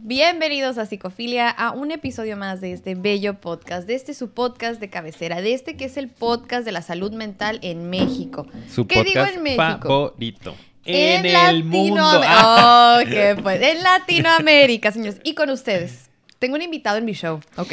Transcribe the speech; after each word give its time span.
Bienvenidos 0.00 0.78
a 0.78 0.86
Psicofilia, 0.86 1.50
a 1.50 1.72
un 1.72 1.90
episodio 1.90 2.36
más 2.36 2.60
de 2.60 2.72
este 2.72 2.94
bello 2.94 3.40
podcast, 3.40 3.84
de 3.88 3.96
este 3.96 4.14
su 4.14 4.30
podcast 4.30 4.80
de 4.80 4.88
cabecera, 4.90 5.40
de 5.40 5.54
este 5.54 5.76
que 5.76 5.86
es 5.86 5.96
el 5.96 6.08
podcast 6.08 6.64
de 6.64 6.70
la 6.70 6.82
salud 6.82 7.12
mental 7.12 7.58
en 7.62 7.90
México. 7.90 8.46
Su 8.72 8.86
¿Qué 8.86 9.02
digo 9.02 9.14
podcast 9.14 9.36
en 9.36 9.42
México? 9.42 9.58
favorito. 9.82 10.56
En, 10.84 11.26
el 11.26 11.64
mundo. 11.64 12.00
Oh, 12.24 13.00
qué 13.08 13.36
pues. 13.42 13.60
En 13.60 13.82
Latinoamérica, 13.82 14.92
señores. 14.92 15.20
Y 15.24 15.34
con 15.34 15.50
ustedes. 15.50 16.08
Tengo 16.38 16.54
un 16.54 16.62
invitado 16.62 16.98
en 16.98 17.04
mi 17.04 17.14
show, 17.14 17.40
¿ok? 17.56 17.72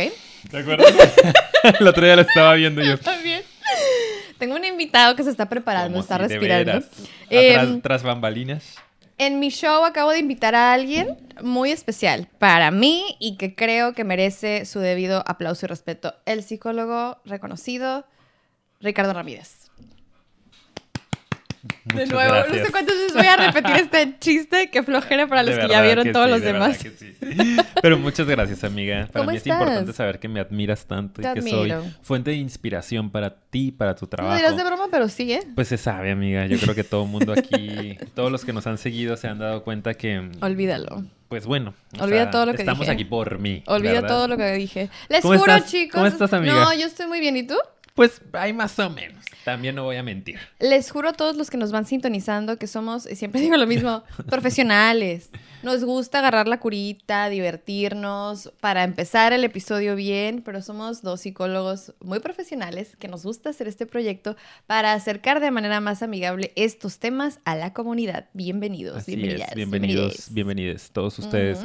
¿Te 0.50 0.58
acuerdas? 0.58 0.92
el 1.80 1.88
otro 1.88 2.04
día 2.04 2.16
lo 2.16 2.24
estaba 2.24 2.56
viendo 2.56 2.82
yo. 2.82 2.98
También. 2.98 3.44
Tengo 4.40 4.56
un 4.56 4.66
invitado 4.66 5.16
que 5.16 5.24
se 5.24 5.30
está 5.30 5.48
preparando, 5.48 5.92
Como 5.92 6.02
está 6.02 6.16
si 6.16 6.24
de 6.24 6.28
respirando. 6.30 6.72
veras. 6.72 6.90
Em, 7.30 7.82
tras 7.82 8.02
bambalinas. 8.02 8.76
En 9.18 9.40
mi 9.40 9.50
show 9.50 9.86
acabo 9.86 10.12
de 10.12 10.20
invitar 10.20 10.56
a 10.56 10.74
alguien 10.74 11.18
muy 11.42 11.72
especial 11.72 12.28
para 12.38 12.70
mí 12.70 13.16
y 13.20 13.38
que 13.38 13.56
creo 13.56 13.94
que 13.94 14.04
merece 14.04 14.66
su 14.66 14.80
debido 14.80 15.24
aplauso 15.26 15.66
y 15.66 15.70
respeto. 15.70 16.16
El 16.26 16.44
psicólogo 16.44 17.18
reconocido, 17.24 18.06
Ricardo 18.82 19.14
Ramírez. 19.14 19.65
De 21.86 22.06
nuevo, 22.08 22.34
no 22.48 22.54
sé 22.54 22.72
cuántas 22.72 22.96
veces 22.96 23.14
voy 23.14 23.26
a 23.28 23.38
repetir 23.38 23.76
este 23.76 24.20
chiste, 24.20 24.70
que 24.70 24.84
flojera 24.84 25.28
para 25.28 25.44
los 25.44 25.56
De 25.56 25.62
que 25.62 25.68
ya 25.68 25.82
vieron 25.82 26.04
que 26.04 26.12
todos 26.12 26.26
sí, 26.26 26.32
los 26.32 26.42
de 26.42 26.54
demás. 26.54 26.78
que 26.78 26.90
sí. 26.92 27.16
Pero 27.82 27.98
muchas 27.98 28.28
gracias, 28.28 28.64
amiga. 28.64 29.08
Para 29.12 29.22
¿Cómo 29.26 29.32
mí 29.32 29.38
estás? 29.38 29.54
es 29.56 29.60
importante 29.62 29.94
saber 29.94 30.20
que 30.20 30.28
me 30.28 30.40
admiras 30.40 30.86
tanto 30.86 31.22
Te 31.22 31.30
y 31.30 31.34
que 31.34 31.42
soy 31.42 31.74
fuente 32.02 32.32
de 32.32 32.38
inspiración 32.38 33.10
para 33.10 33.36
ti, 33.36 33.72
para 33.72 33.96
tu 33.96 34.06
No 34.06 34.10
trabajo. 34.10 34.36
dirás 34.38 34.56
de 34.58 34.64
broma, 34.64 34.88
pero 34.92 35.08
sí, 35.10 35.32
¿eh? 35.34 35.42
Pues 35.56 35.68
se 35.68 35.78
sabe, 35.78 36.12
amiga. 36.12 36.46
Yo 36.48 36.58
creo 36.60 36.76
que 36.76 36.84
todo 36.84 37.04
el 37.04 37.10
mundo 37.10 37.34
aquí, 37.34 37.98
todos 38.14 38.32
los 38.32 38.46
que 38.46 38.54
nos 38.54 38.68
han 38.68 38.78
seguido 38.78 39.16
se 39.18 39.28
han 39.28 39.40
dado 39.40 39.64
cuenta 39.64 39.94
que, 39.96 40.30
Olvídalo. 40.42 41.04
pues 41.30 41.46
bueno, 41.46 41.74
Olvida 42.00 42.24
sea, 42.24 42.32
todo 42.32 42.46
lo 42.48 42.54
que 42.54 42.62
estamos 42.62 42.82
dije. 42.82 42.92
aquí 42.92 43.06
por 43.06 43.40
mí. 43.40 43.64
Olvida 43.68 43.94
¿verdad? 43.94 44.08
todo 44.10 44.28
lo 44.28 44.38
que 44.38 44.52
dije. 44.54 44.90
Les 45.10 45.22
¿Cómo 45.22 45.38
juro, 45.40 45.54
estás? 45.54 45.72
chicos. 45.72 45.94
¿Cómo 45.96 46.06
estás, 46.08 46.34
amiga? 46.34 46.54
No, 46.54 46.74
yo 46.74 46.86
estoy 46.88 47.08
muy 47.08 47.20
bien. 47.20 47.38
¿Y 47.38 47.44
tú? 47.44 47.56
Pues 47.96 48.22
hay 48.34 48.52
más 48.52 48.78
o 48.78 48.90
menos. 48.90 49.24
También 49.46 49.74
no 49.76 49.86
voy 49.86 49.96
a 49.96 50.04
mentir. 50.04 50.38
Les 50.60 50.92
juro 50.92 51.10
a 51.10 51.14
todos 51.14 51.38
los 51.38 51.50
que 51.50 51.56
nos 51.56 51.72
van 51.72 51.86
sintonizando 51.86 52.58
que 52.58 52.68
somos, 52.68 53.10
y 53.10 53.16
siempre 53.16 53.40
digo 53.46 53.56
lo 53.56 53.66
mismo, 53.68 54.04
profesionales. 54.28 55.30
Nos 55.64 55.86
gusta 55.86 56.20
agarrar 56.20 56.48
la 56.48 56.60
curita, 56.60 57.30
divertirnos, 57.30 58.52
para 58.60 58.84
empezar 58.84 59.32
el 59.32 59.46
episodio 59.46 59.96
bien, 59.96 60.42
pero 60.44 60.62
somos 60.62 61.04
dos 61.04 61.22
psicólogos 61.22 61.94
muy 62.02 62.20
profesionales 62.20 62.98
que 62.98 63.08
nos 63.08 63.24
gusta 63.24 63.52
hacer 63.52 63.70
este 63.70 63.86
proyecto 63.86 64.36
para 64.68 64.92
acercar 64.92 65.40
de 65.40 65.52
manera 65.52 65.80
más 65.80 66.04
amigable 66.04 66.52
estos 66.58 67.00
temas 67.00 67.40
a 67.46 67.56
la 67.56 67.72
comunidad. 67.72 68.28
Bienvenidos, 68.34 68.98
Así 68.98 69.16
bienvenidas, 69.16 69.50
es, 69.50 69.56
bienvenidos, 69.56 69.96
bienvenides. 69.96 70.34
bienvenidos 70.34 70.92
todos 70.92 71.18
ustedes. 71.18 71.60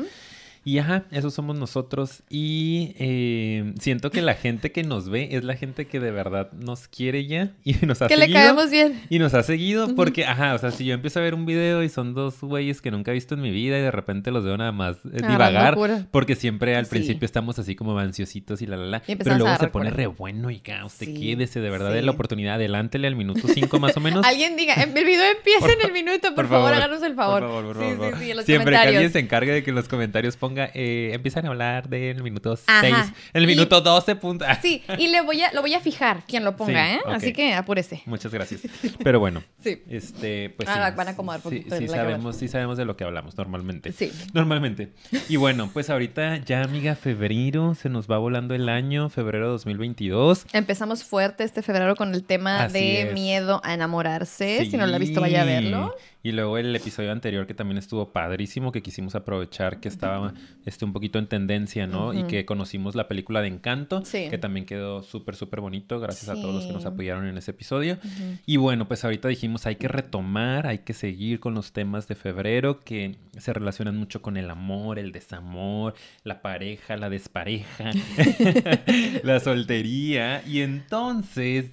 Y 0.64 0.78
ajá, 0.78 1.04
esos 1.10 1.32
somos 1.32 1.58
nosotros. 1.58 2.22
Y 2.28 2.94
eh, 2.98 3.72
siento 3.80 4.10
que 4.10 4.20
la 4.20 4.34
gente 4.34 4.72
que 4.72 4.82
nos 4.82 5.08
ve 5.08 5.28
es 5.32 5.42
la 5.44 5.56
gente 5.56 5.86
que 5.86 6.00
de 6.00 6.10
verdad 6.10 6.52
nos 6.52 6.86
quiere 6.86 7.26
ya 7.26 7.52
y 7.64 7.74
nos 7.86 8.02
ha 8.02 8.08
Que 8.08 8.16
le 8.16 8.22
seguido. 8.26 8.40
caemos 8.40 8.70
bien. 8.70 9.00
Y 9.08 9.18
nos 9.18 9.32
ha 9.34 9.42
seguido 9.42 9.94
porque, 9.94 10.26
ajá, 10.26 10.54
o 10.54 10.58
sea, 10.58 10.70
si 10.70 10.84
yo 10.84 10.94
empiezo 10.94 11.18
a 11.18 11.22
ver 11.22 11.34
un 11.34 11.46
video 11.46 11.82
y 11.82 11.88
son 11.88 12.12
dos 12.14 12.40
güeyes 12.40 12.82
que 12.82 12.90
nunca 12.90 13.10
he 13.10 13.14
visto 13.14 13.34
en 13.34 13.40
mi 13.40 13.50
vida 13.50 13.78
y 13.78 13.82
de 13.82 13.90
repente 13.90 14.30
los 14.30 14.44
veo 14.44 14.56
nada 14.58 14.72
más 14.72 14.96
eh, 15.06 15.20
Agarrando 15.22 15.80
divagar, 15.80 16.06
porque 16.10 16.36
siempre 16.36 16.76
al 16.76 16.84
Sí. 16.84 16.90
principio 16.90 17.24
estamos 17.26 17.58
así 17.58 17.74
como 17.74 17.98
ansiositos 17.98 18.60
y 18.62 18.66
la 18.66 18.76
la 18.76 18.86
la, 18.86 19.02
pero 19.02 19.36
luego 19.38 19.56
se 19.58 19.68
pone 19.68 19.90
re 19.90 20.06
bueno 20.08 20.50
y 20.50 20.58
ca, 20.60 20.84
usted 20.84 21.06
Sí, 21.06 21.14
quédese, 21.14 21.60
de 21.60 21.70
verdad, 21.70 21.92
de 21.92 22.00
sí. 22.00 22.04
la 22.04 22.10
oportunidad, 22.12 22.54
adelántele 22.56 23.06
al 23.06 23.16
minuto 23.16 23.48
5 23.48 23.78
más 23.78 23.96
o 23.96 24.00
menos. 24.00 24.24
Alguien 24.26 24.56
diga, 24.56 24.74
el 24.74 24.92
video 24.92 25.24
empieza 25.36 25.60
Por 25.60 25.70
en 25.70 25.80
el 25.86 25.92
minuto, 25.92 26.34
por, 26.34 26.48
favor, 26.48 26.72
háganos 26.74 27.02
el 27.02 27.14
favor. 27.14 27.40
Por 27.40 27.48
favor, 27.50 27.64
por 27.64 27.76
sí, 27.76 27.90
favor. 27.96 28.14
sí, 28.18 28.24
sí, 28.24 28.30
en 28.30 28.36
los 28.36 28.44
Siempre 28.46 28.72
que 28.72 28.76
alguien 28.78 29.12
se 29.12 29.18
encargue 29.20 29.52
de 29.52 29.62
que 29.62 29.70
en 29.70 29.76
los 29.76 29.88
comentarios 29.88 30.36
ponga, 30.50 30.70
eh, 30.74 31.10
empiezan 31.14 31.46
a 31.46 31.48
hablar 31.50 31.88
del 31.88 32.22
minuto 32.22 32.56
6, 32.56 32.68
Ajá. 32.68 33.14
el 33.32 33.44
Y- 33.44 33.46
minuto 33.46 33.80
12. 33.80 34.16
punto- 34.16 34.44
ah, 34.46 34.58
Sí, 34.62 34.82
y 34.98 35.08
le 35.08 35.20
voy 35.22 35.42
a, 35.42 35.52
lo 35.52 35.60
voy 35.62 35.74
a 35.74 35.80
fijar 35.80 36.24
quien 36.26 36.44
lo 36.44 36.56
ponga, 36.56 36.86
Sí, 36.88 36.94
¿eh? 36.96 37.00
Así 37.06 37.32
que 37.32 37.54
apúrese. 37.54 38.02
Muchas 38.06 38.32
gracias. 38.32 38.62
Pero 39.04 39.20
bueno, 39.20 39.42
Sí. 39.62 39.82
este, 39.88 40.50
pues 40.50 40.68
Ah, 40.68 40.90
sí, 40.90 40.96
van 40.96 41.08
a 41.08 41.10
acomodar 41.12 41.40
sí, 41.48 41.64
sí 41.78 41.88
sabemos, 41.88 42.36
sí 42.36 42.48
sabemos 42.48 42.76
de 42.76 42.84
lo 42.84 42.96
que 42.96 43.04
hablamos 43.04 43.36
normalmente. 43.36 43.92
Sí. 43.92 44.10
Normalmente. 44.34 44.92
Y 45.28 45.36
bueno, 45.36 45.70
pues 45.72 45.90
ahorita 45.90 46.38
ya, 46.38 46.62
amiga, 46.62 46.94
febrero, 46.96 47.74
se 47.74 47.88
nos 47.88 48.10
va 48.10 48.18
volando 48.18 48.54
el 48.54 48.68
año, 48.68 49.08
febrero 49.08 49.48
2022. 49.50 50.46
Empezamos 50.52 51.04
fuerte 51.04 51.44
este 51.44 51.62
febrero 51.62 51.94
con 51.96 52.14
el 52.14 52.24
tema 52.24 52.64
Así 52.64 52.74
de 52.78 53.02
es. 53.02 53.12
miedo 53.12 53.60
a 53.64 53.74
enamorarse. 53.74 54.66
Si 54.70 54.76
no 54.76 54.86
lo 54.86 54.96
ha 54.96 54.98
visto, 54.98 55.20
vaya 55.20 55.42
a 55.42 55.44
verlo. 55.44 55.94
Y 56.22 56.32
luego 56.32 56.58
el 56.58 56.74
episodio 56.76 57.12
anterior 57.12 57.46
que 57.46 57.54
también 57.54 57.78
estuvo 57.78 58.12
padrísimo, 58.12 58.72
que 58.72 58.82
quisimos 58.82 59.14
aprovechar 59.14 59.80
que 59.80 59.88
estaba 59.88 60.34
este, 60.66 60.84
un 60.84 60.92
poquito 60.92 61.18
en 61.18 61.26
tendencia, 61.28 61.86
¿no? 61.86 62.12
Y 62.12 62.24
que 62.24 62.44
conocimos 62.44 62.94
la 62.94 63.08
película 63.08 63.40
de 63.40 63.48
Encanto, 63.48 64.04
Sí. 64.04 64.28
que 64.28 64.36
también 64.36 64.66
quedó 64.66 65.02
súper, 65.02 65.34
súper 65.36 65.60
bonito, 65.60 65.98
gracias 65.98 66.28
a 66.28 66.34
todos 66.34 66.54
los 66.54 66.66
que 66.66 66.72
nos 66.74 66.84
apoyaron 66.84 67.26
en 67.26 67.38
ese 67.38 67.52
episodio. 67.52 67.98
Y 68.44 68.58
bueno, 68.58 68.86
pues 68.86 69.04
ahorita 69.04 69.28
dijimos, 69.28 69.66
hay 69.66 69.76
que 69.76 69.88
retomar, 69.88 70.66
hay 70.66 70.78
que 70.80 70.92
seguir 70.92 71.40
con 71.40 71.54
los 71.54 71.72
temas 71.72 72.06
de 72.06 72.14
febrero 72.16 72.80
que 72.80 73.16
se 73.38 73.52
relacionan 73.54 73.96
mucho 73.96 74.20
con 74.20 74.36
el 74.36 74.50
amor, 74.50 74.98
el 74.98 75.12
desamor, 75.12 75.94
la 76.24 76.42
pareja, 76.42 76.96
la 76.98 77.08
despareja, 77.08 77.90
la 79.22 79.40
soltería. 79.40 80.42
Y 80.46 80.60
entonces 80.60 81.72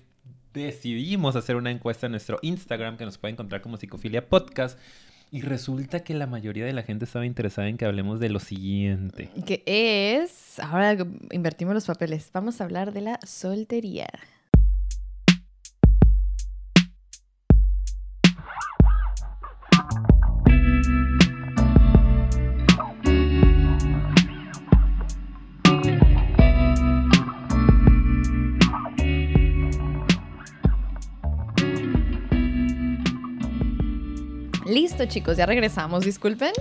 decidimos 0.63 1.35
hacer 1.35 1.56
una 1.56 1.72
encuesta 1.72 2.07
en 2.07 2.12
nuestro 2.12 2.40
Instagram 2.41 2.97
que 2.97 3.06
nos 3.06 3.18
puede 3.18 3.34
encontrar 3.34 3.62
como 3.62 3.78
Psicofilia 3.78 4.28
Podcast. 4.28 4.78
Y 5.29 5.41
resulta 5.41 6.00
que 6.01 6.13
la 6.13 6.25
mayoría 6.25 6.66
de 6.66 6.72
la 6.72 6.84
gente 6.84 7.03
estaba 7.03 7.25
interesada 7.25 7.68
en 7.68 7.78
que 7.78 7.85
hablemos 7.85 8.19
de 8.22 8.29
lo 8.29 8.40
siguiente. 8.40 9.29
Que 9.45 9.62
es. 9.66 10.59
Ahora 10.59 10.95
invertimos 11.31 11.73
los 11.73 11.85
papeles. 11.85 12.29
Vamos 12.34 12.62
a 12.62 12.63
hablar 12.63 12.94
de 12.94 13.01
la 13.01 13.19
soltería. 13.25 14.07
Listo, 34.97 35.13
chicos, 35.13 35.38
ya 35.38 35.46
regresamos. 35.46 36.03
Disculpen. 36.03 36.52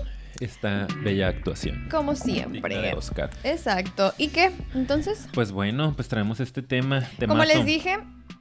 Esta 0.40 0.86
bella 1.02 1.28
actuación. 1.28 1.88
Como 1.90 2.14
siempre. 2.14 2.92
Oscar. 2.92 3.30
Exacto. 3.44 4.12
¿Y 4.18 4.28
qué? 4.28 4.50
Entonces, 4.74 5.26
Pues 5.32 5.52
bueno, 5.52 5.94
pues 5.96 6.08
traemos 6.08 6.38
este 6.40 6.60
tema. 6.60 7.02
como 7.26 7.46
les 7.46 7.64
dije, 7.64 7.96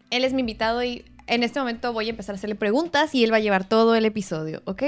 él 0.09 0.25
es 0.25 0.33
mi 0.33 0.41
invitado 0.41 0.83
y 0.83 1.05
en 1.27 1.43
este 1.43 1.59
momento 1.59 1.93
voy 1.93 2.07
a 2.07 2.09
empezar 2.09 2.35
a 2.35 2.37
hacerle 2.37 2.55
preguntas 2.55 3.15
y 3.15 3.23
él 3.23 3.31
va 3.31 3.37
a 3.37 3.39
llevar 3.39 3.69
todo 3.69 3.95
el 3.95 4.03
episodio, 4.03 4.61
¿ok? 4.65 4.83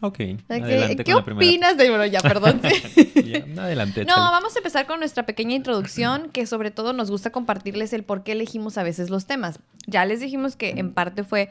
Ok, 0.00 0.20
adelante 0.50 1.04
¿Qué 1.04 1.12
con 1.12 1.24
la 1.26 1.32
opinas 1.34 1.78
de... 1.78 1.88
Bueno, 1.88 2.04
ya, 2.04 2.20
perdón. 2.20 2.60
Ya, 3.24 3.62
adelante, 3.62 4.04
No, 4.04 4.16
vamos 4.16 4.54
a 4.54 4.58
empezar 4.58 4.86
con 4.86 4.98
nuestra 4.98 5.24
pequeña 5.24 5.54
introducción, 5.54 6.28
que 6.30 6.44
sobre 6.44 6.70
todo 6.70 6.92
nos 6.92 7.10
gusta 7.10 7.30
compartirles 7.30 7.94
el 7.94 8.02
por 8.02 8.22
qué 8.22 8.32
elegimos 8.32 8.76
a 8.76 8.82
veces 8.82 9.08
los 9.08 9.24
temas. 9.24 9.60
Ya 9.86 10.04
les 10.04 10.20
dijimos 10.20 10.56
que 10.56 10.70
en 10.70 10.92
parte 10.92 11.24
fue 11.24 11.48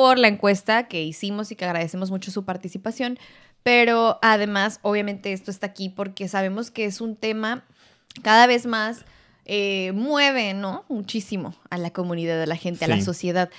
por 0.00 0.18
la 0.18 0.28
encuesta 0.28 0.88
que 0.88 1.02
hicimos 1.02 1.52
y 1.52 1.56
que 1.56 1.66
agradecemos 1.66 2.10
mucho 2.10 2.30
su 2.30 2.46
participación, 2.46 3.18
pero 3.62 4.18
además, 4.22 4.80
obviamente, 4.80 5.34
esto 5.34 5.50
está 5.50 5.66
aquí 5.66 5.90
porque 5.90 6.26
sabemos 6.26 6.70
que 6.70 6.86
es 6.86 7.02
un 7.02 7.16
tema 7.16 7.66
cada 8.22 8.46
vez 8.46 8.64
más 8.64 9.04
eh, 9.44 9.92
mueve, 9.92 10.54
¿no? 10.54 10.86
Muchísimo 10.88 11.54
a 11.68 11.76
la 11.76 11.90
comunidad, 11.90 12.40
a 12.40 12.46
la 12.46 12.56
gente, 12.56 12.86
a 12.86 12.88
la 12.88 13.02
sociedad. 13.02 13.50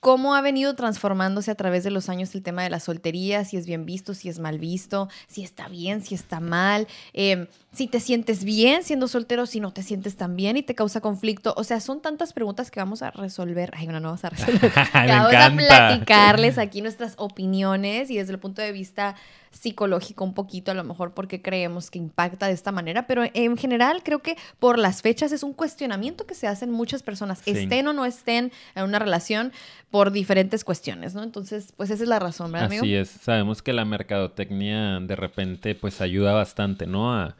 ¿Cómo 0.00 0.34
ha 0.34 0.40
venido 0.40 0.74
transformándose 0.74 1.50
a 1.50 1.54
través 1.54 1.84
de 1.84 1.90
los 1.90 2.08
años 2.08 2.34
el 2.34 2.42
tema 2.42 2.62
de 2.62 2.70
la 2.70 2.80
soltería? 2.80 3.44
Si 3.44 3.58
es 3.58 3.66
bien 3.66 3.84
visto, 3.84 4.14
si 4.14 4.30
es 4.30 4.38
mal 4.38 4.58
visto, 4.58 5.10
si 5.28 5.44
está 5.44 5.68
bien, 5.68 6.02
si 6.02 6.14
está 6.14 6.40
mal, 6.40 6.88
eh, 7.12 7.48
si 7.74 7.86
te 7.86 8.00
sientes 8.00 8.42
bien 8.42 8.82
siendo 8.82 9.08
soltero, 9.08 9.44
si 9.44 9.60
no 9.60 9.72
te 9.72 9.82
sientes 9.82 10.16
tan 10.16 10.36
bien 10.36 10.56
y 10.56 10.62
te 10.62 10.74
causa 10.74 11.02
conflicto. 11.02 11.52
O 11.58 11.64
sea, 11.64 11.80
son 11.80 12.00
tantas 12.00 12.32
preguntas 12.32 12.70
que 12.70 12.80
vamos 12.80 13.02
a 13.02 13.10
resolver. 13.10 13.72
Ay, 13.76 13.86
no, 13.88 14.00
no 14.00 14.08
vamos 14.08 14.24
a 14.24 14.30
resolver. 14.30 14.72
vamos 14.94 15.34
a 15.34 15.50
platicarles 15.50 16.56
aquí 16.56 16.80
nuestras 16.80 17.12
opiniones 17.18 18.10
y 18.10 18.16
desde 18.16 18.32
el 18.32 18.38
punto 18.38 18.62
de 18.62 18.72
vista 18.72 19.16
psicológico 19.50 20.24
un 20.24 20.32
poquito, 20.34 20.70
a 20.70 20.74
lo 20.74 20.84
mejor 20.84 21.12
porque 21.12 21.42
creemos 21.42 21.90
que 21.90 21.98
impacta 21.98 22.46
de 22.46 22.52
esta 22.52 22.72
manera, 22.72 23.06
pero 23.06 23.24
en 23.34 23.56
general 23.56 24.02
creo 24.02 24.20
que 24.20 24.36
por 24.58 24.78
las 24.78 25.02
fechas 25.02 25.32
es 25.32 25.42
un 25.42 25.52
cuestionamiento 25.52 26.26
que 26.26 26.34
se 26.34 26.46
hacen 26.46 26.70
muchas 26.70 27.02
personas, 27.02 27.40
Sí. 27.44 27.50
estén 27.50 27.86
o 27.88 27.92
no 27.92 28.04
estén 28.04 28.52
en 28.74 28.84
una 28.84 28.98
relación 28.98 29.52
por 29.90 30.12
diferentes 30.12 30.64
cuestiones, 30.64 31.14
¿no? 31.14 31.22
Entonces, 31.22 31.72
pues 31.76 31.90
esa 31.90 32.02
es 32.04 32.08
la 32.08 32.18
razón, 32.20 32.52
¿verdad, 32.52 32.66
amigo? 32.68 32.82
Así 32.82 32.94
es, 32.94 33.08
sabemos 33.10 33.60
que 33.60 33.72
la 33.72 33.84
mercadotecnia 33.84 35.00
de 35.00 35.16
repente 35.16 35.74
pues 35.74 36.00
ayuda 36.00 36.32
bastante, 36.32 36.86
¿no? 36.86 37.12
A, 37.12 37.34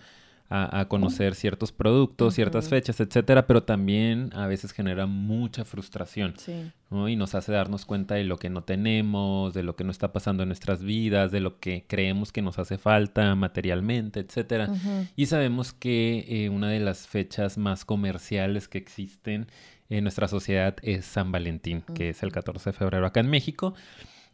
a, 0.53 0.85
conocer 0.89 1.37
ciertos 1.37 1.71
productos, 1.71 2.35
ciertas 2.35 2.69
fechas, 2.69 2.99
etcétera, 2.99 3.47
pero 3.47 3.63
también 3.63 4.31
a 4.35 4.49
veces 4.49 4.73
genera 4.73 5.07
mucha 5.07 5.65
frustración. 5.65 6.35
Y 6.91 7.15
nos 7.15 7.37
hace 7.37 7.53
darnos 7.53 7.87
cuenta 7.87 8.17
de 8.17 8.25
lo 8.25 8.37
que 8.37 8.51
no 8.51 8.65
tenemos, 8.65 9.55
de 9.55 9.63
lo 9.63 9.77
que 9.77 9.85
no 9.85 9.93
está 9.93 10.13
pasando 10.13 10.43
en 10.43 10.49
nuestras 10.49 10.83
vidas, 10.83 11.31
de 11.31 11.39
lo 11.39 11.61
que 11.61 11.85
creemos 11.87 12.33
que 12.33 12.43
nos 12.43 12.59
hace 12.59 12.79
falta 12.79 13.33
materialmente, 13.37 14.19
etcétera. 14.19 14.69
Y 15.15 15.27
sabemos 15.27 15.73
que 15.73 16.25
eh, 16.27 16.49
una 16.49 16.69
de 16.69 16.81
las 16.81 17.07
fechas 17.07 17.57
más 17.57 17.85
comerciales 17.85 18.67
que 18.67 18.79
existen 18.79 19.47
en 19.89 20.03
nuestra 20.03 20.27
sociedad 20.27 20.75
es 20.83 21.05
San 21.05 21.31
Valentín, 21.31 21.85
que 21.95 22.09
es 22.09 22.25
el 22.25 22.33
14 22.33 22.71
de 22.71 22.77
febrero 22.77 23.07
acá 23.07 23.21
en 23.21 23.31
México. 23.31 23.75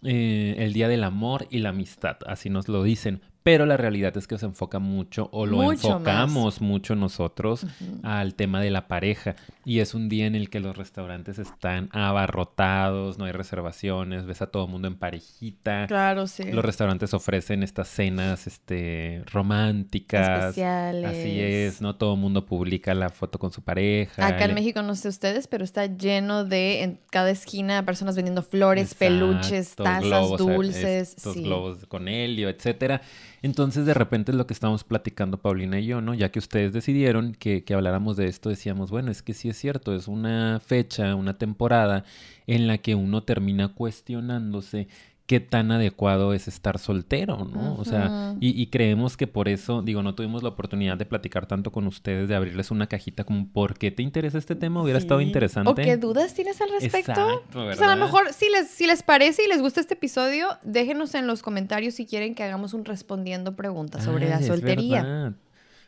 Eh, 0.03 0.55
el 0.59 0.73
Día 0.73 0.89
del 0.89 1.05
Amor 1.05 1.47
y 1.51 1.59
la 1.59 1.71
Amistad, 1.71 2.17
así 2.27 2.49
nos 2.49 2.69
lo 2.69 2.83
dicen 2.83 3.21
pero 3.47 3.65
la 3.65 3.77
realidad 3.77 4.17
es 4.17 4.27
que 4.27 4.37
se 4.39 4.47
enfoca 4.47 4.81
mucho 4.81 5.29
o 5.31 5.47
lo 5.47 5.71
enfocamos 5.71 6.61
mucho 6.61 6.97
nosotros 6.97 7.65
al 8.03 8.35
tema 8.35 8.61
de 8.61 8.71
la 8.71 8.89
pareja 8.89 9.37
y 9.65 9.79
es 9.79 9.95
un 9.95 10.09
día 10.09 10.27
en 10.27 10.35
el 10.35 10.51
que 10.51 10.59
los 10.59 10.77
restaurantes 10.77 11.39
están 11.39 11.89
abarrotados, 11.93 13.19
no 13.19 13.25
hay 13.25 13.31
reservaciones, 13.31 14.27
ves 14.27 14.43
a 14.43 14.49
todo 14.49 14.65
el 14.65 14.73
mundo 14.73 14.89
en 14.89 14.97
parejita. 14.97 15.87
Claro, 15.87 16.27
sí. 16.27 16.51
Los 16.51 16.65
restaurantes 16.65 17.15
ofrecen 17.15 17.63
estas 17.63 17.87
cenas 17.87 18.49
este 18.49 19.23
románticas. 19.27 20.47
Especiales. 20.47 21.05
Así 21.05 21.41
es, 21.41 21.81
no 21.81 21.95
todo 21.95 22.15
el 22.15 22.21
mundo 22.21 22.47
publica 22.47 22.95
la 22.95 23.11
foto 23.11 23.39
con 23.39 23.53
su 23.53 23.63
pareja. 23.63 24.27
Acá 24.27 24.47
en 24.47 24.55
México 24.55 24.83
no 24.83 24.97
sé 24.97 25.09
ustedes, 25.09 25.47
pero 25.47 25.63
está 25.63 25.87
lleno 25.87 26.45
de 26.45 26.83
en 26.83 26.99
cada 27.11 27.31
esquina 27.31 27.85
personas 27.85 28.17
vendiendo 28.17 28.43
flores, 28.43 28.95
peluches, 28.95 29.77
tazas, 29.77 30.37
dulces, 30.37 31.15
estos 31.17 31.37
globos 31.37 31.87
con 31.87 32.09
helio, 32.09 32.49
etcétera. 32.49 33.03
Entonces, 33.47 33.87
de 33.87 33.95
repente 33.95 34.33
es 34.33 34.37
lo 34.37 34.45
que 34.49 34.55
estamos 34.55 34.83
platicando 34.83 35.41
Paulina 35.41 35.79
y 35.79 35.87
yo, 35.87 36.01
¿no? 36.01 36.15
Ya 36.15 36.33
que 36.33 36.41
ustedes 36.41 36.73
decidieron 36.73 37.33
que, 37.33 37.63
que 37.63 37.75
habláramos 37.75 38.17
de 38.17 38.27
esto, 38.27 38.49
decíamos, 38.49 38.91
bueno, 38.91 39.13
es 39.13 39.23
que 39.23 39.35
sí 39.35 39.49
es 39.49 39.57
cierto, 39.57 39.95
es 39.95 40.09
una 40.09 40.59
fecha, 40.59 41.15
una 41.15 41.39
temporada 41.39 42.05
en 42.49 42.67
la 42.67 42.79
que 42.79 42.97
uno 42.97 43.23
termina 43.23 43.69
cuestionándose 43.69 44.89
qué 45.27 45.41
tan 45.41 45.73
adecuado 45.73 46.33
es 46.35 46.47
estar 46.47 46.79
soltero, 46.79 47.45
¿no? 47.53 47.75
O 47.75 47.85
sea, 47.85 48.37
y, 48.41 48.67
creemos 48.69 49.17
que 49.17 49.27
por 49.27 49.49
eso, 49.49 49.83
digo, 49.83 50.03
no 50.03 50.15
tuvimos 50.15 50.45
la 50.45 50.51
oportunidad 50.51 50.97
de 50.97 51.05
platicar 51.05 51.47
tanto 51.47 51.73
con 51.73 51.87
ustedes, 51.89 52.29
de 52.29 52.37
abrirles 52.37 52.71
una 52.71 52.87
cajita 52.87 53.25
como, 53.25 53.49
¿por 53.49 53.77
qué 53.77 53.91
te 53.91 54.05
interesa 54.05 54.39
este 54.39 54.55
tema? 54.55 54.83
Hubiera 54.83 54.99
estado 54.99 55.21
interesante. 55.21 55.71
¿O 55.71 55.75
qué 55.75 55.97
dudas 55.97 56.33
tienes 56.33 56.61
al 56.61 56.71
respecto? 56.71 57.11
Exacto, 57.11 57.59
¿verdad? 57.59 57.75
O 57.75 57.77
sea, 57.77 57.93
a 57.93 57.97
lo 57.97 58.05
mejor, 58.05 58.33
si 58.33 58.49
les, 58.51 58.69
si 58.69 58.87
les 58.87 59.03
parece 59.03 59.45
y 59.45 59.49
les 59.49 59.61
gusta 59.61 59.81
este 59.81 59.95
episodio, 59.95 60.47
déjenos 60.63 61.15
en 61.17 61.27
los 61.27 61.43
comentarios 61.43 61.95
si 61.95 62.07
quieren 62.07 62.37
que 62.37 62.45
hagamos 62.45 62.73
un 62.73 62.85
respondiendo 62.85 63.57
preguntas 63.57 64.05
sobre 64.05 64.29
la 64.29 64.41
soltería. 64.43 65.35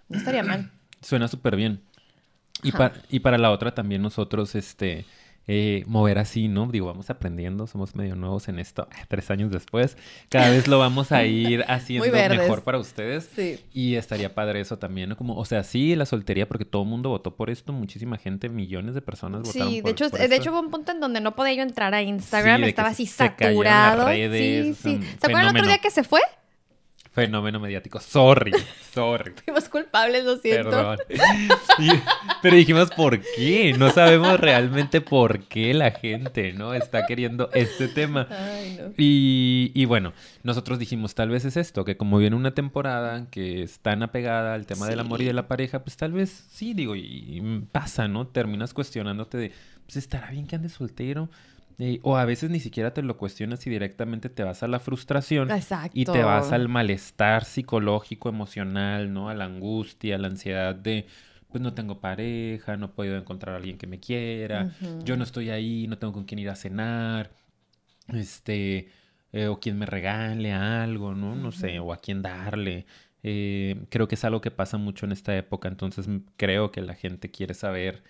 No 0.09 0.19
estaría 0.19 0.43
mal. 0.43 0.73
Suena 1.01 1.29
súper 1.29 1.55
bien. 1.55 1.81
Y, 2.65 2.73
y 3.09 3.21
para 3.21 3.39
la 3.39 3.53
otra 3.53 3.73
también 3.73 4.03
nosotros, 4.03 4.57
este 4.57 5.05
eh, 5.51 5.83
mover 5.87 6.19
así, 6.19 6.47
¿no? 6.47 6.67
Digo, 6.67 6.87
vamos 6.87 7.09
aprendiendo, 7.09 7.67
somos 7.67 7.97
medio 7.97 8.15
nuevos 8.15 8.49
en 8.49 8.59
esto, 8.59 8.87
tres 9.09 9.31
años 9.31 9.51
después, 9.51 9.97
cada 10.29 10.51
vez 10.51 10.69
lo 10.69 10.79
vamos 10.79 11.11
a 11.11 11.25
ir 11.25 11.65
haciendo 11.69 12.13
mejor 12.13 12.63
para 12.63 12.79
ustedes. 12.79 13.31
Sí. 13.35 13.59
Y 13.73 13.95
estaría 13.95 14.35
padre 14.35 14.61
eso 14.61 14.79
también, 14.79 15.09
¿no? 15.09 15.17
Como, 15.17 15.37
o 15.37 15.45
sea, 15.47 15.65
sí, 15.65 15.97
la 15.97 16.05
soltería, 16.05 16.47
porque 16.47 16.67
todo 16.67 16.83
el 16.83 16.89
mundo 16.89 17.09
votó 17.09 17.35
por 17.35 17.49
esto, 17.49 17.73
muchísima 17.73 18.19
gente, 18.19 18.51
millones 18.51 18.95
de 18.95 19.01
personas 19.01 19.43
votaron 19.43 19.71
sí, 19.71 19.81
de 19.81 19.91
hecho, 19.91 20.11
de 20.11 20.37
hecho 20.37 20.51
hubo 20.51 20.61
un 20.61 20.71
punto 20.71 20.93
en 20.93 21.01
donde 21.01 21.21
no 21.23 21.35
podía 21.35 21.55
yo 21.55 21.63
entrar 21.63 21.95
a 21.95 22.03
Instagram, 22.03 22.65
estaba 22.65 22.91
así 22.91 23.07
saturado. 23.07 24.09
sí, 24.09 24.75
sí. 24.75 25.01
¿Se 25.19 25.27
acuerdan 25.27 25.57
el 25.57 25.57
otro 25.57 25.67
día 25.67 25.79
que 25.79 25.91
se 25.91 26.05
fue? 26.05 26.21
Fenómeno 27.19 27.59
mediático. 27.59 28.01
Sorry, 28.01 28.53
sorry. 28.93 29.33
Fuimos 29.45 29.69
culpables, 29.69 30.25
lo 30.25 30.37
siento. 30.37 30.71
Perdón. 30.71 30.99
pero 32.43 32.57
dijimos, 32.57 32.91
¿por 32.91 33.21
qué? 33.21 33.75
No 33.77 33.91
sabemos 33.91 34.39
realmente 34.39 35.01
por 35.01 35.41
qué 35.41 35.75
la 35.75 35.91
gente, 35.91 36.53
¿no? 36.53 36.75
Está 36.75 37.07
queriendo 37.07 37.51
este 37.53 37.89
tema. 37.89 38.29
Ay, 38.31 38.79
no. 38.81 38.95
y, 38.97 39.73
y, 39.75 39.85
bueno, 39.85 40.13
nosotros 40.43 40.79
dijimos, 40.79 41.15
tal 41.15 41.31
vez 41.31 41.45
es 41.45 41.57
esto, 41.57 41.85
que 41.85 41.97
como 41.97 42.19
viene 42.19 42.37
una 42.37 42.53
temporada 42.53 43.27
que 43.31 43.63
es 43.63 43.81
tan 43.81 44.03
apegada 44.03 44.55
al 44.55 44.67
tema 44.67 44.87
del 44.87 45.01
amor 45.01 45.21
y 45.21 45.25
de 45.25 45.33
la 45.33 45.49
pareja, 45.49 45.83
pues 45.83 45.97
tal 45.97 46.13
vez 46.13 46.47
sí, 46.51 46.75
digo, 46.75 46.95
y, 46.97 47.67
pasa, 47.73 48.09
¿no? 48.09 48.29
Terminas 48.29 48.75
cuestionándote 48.75 49.39
de, 49.39 49.53
pues 49.87 49.97
estará 49.97 50.31
bien 50.31 50.47
que 50.47 50.57
ande 50.57 50.69
soltero 50.69 51.29
o 52.03 52.17
a 52.17 52.25
veces 52.25 52.51
ni 52.51 52.59
siquiera 52.59 52.93
te 52.93 53.03
lo 53.03 53.17
cuestionas 53.17 53.65
y 53.67 53.71
directamente 53.71 54.29
te 54.29 54.43
vas 54.43 54.63
a 54.63 54.69
la 54.69 54.81
frustración 54.81 55.49
y 55.93 56.05
te 56.05 56.23
vas 56.25 56.51
al 56.53 56.69
malestar 56.69 57.45
psicológico, 57.45 58.29
emocional, 58.29 59.13
¿no? 59.13 59.29
A 59.29 59.35
la 59.35 59.45
angustia, 59.45 60.17
a 60.17 60.19
la 60.19 60.29
ansiedad 60.29 60.75
de, 60.75 61.07
pues 61.49 61.63
no 61.63 61.75
tengo 61.75 62.01
pareja, 62.01 62.77
no 62.77 62.93
puedo 62.93 63.17
encontrar 63.17 63.55
a 63.55 63.59
alguien 63.59 63.79
que 63.79 63.87
me 63.87 64.01
quiera, 64.01 64.73
yo 65.05 65.17
no 65.17 65.23
estoy 65.23 65.51
ahí, 65.51 65.87
no 65.87 65.99
tengo 65.99 66.13
con 66.13 66.25
quién 66.25 66.41
ir 66.41 66.51
a 66.51 66.57
cenar, 66.57 67.31
este, 68.09 68.89
eh, 69.33 69.47
o 69.47 69.61
quien 69.61 69.79
me 69.79 69.87
regale 69.87 70.53
algo, 70.53 71.15
¿no? 71.15 71.37
No 71.37 71.53
sé, 71.53 71.79
o 71.79 71.93
a 71.93 71.99
quién 71.99 72.23
darle. 72.23 72.87
Eh, 73.23 73.85
creo 73.91 74.09
que 74.09 74.15
es 74.17 74.25
algo 74.25 74.41
que 74.41 74.51
pasa 74.51 74.79
mucho 74.79 75.07
en 75.07 75.13
esta 75.13 75.37
época, 75.37 75.69
entonces 75.69 76.09
creo 76.37 76.71
que 76.73 76.81
la 76.81 76.95
gente 76.95 77.31
quiere 77.31 77.55
saber 77.55 78.03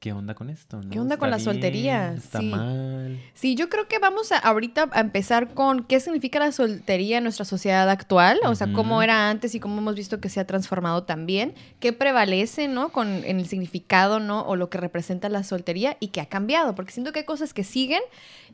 ¿qué 0.00 0.14
onda 0.14 0.34
con 0.34 0.48
esto? 0.48 0.80
¿Qué 0.90 0.98
onda 0.98 1.18
con 1.18 1.30
la 1.30 1.38
soltería? 1.38 2.14
Está 2.14 2.40
mal. 2.40 3.20
Sí, 3.34 3.54
yo 3.54 3.68
creo 3.68 3.86
que 3.86 3.98
vamos 3.98 4.32
a, 4.32 4.38
ahorita 4.38 4.88
a 4.92 5.00
empezar 5.00 5.52
con 5.52 5.84
qué 5.84 6.00
significa 6.00 6.38
la 6.38 6.52
soltería 6.52 7.18
en 7.18 7.24
nuestra 7.24 7.44
sociedad 7.44 7.88
actual, 7.90 8.40
o 8.46 8.54
sea, 8.54 8.72
cómo 8.72 9.02
era 9.02 9.28
antes 9.28 9.54
y 9.54 9.60
cómo 9.60 9.76
hemos 9.76 9.94
visto 9.94 10.18
que 10.18 10.30
se 10.30 10.40
ha 10.40 10.46
transformado 10.46 11.02
también, 11.02 11.54
qué 11.80 11.92
prevalece, 11.92 12.66
¿no? 12.66 12.92
Con 12.92 13.08
en 13.24 13.40
el 13.40 13.46
significado, 13.46 14.20
¿no? 14.20 14.40
O 14.40 14.56
lo 14.56 14.70
que 14.70 14.78
representa 14.78 15.28
la 15.28 15.44
soltería 15.44 15.98
y 16.00 16.08
qué 16.08 16.22
ha 16.22 16.26
cambiado, 16.26 16.74
porque 16.74 16.92
siento 16.92 17.12
que 17.12 17.20
hay 17.20 17.26
cosas 17.26 17.52
que 17.52 17.62
siguen, 17.62 18.00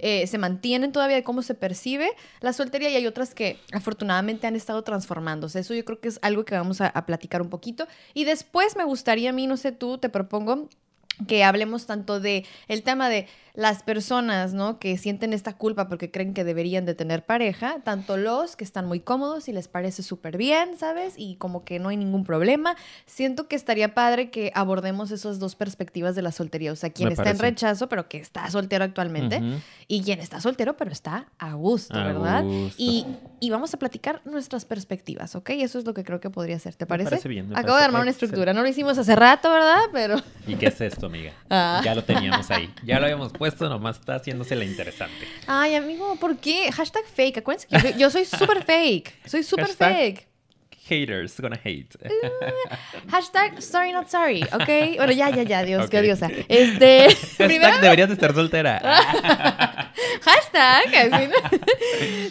eh, 0.00 0.26
se 0.26 0.38
mantienen 0.38 0.90
todavía 0.90 1.14
de 1.14 1.22
cómo 1.22 1.42
se 1.42 1.54
percibe 1.54 2.08
la 2.40 2.52
soltería 2.52 2.90
y 2.90 2.96
hay 2.96 3.06
otras 3.06 3.36
que 3.36 3.60
afortunadamente 3.72 4.48
han 4.48 4.56
estado 4.56 4.82
transformándose. 4.82 5.60
Eso 5.60 5.74
yo 5.74 5.84
creo 5.84 6.00
que 6.00 6.08
es 6.08 6.18
algo 6.22 6.44
que 6.44 6.56
vamos 6.56 6.80
a, 6.80 6.88
a 6.88 7.06
platicar 7.06 7.40
un 7.40 7.50
poquito. 7.50 7.86
Y 8.14 8.24
después 8.24 8.76
me 8.76 8.82
gustaría 8.82 9.30
a 9.30 9.32
mí, 9.32 9.46
no 9.46 9.56
sé 9.56 9.70
tú, 9.70 9.98
te 9.98 10.08
propongo 10.08 10.68
que 11.26 11.44
hablemos 11.44 11.86
tanto 11.86 12.20
de 12.20 12.44
el 12.68 12.82
tema 12.82 13.08
de 13.08 13.26
las 13.56 13.82
personas, 13.82 14.52
¿no? 14.52 14.78
Que 14.78 14.98
sienten 14.98 15.32
esta 15.32 15.54
culpa 15.54 15.88
porque 15.88 16.10
creen 16.10 16.34
que 16.34 16.44
deberían 16.44 16.84
de 16.84 16.94
tener 16.94 17.24
pareja, 17.24 17.78
tanto 17.84 18.18
los 18.18 18.54
que 18.54 18.64
están 18.64 18.86
muy 18.86 19.00
cómodos 19.00 19.48
y 19.48 19.52
les 19.52 19.66
parece 19.66 20.02
súper 20.02 20.36
bien, 20.36 20.76
¿sabes? 20.78 21.14
Y 21.16 21.36
como 21.36 21.64
que 21.64 21.78
no 21.78 21.88
hay 21.88 21.96
ningún 21.96 22.24
problema. 22.24 22.76
Siento 23.06 23.48
que 23.48 23.56
estaría 23.56 23.94
padre 23.94 24.30
que 24.30 24.52
abordemos 24.54 25.10
esas 25.10 25.38
dos 25.38 25.56
perspectivas 25.56 26.14
de 26.14 26.22
la 26.22 26.32
soltería, 26.32 26.70
o 26.70 26.76
sea, 26.76 26.90
quien 26.90 27.10
está 27.10 27.30
en 27.30 27.38
rechazo 27.38 27.88
pero 27.88 28.08
que 28.08 28.18
está 28.18 28.50
soltero 28.50 28.84
actualmente 28.84 29.40
y 29.88 30.02
quien 30.02 30.20
está 30.20 30.40
soltero 30.40 30.76
pero 30.76 30.92
está 30.92 31.28
a 31.38 31.54
gusto, 31.54 31.94
¿verdad? 31.94 32.44
Y, 32.76 33.06
y, 33.40 33.50
vamos 33.50 33.74
a 33.74 33.78
platicar 33.78 34.20
nuestras 34.24 34.64
perspectivas, 34.64 35.34
¿ok? 35.34 35.50
Eso 35.50 35.78
es 35.78 35.84
lo 35.84 35.94
que 35.94 36.04
creo 36.04 36.20
que 36.20 36.30
podría 36.30 36.58
ser, 36.58 36.74
¿te 36.74 36.86
parece? 36.86 37.10
parece 37.10 37.28
bien. 37.28 37.56
Acabo 37.56 37.78
de 37.78 37.84
armar 37.84 38.02
una 38.02 38.10
estructura, 38.10 38.52
no 38.52 38.62
lo 38.62 38.68
hicimos 38.68 38.98
hace 38.98 39.16
rato, 39.16 39.50
¿verdad? 39.50 39.82
Pero... 39.92 40.16
¿Y 40.46 40.56
qué 40.56 40.66
es 40.66 40.80
esto, 40.80 41.06
amiga? 41.06 41.32
Ah. 41.48 41.80
Ya 41.84 41.94
lo 41.94 42.02
teníamos 42.02 42.50
ahí, 42.50 42.72
ya 42.84 42.98
lo 42.98 43.04
habíamos 43.04 43.32
puesto 43.32 43.46
esto 43.46 43.68
nomás 43.68 43.98
está 43.98 44.16
haciéndose 44.16 44.56
la 44.56 44.64
interesante. 44.64 45.26
Ay, 45.46 45.76
amigo, 45.76 46.16
¿por 46.16 46.36
qué? 46.36 46.70
Hashtag 46.72 47.04
fake. 47.04 47.38
Acuérdense 47.38 47.68
que 47.68 47.98
yo, 47.98 48.10
soy 48.10 48.24
súper 48.24 48.64
fake. 48.64 49.14
Soy 49.24 49.42
súper 49.44 49.68
fake 49.68 50.26
haters 50.88 51.38
gonna 51.40 51.58
hate. 51.62 51.96
Uh, 52.04 52.08
hashtag 53.10 53.60
sorry 53.60 53.92
not 53.92 54.08
sorry, 54.08 54.42
¿ok? 54.42 54.96
Bueno, 54.96 55.12
ya, 55.12 55.30
ya, 55.30 55.42
ya, 55.42 55.62
Dios, 55.64 55.90
qué 55.90 55.98
odiosa. 55.98 56.30
Este, 56.48 57.08
hashtag 57.38 57.80
deberías 57.80 58.08
de 58.08 58.14
estar 58.14 58.34
soltera. 58.34 58.80
hashtag, 60.22 61.12
así, 61.12 61.30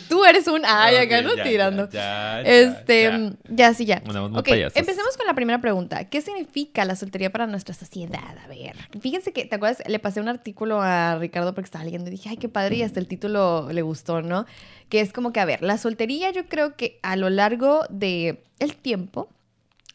Tú 0.10 0.24
eres 0.26 0.48
un 0.48 0.64
ay, 0.66 0.98
acá 0.98 1.22
no 1.22 1.36
tirando. 1.36 1.90
Ya, 1.90 2.42
ya, 2.44 2.50
este, 2.50 3.34
ya. 3.50 3.74
sí, 3.74 3.86
ya. 3.86 4.02
ok, 4.06 4.48
empecemos 4.76 5.18
con 5.18 5.28
la 5.28 5.34
primera 5.34 5.60
pregunta. 5.60 6.06
¿Qué 6.06 6.22
significa 6.22 6.86
la 6.86 6.96
soltería 6.96 7.32
para 7.32 7.48
nuestra 7.48 7.74
sociedad? 7.74 8.38
A 8.44 8.48
ver, 8.48 8.76
fíjense 9.00 9.34
que, 9.34 9.46
¿te 9.46 9.56
acuerdas? 9.56 9.84
Le 9.88 10.00
pasé 10.00 10.22
un 10.22 10.30
artículo 10.30 10.82
a 10.82 11.18
Ricardo 11.18 11.54
porque 11.54 11.66
estaba 11.66 11.84
leyendo 11.84 12.10
y 12.10 12.12
dije, 12.12 12.30
ay, 12.30 12.38
qué 12.38 12.50
padre, 12.50 12.78
y 12.78 12.84
hasta 12.84 13.00
el 13.00 13.08
título 13.08 13.72
le 13.72 13.82
gustó, 13.82 14.22
¿no? 14.22 14.46
Que 14.90 15.02
es 15.02 15.14
como 15.14 15.34
que, 15.34 15.40
a 15.40 15.46
ver, 15.46 15.62
la 15.62 15.78
soltería 15.78 16.32
yo 16.32 16.48
creo 16.48 16.76
que 16.76 17.00
a 17.02 17.16
lo 17.16 17.30
largo 17.30 17.82
de 17.90 18.44
el 18.60 18.76
tiempo 18.76 19.30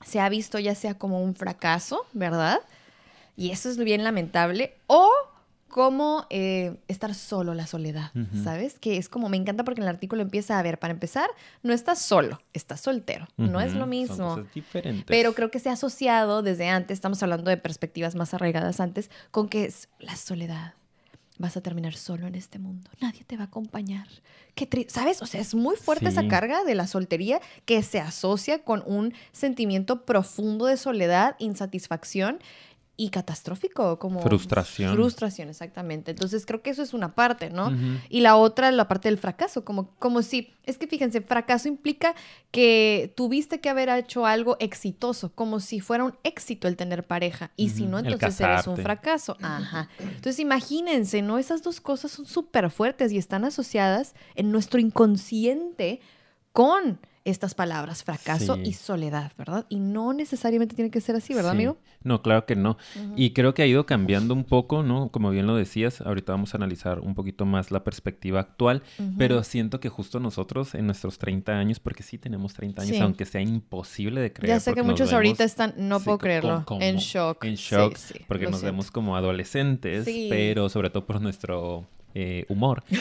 se 0.04 0.20
ha 0.20 0.28
visto 0.28 0.59
ya 0.59 0.75
sea 0.75 0.94
como 0.94 1.23
un 1.23 1.35
fracaso, 1.35 2.06
¿verdad? 2.12 2.61
Y 3.37 3.50
eso 3.50 3.70
es 3.70 3.78
bien 3.78 4.04
lamentable. 4.04 4.75
O 4.87 5.11
como 5.68 6.26
eh, 6.30 6.76
estar 6.88 7.14
solo, 7.14 7.54
la 7.54 7.66
soledad, 7.66 8.11
¿sabes? 8.42 8.78
Que 8.78 8.97
es 8.97 9.09
como, 9.09 9.28
me 9.28 9.37
encanta 9.37 9.64
porque 9.64 9.80
en 9.80 9.85
el 9.85 9.94
artículo 9.94 10.20
empieza 10.20 10.59
a 10.59 10.62
ver, 10.62 10.78
para 10.78 10.92
empezar, 10.92 11.30
no 11.62 11.73
estás 11.73 12.02
solo, 12.02 12.40
estás 12.52 12.80
soltero. 12.80 13.28
No 13.37 13.61
es 13.61 13.75
lo 13.75 13.87
mismo. 13.87 14.35
Son 14.35 14.49
diferentes. 14.52 15.04
Pero 15.06 15.32
creo 15.32 15.50
que 15.50 15.61
se 15.61 15.70
ha 15.70 15.75
asociado 15.75 16.42
desde 16.42 16.68
antes, 16.68 16.97
estamos 16.97 17.23
hablando 17.23 17.50
de 17.50 17.56
perspectivas 17.56 18.16
más 18.16 18.35
arraigadas 18.35 18.80
antes, 18.80 19.11
con 19.30 19.49
que 19.49 19.64
es 19.64 19.88
la 20.00 20.16
soledad 20.16 20.75
vas 21.40 21.56
a 21.56 21.62
terminar 21.62 21.94
solo 21.94 22.26
en 22.26 22.35
este 22.35 22.59
mundo. 22.59 22.90
Nadie 23.00 23.25
te 23.25 23.37
va 23.37 23.44
a 23.44 23.47
acompañar. 23.47 24.06
Qué 24.54 24.68
¿Sabes? 24.88 25.23
O 25.23 25.26
sea, 25.26 25.40
es 25.40 25.54
muy 25.54 25.75
fuerte 25.76 26.04
Sí. 26.06 26.12
esa 26.12 26.28
carga 26.28 26.64
de 26.64 26.75
la 26.75 26.87
soltería 26.87 27.40
que 27.64 27.82
se 27.82 27.99
asocia 27.99 28.62
con 28.62 28.82
un 28.87 29.14
sentimiento 29.32 30.04
profundo 30.04 30.66
de 30.66 30.76
soledad, 30.76 31.37
insatisfacción 31.38 32.40
y 33.00 33.09
catastrófico, 33.09 33.99
como 33.99 34.21
Frustración. 34.21 34.92
Frustración, 34.92 35.49
exactamente. 35.49 36.11
Entonces 36.11 36.45
creo 36.45 36.61
que 36.61 36.69
eso 36.69 36.83
es 36.83 36.92
una 36.92 37.14
parte, 37.14 37.49
¿no? 37.49 37.73
Y 38.11 38.21
la 38.21 38.37
otra, 38.37 38.71
la 38.73 38.88
parte 38.88 39.09
del 39.09 39.16
fracaso, 39.16 39.64
como, 39.64 39.95
como 39.99 40.21
si, 40.21 40.52
es 40.64 40.76
que 40.76 40.87
fíjense, 40.87 41.23
fracaso 41.23 41.66
implica 41.66 42.14
que 42.50 43.11
tuviste 43.16 43.59
que 43.62 43.71
haber 43.71 43.88
hecho 43.88 44.26
algo 44.26 44.59
exitoso, 44.61 45.33
como 45.35 45.61
si 45.61 45.80
fuera 45.80 46.04
un 46.04 46.14
éxito 46.25 46.69
el 46.69 46.76
tener 46.76 47.07
pareja. 47.07 47.52
Y 47.57 47.71
si 47.71 47.87
no, 47.87 48.00
entonces 48.00 48.38
eres 48.38 48.66
un 48.66 48.76
fracaso. 48.76 49.38
Ajá. 49.40 49.88
Entonces 49.99 50.38
imagínense, 50.38 51.23
¿no? 51.23 51.38
Esas 51.38 51.62
dos 51.62 51.80
cosas 51.80 52.11
son 52.11 52.26
súper 52.26 52.69
fuertes 52.71 53.12
y 53.12 53.16
están 53.16 53.47
asociadas 53.47 54.14
en 54.35 54.52
nuestro 54.52 54.78
inconsciente 54.78 56.00
con 56.52 56.99
estas 57.30 57.54
palabras, 57.54 58.04
fracaso 58.04 58.56
Sí. 58.56 58.62
y 58.66 58.72
soledad, 58.72 59.32
¿verdad? 59.38 59.66
Y 59.68 59.78
no 59.80 60.12
necesariamente 60.12 60.75
tiene 60.75 60.90
que 60.90 61.00
ser 61.00 61.16
así, 61.16 61.34
¿verdad, 61.34 61.50
Sí. 61.52 61.56
amigo? 61.56 61.78
No, 62.02 62.22
claro 62.22 62.46
que 62.46 62.56
no. 62.56 62.76
Y 63.16 63.30
creo 63.32 63.54
que 63.54 63.62
ha 63.62 63.66
ido 63.66 63.84
cambiando 63.87 64.32
un 64.34 64.44
poco, 64.44 64.82
¿no? 64.82 65.10
Como 65.10 65.30
bien 65.30 65.46
lo 65.46 65.54
decías, 65.56 66.00
ahorita 66.00 66.32
vamos 66.32 66.54
a 66.54 66.56
analizar 66.56 67.00
un 67.00 67.14
poquito 67.14 67.44
más 67.46 67.70
la 67.70 67.84
perspectiva 67.84 68.40
actual, 68.40 68.82
pero 69.18 69.42
siento 69.44 69.80
que 69.80 69.88
justo 69.88 70.18
nosotros 70.20 70.75
en 70.75 70.87
nuestros 70.87 71.18
30 71.18 71.52
años, 71.58 71.78
porque 71.80 72.02
sí 72.02 72.16
tenemos 72.18 72.54
30 72.54 72.82
años, 72.82 72.96
Sí. 72.96 73.02
aunque 73.02 73.25
sea 73.26 73.40
imposible 73.42 74.20
de 74.20 74.32
creer. 74.32 74.49
Ya 74.56 74.60
sé 74.60 74.72
que 74.75 74.82
muchos 74.82 75.12
ahorita 75.12 75.44
están, 75.44 75.75
no 75.76 76.00
puedo 76.00 76.18
creerlo, 76.18 76.64
como- 76.66 76.80
en 76.82 76.96
shock. 76.96 77.44
En 77.44 77.54
shock, 77.54 77.96
porque 78.28 78.44
nos 78.46 78.60
siento. 78.60 78.66
vemos 78.72 78.90
como 78.90 79.16
adolescentes, 79.16 80.08
pero 80.28 80.68
sobre 80.68 80.90
todo 80.90 81.06
por 81.06 81.20
nuestro 81.20 81.87
eh, 82.14 82.45
humor. 82.49 82.83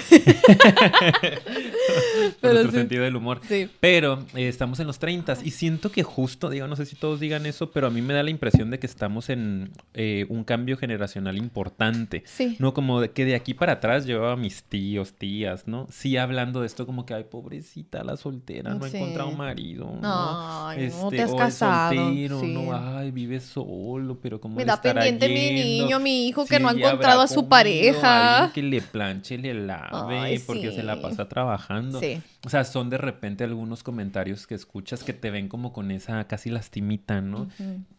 Pero 2.41 2.53
nuestro 2.53 2.71
sí. 2.71 2.77
sentido 2.77 3.03
del 3.03 3.15
humor. 3.15 3.41
Sí. 3.47 3.69
Pero 3.79 4.25
eh, 4.35 4.47
estamos 4.47 4.79
en 4.79 4.87
los 4.87 4.99
30 4.99 5.37
y 5.43 5.51
siento 5.51 5.91
que 5.91 6.03
justo, 6.03 6.49
digo, 6.49 6.67
no 6.67 6.75
sé 6.75 6.85
si 6.85 6.95
todos 6.95 7.19
digan 7.19 7.45
eso, 7.45 7.71
pero 7.71 7.87
a 7.87 7.89
mí 7.89 8.01
me 8.01 8.13
da 8.13 8.23
la 8.23 8.29
impresión 8.29 8.69
de 8.69 8.79
que 8.79 8.87
estamos 8.87 9.29
en 9.29 9.71
eh, 9.93 10.25
un 10.29 10.43
cambio 10.43 10.77
generacional 10.77 11.37
importante. 11.37 12.23
Sí. 12.25 12.55
No 12.59 12.73
como 12.73 13.01
de 13.01 13.11
que 13.11 13.25
de 13.25 13.35
aquí 13.35 13.53
para 13.53 13.73
atrás 13.73 14.05
llevaba 14.05 14.33
a 14.33 14.37
mis 14.37 14.63
tíos, 14.63 15.13
tías, 15.13 15.67
¿no? 15.67 15.87
Sí 15.89 16.17
hablando 16.17 16.61
de 16.61 16.67
esto 16.67 16.85
como 16.85 17.05
que, 17.05 17.13
ay, 17.13 17.25
pobrecita 17.25 18.03
la 18.03 18.17
soltera, 18.17 18.73
no 18.73 18.85
ha 18.85 18.89
encontrado 18.89 19.31
marido, 19.31 19.97
¿no? 20.01 20.67
Ay, 20.67 20.89
no 20.89 21.09
te 21.09 21.21
has 21.21 21.31
o 21.31 21.33
el 21.33 21.39
casado. 21.39 21.95
soltero, 21.95 22.41
no, 22.43 22.73
ay, 22.73 23.11
vive 23.11 23.39
solo, 23.39 24.19
pero 24.21 24.39
como 24.39 24.55
Me 24.55 24.65
da 24.65 24.81
pendiente 24.81 25.27
mi 25.27 25.51
niño, 25.51 25.99
mi 25.99 26.27
hijo, 26.27 26.45
que 26.45 26.59
no 26.59 26.69
ha 26.69 26.71
encontrado 26.73 27.21
a 27.21 27.27
su 27.27 27.47
pareja. 27.47 28.51
que 28.53 28.61
le 28.61 28.81
planche, 28.99 29.37
le 29.37 29.53
lave, 29.53 30.19
Ay, 30.19 30.39
porque 30.39 30.71
se 30.71 30.83
la 30.83 31.01
pasa 31.01 31.29
trabajando. 31.29 32.01
Sí. 32.01 32.21
O 32.45 32.49
sea, 32.49 32.65
son 32.65 32.89
de 32.89 32.97
repente 32.97 33.45
algunos 33.45 33.81
comentarios 33.81 34.45
que 34.45 34.55
escuchas 34.55 35.05
que 35.05 35.13
te 35.13 35.31
ven 35.31 35.47
como 35.47 35.71
con 35.71 35.89
esa 35.91 36.27
casi 36.27 36.49
lastimita, 36.49 37.21
¿no? 37.21 37.47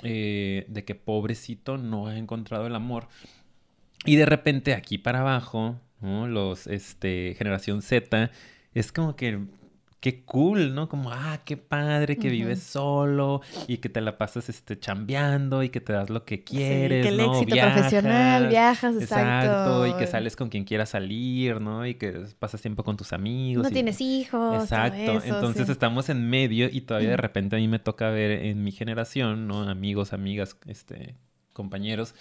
Eh, 0.03 0.67
de 0.69 0.85
que 0.85 0.95
pobrecito 0.95 1.79
no 1.79 2.09
ha 2.09 2.19
encontrado 2.19 2.67
el 2.67 2.75
amor. 2.75 3.09
Y 4.05 4.17
de 4.17 4.27
repente 4.27 4.75
aquí 4.75 4.99
para 4.99 5.21
abajo, 5.21 5.81
¿no? 6.03 6.27
Los, 6.27 6.67
este, 6.67 7.35
generación 7.39 7.81
Z, 7.81 8.31
es 8.75 8.93
como 8.93 9.17
que, 9.17 9.41
qué 10.01 10.25
cool, 10.25 10.75
¿no? 10.75 10.89
Como, 10.89 11.11
ah, 11.13 11.41
qué 11.45 11.57
padre 11.57 12.17
que 12.17 12.29
vives 12.31 12.63
solo 12.63 13.43
y 13.69 13.79
que 13.79 13.89
te 13.89 14.01
la 14.01 14.17
pasas, 14.19 14.49
este, 14.49 14.79
chambeando 14.79 15.63
y 15.63 15.69
que 15.69 15.81
te 15.81 15.93
das 15.93 16.09
lo 16.11 16.25
que 16.25 16.37
Sí, 16.37 16.43
quieres, 16.45 17.03
que 17.03 17.09
el 17.09 17.17
¿no? 17.19 17.33
éxito 17.35 17.57
profesional, 17.59 18.49
viajas, 18.49 18.95
Exacto, 18.97 19.87
y 19.87 19.91
que 19.91 19.95
exacto. 20.05 20.11
sales 20.13 20.37
con 20.37 20.49
quien 20.49 20.65
quieras 20.65 20.89
salir, 20.91 21.61
¿no? 21.61 21.87
Y 21.87 21.95
que 21.95 22.25
pasas 22.39 22.63
tiempo 22.63 22.83
con 22.83 22.97
tus 22.97 23.13
amigos. 23.13 23.63
No 23.63 23.69
y- 23.69 23.73
tienes 23.73 24.01
hijos. 24.01 24.63
Exacto, 24.63 24.97
eso, 25.19 25.23
entonces 25.35 25.67
sí. 25.67 25.73
estamos 25.73 26.09
en 26.09 26.29
medio 26.29 26.69
y 26.71 26.81
todavía 26.83 27.11
de 27.11 27.17
repente 27.17 27.57
a 27.57 27.59
mí 27.59 27.69
me 27.69 27.79
toca 27.79 28.09
ver 28.11 28.31
en 28.47 28.65
mi 28.65 28.73
generación, 28.73 29.47
¿no? 29.47 29.69
Amigos, 29.69 30.13
amigas, 30.13 30.57
este, 30.67 31.15
compañeros 31.53 32.15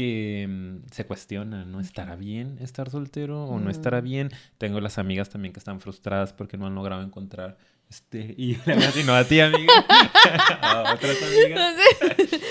que 0.00 0.46
mm, 0.48 0.76
se 0.90 1.04
cuestionan, 1.04 1.70
¿no? 1.70 1.78
¿Estará 1.80 2.16
bien 2.16 2.56
estar 2.62 2.88
soltero 2.88 3.44
o 3.44 3.60
no 3.60 3.68
estará 3.70 4.00
Mm. 4.00 4.04
bien? 4.04 4.30
Tengo 4.56 4.80
las 4.80 4.96
amigas 4.96 5.28
también 5.28 5.52
que 5.52 5.58
están 5.58 5.78
frustradas 5.80 6.32
porque 6.32 6.56
no 6.56 6.66
han 6.66 6.74
logrado 6.74 7.02
encontrar 7.02 7.58
este 7.90 8.34
y 8.38 8.56
no 9.04 9.14
a 9.14 9.24
ti, 9.24 9.40
amiga, 9.40 9.72
a 10.62 10.94
otras 10.94 11.18
amigas. 11.22 11.74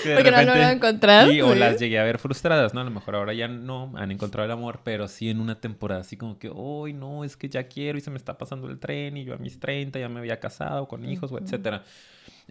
Porque 0.16 0.30
no 0.30 0.42
lo 0.42 0.52
a 0.52 0.72
encontrar. 0.72 1.28
Sí, 1.28 1.40
o 1.42 1.52
sí. 1.52 1.58
las 1.58 1.78
llegué 1.78 1.98
a 1.98 2.04
ver 2.04 2.18
frustradas, 2.18 2.72
¿no? 2.72 2.80
A 2.80 2.84
lo 2.84 2.90
mejor 2.90 3.16
ahora 3.16 3.34
ya 3.34 3.48
no 3.48 3.92
han 3.96 4.10
encontrado 4.10 4.46
el 4.46 4.50
amor, 4.52 4.80
pero 4.84 5.08
sí 5.08 5.28
en 5.28 5.40
una 5.40 5.60
temporada 5.60 6.00
así 6.02 6.16
como 6.16 6.38
que, 6.38 6.50
hoy 6.54 6.92
no, 6.94 7.22
es 7.24 7.36
que 7.36 7.48
ya 7.48 7.64
quiero 7.64 7.98
y 7.98 8.00
se 8.00 8.10
me 8.10 8.16
está 8.16 8.38
pasando 8.38 8.68
el 8.68 8.78
tren 8.78 9.16
y 9.16 9.24
yo 9.24 9.34
a 9.34 9.38
mis 9.38 9.58
30 9.60 9.98
ya 9.98 10.08
me 10.08 10.20
había 10.20 10.38
casado 10.40 10.88
con 10.88 11.04
hijos, 11.04 11.32
o 11.32 11.38
etcétera. 11.38 11.82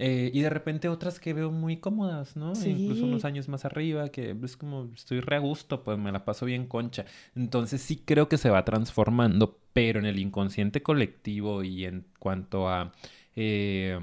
Eh, 0.01 0.31
y 0.33 0.41
de 0.41 0.49
repente 0.49 0.87
otras 0.87 1.19
que 1.19 1.33
veo 1.33 1.51
muy 1.51 1.77
cómodas, 1.77 2.37
¿no? 2.37 2.55
Sí. 2.55 2.69
Incluso 2.69 3.03
unos 3.03 3.25
años 3.25 3.49
más 3.49 3.65
arriba, 3.65 4.07
que 4.07 4.33
es 4.43 4.55
como 4.55 4.89
estoy 4.95 5.19
re 5.19 5.35
a 5.35 5.39
gusto, 5.39 5.83
pues 5.83 5.97
me 5.97 6.11
la 6.13 6.23
paso 6.23 6.45
bien 6.45 6.67
concha. 6.67 7.03
Entonces 7.35 7.81
sí 7.81 8.01
creo 8.05 8.29
que 8.29 8.37
se 8.37 8.49
va 8.49 8.63
transformando, 8.63 9.59
pero 9.73 9.99
en 9.99 10.05
el 10.05 10.17
inconsciente 10.17 10.81
colectivo 10.81 11.63
y 11.63 11.83
en 11.83 12.05
cuanto 12.17 12.69
a 12.69 12.93
eh, 13.35 13.99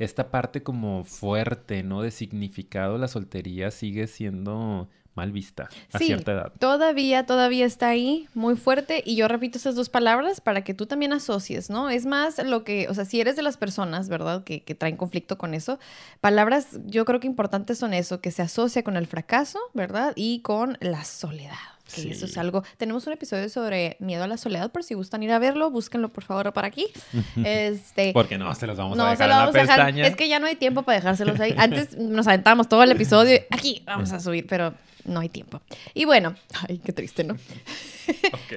esta 0.00 0.32
parte 0.32 0.64
como 0.64 1.04
fuerte, 1.04 1.84
¿no? 1.84 2.02
De 2.02 2.10
significado, 2.10 2.98
la 2.98 3.06
soltería 3.06 3.70
sigue 3.70 4.08
siendo 4.08 4.88
mal 5.14 5.32
vista 5.32 5.68
a 5.92 5.98
Sí, 5.98 6.06
cierta 6.06 6.32
edad. 6.32 6.52
Todavía, 6.58 7.26
todavía 7.26 7.66
está 7.66 7.88
ahí, 7.88 8.28
muy 8.34 8.56
fuerte. 8.56 9.02
Y 9.04 9.16
yo 9.16 9.28
repito 9.28 9.58
esas 9.58 9.74
dos 9.74 9.88
palabras 9.88 10.40
para 10.40 10.64
que 10.64 10.74
tú 10.74 10.86
también 10.86 11.12
asocies, 11.12 11.70
¿no? 11.70 11.90
Es 11.90 12.06
más 12.06 12.42
lo 12.44 12.64
que, 12.64 12.88
o 12.88 12.94
sea, 12.94 13.04
si 13.04 13.20
eres 13.20 13.36
de 13.36 13.42
las 13.42 13.56
personas, 13.56 14.08
¿verdad? 14.08 14.44
Que, 14.44 14.62
que 14.62 14.74
traen 14.74 14.96
conflicto 14.96 15.38
con 15.38 15.54
eso, 15.54 15.78
palabras 16.20 16.80
yo 16.86 17.04
creo 17.04 17.20
que 17.20 17.26
importantes 17.26 17.78
son 17.78 17.94
eso, 17.94 18.20
que 18.20 18.30
se 18.30 18.42
asocia 18.42 18.82
con 18.82 18.96
el 18.96 19.06
fracaso, 19.06 19.58
¿verdad? 19.74 20.12
Y 20.16 20.40
con 20.40 20.78
la 20.80 21.04
soledad. 21.04 21.56
Que 21.94 22.10
eso 22.10 22.26
es 22.26 22.36
algo. 22.38 22.62
Tenemos 22.76 23.06
un 23.06 23.12
episodio 23.12 23.48
sobre 23.48 23.96
miedo 24.00 24.24
a 24.24 24.26
la 24.26 24.36
soledad, 24.36 24.70
por 24.70 24.82
si 24.84 24.94
gustan 24.94 25.22
ir 25.22 25.32
a 25.32 25.38
verlo, 25.38 25.70
búsquenlo 25.70 26.08
por 26.08 26.24
favor 26.24 26.52
para 26.52 26.68
aquí. 26.68 26.86
Este. 27.44 28.12
Porque 28.12 28.38
no, 28.38 28.54
se 28.54 28.66
los 28.66 28.76
vamos 28.78 28.96
No, 28.96 29.04
a 29.04 29.16
se 29.16 29.22
dejar 29.24 29.28
lo 29.28 29.32
en 29.34 29.38
la 29.38 29.44
vamos 29.46 29.54
a 29.56 29.58
dejar. 29.60 29.76
pestaña. 29.78 30.06
Es 30.06 30.16
que 30.16 30.28
ya 30.28 30.38
no 30.38 30.46
hay 30.46 30.56
tiempo 30.56 30.82
para 30.82 30.98
dejárselos 30.98 31.38
ahí. 31.40 31.54
Antes 31.58 31.96
nos 31.96 32.26
aventábamos 32.26 32.68
todo 32.68 32.82
el 32.82 32.90
episodio. 32.92 33.36
y 33.36 33.40
Aquí 33.54 33.82
vamos 33.86 34.12
a 34.12 34.20
subir, 34.20 34.46
pero 34.46 34.74
no 35.04 35.20
hay 35.20 35.28
tiempo. 35.28 35.60
Y 35.94 36.04
bueno, 36.04 36.34
ay, 36.68 36.78
qué 36.84 36.92
triste, 36.92 37.24
¿no? 37.24 37.36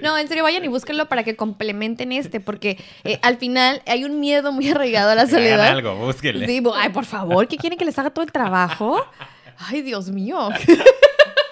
No, 0.01 0.18
en 0.18 0.27
serio, 0.27 0.42
vayan 0.44 0.65
y 0.65 0.68
búsquenlo 0.70 1.08
para 1.08 1.24
que 1.24 1.36
complementen 1.36 2.12
este, 2.12 2.39
porque 2.39 2.80
eh, 3.04 3.20
al 3.22 3.38
final 3.38 3.82
hay 3.86 4.04
un 4.04 4.20
miedo 4.20 4.51
muy 4.51 4.68
arraigado 4.70 5.12
a 5.12 5.15
la 5.15 5.25
Que 5.27 5.36
hagan 5.36 5.44
soledad. 5.46 5.68
algo, 5.68 5.96
búsquenle. 5.98 6.48
Sí, 6.48 6.63
ay, 6.75 6.89
por 6.89 7.06
favor, 7.06 7.48
¿qué 7.48 7.56
quieren 7.58 7.77
que 7.77 7.86
les 7.86 7.98
haga 8.00 8.10
todo 8.10 8.25
el 8.25 8.32
trabajo? 8.32 9.06
Ay, 9.60 9.84
Dios 9.84 10.10
mío. 10.10 10.50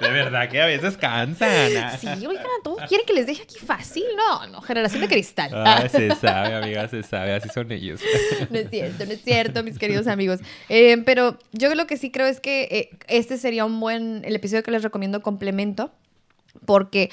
De 0.03 0.11
verdad 0.11 0.49
que 0.49 0.61
a 0.61 0.65
veces 0.65 0.97
cansan. 0.97 1.49
Sí, 1.99 2.07
oigan, 2.25 2.45
todos 2.63 2.81
quieren 2.87 3.05
que 3.05 3.13
les 3.13 3.27
deje 3.27 3.43
aquí 3.43 3.57
fácil. 3.59 4.03
No, 4.15 4.47
no, 4.47 4.61
generación 4.61 5.01
de 5.01 5.07
cristal. 5.07 5.51
Ah, 5.53 5.87
se 5.89 6.13
sabe, 6.15 6.55
amiga, 6.55 6.87
se 6.87 7.03
sabe, 7.03 7.33
así 7.33 7.49
son 7.49 7.71
ellos. 7.71 8.01
No 8.49 8.59
es 8.59 8.69
cierto, 8.69 9.05
no 9.05 9.11
es 9.11 9.21
cierto, 9.23 9.63
mis 9.63 9.79
queridos 9.79 10.07
amigos. 10.07 10.39
Eh, 10.69 10.97
pero 11.05 11.37
yo 11.51 11.73
lo 11.75 11.87
que 11.87 11.97
sí 11.97 12.11
creo 12.11 12.27
es 12.27 12.39
que 12.39 12.63
eh, 12.63 12.89
este 13.07 13.37
sería 13.37 13.65
un 13.65 13.79
buen, 13.79 14.23
el 14.25 14.35
episodio 14.35 14.63
que 14.63 14.71
les 14.71 14.83
recomiendo 14.83 15.21
complemento, 15.21 15.91
porque 16.65 17.09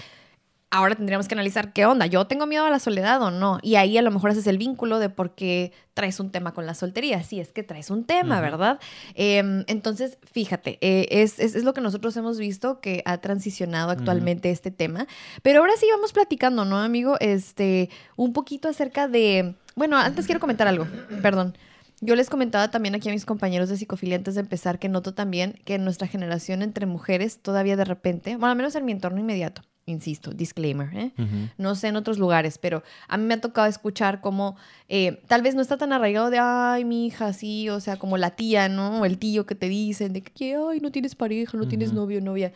ahora 0.71 0.95
tendríamos 0.95 1.27
que 1.29 1.35
analizar 1.35 1.73
qué 1.73 1.85
onda. 1.87 2.07
¿Yo 2.07 2.27
tengo 2.27 2.47
miedo 2.47 2.65
a 2.65 2.71
la 2.71 2.79
soledad 2.79 3.21
o 3.23 3.31
no? 3.31 3.59
Y 3.63 3.75
ahí 3.75 3.99
a 3.99 4.03
lo 4.03 4.11
mejor 4.11 4.31
haces 4.31 4.47
el 4.47 4.57
vínculo 4.59 4.99
de 4.99 5.09
por 5.11 5.35
qué 5.35 5.73
traes 5.95 6.21
un 6.21 6.31
tema 6.31 6.55
con 6.55 6.65
la 6.67 6.75
soltería. 6.75 7.23
Sí, 7.25 7.41
es 7.41 7.53
que 7.53 7.63
traes 7.63 7.91
un 7.91 8.05
tema. 8.05 8.41
¿verdad? 8.41 8.79
Eh, 9.15 9.65
entonces, 9.67 10.19
fíjate, 10.33 10.79
eh, 10.81 11.09
es, 11.11 11.39
es- 11.41 11.55
es 11.57 11.65
lo 11.65 11.75
que 11.75 11.81
nosotros 11.81 12.17
hemos 12.17 12.39
visto 12.39 12.81
que 12.81 13.03
ha 13.05 13.19
transicionado 13.19 13.91
actualmente 13.91 14.51
este 14.51 14.71
tema. 14.71 15.07
Pero 15.43 15.61
ahora 15.61 15.73
sí 15.77 15.87
vamos 15.91 16.13
platicando, 16.13 16.65
¿no, 16.65 16.79
amigo? 16.79 17.17
Este, 17.21 17.91
un 18.17 18.33
poquito 18.33 18.69
acerca 18.69 19.09
de... 19.09 19.57
Bueno, 19.77 19.97
antes 19.99 20.27
quiero 20.27 20.41
comentar 20.41 20.69
algo, 20.69 20.87
perdón. 21.23 21.57
Yo 22.03 22.15
les 22.17 22.31
comentaba 22.31 22.71
también 22.71 22.95
aquí 22.95 23.09
a 23.11 23.13
mis 23.13 23.27
compañeros 23.27 23.69
de 23.69 23.77
psicofilia 23.77 24.17
antes 24.17 24.35
de 24.35 24.41
empezar 24.41 24.79
que 24.79 24.89
noto 24.89 25.13
también 25.15 25.61
que 25.67 25.75
en 25.75 25.85
nuestra 25.85 26.07
generación 26.07 26.63
entre 26.63 26.87
mujeres 26.87 27.41
todavía 27.43 27.77
de 27.77 27.85
repente, 27.85 28.37
bueno, 28.37 28.53
al 28.53 28.57
menos 28.57 28.75
en 28.75 28.87
mi 28.87 28.93
entorno 28.93 29.21
inmediato, 29.21 29.61
insisto, 29.91 30.33
disclaimer, 30.33 30.89
¿eh? 30.97 31.13
No 31.59 31.75
sé 31.75 31.89
en 31.89 31.97
otros 31.97 32.19
lugares, 32.19 32.59
pero 32.59 32.83
a 33.09 33.17
mí 33.17 33.25
me 33.25 33.35
ha 33.35 33.41
tocado 33.41 33.67
escuchar 33.67 34.21
como 34.21 34.57
eh, 34.89 35.23
tal 35.27 35.43
vez 35.43 35.55
no 35.55 35.63
está 35.63 35.77
tan 35.77 35.93
arraigado 35.93 36.31
de, 36.31 36.39
ay, 36.39 36.85
mi 36.85 37.07
hija, 37.07 37.33
sí, 37.33 37.69
o 37.69 37.81
sea, 37.81 37.97
como 37.97 38.17
la 38.17 38.31
tía, 38.31 38.69
¿no? 38.69 39.01
O 39.01 39.05
el 39.05 39.19
tío 39.19 39.47
que 39.47 39.55
te 39.55 39.69
dicen 39.69 40.13
de 40.13 40.23
que, 40.23 40.57
ay, 40.57 40.81
no 40.81 40.91
tienes 40.91 41.15
pareja, 41.15 41.59
no 41.59 41.69
tienes 41.69 41.93
novio, 41.93 42.21
novia. 42.21 42.53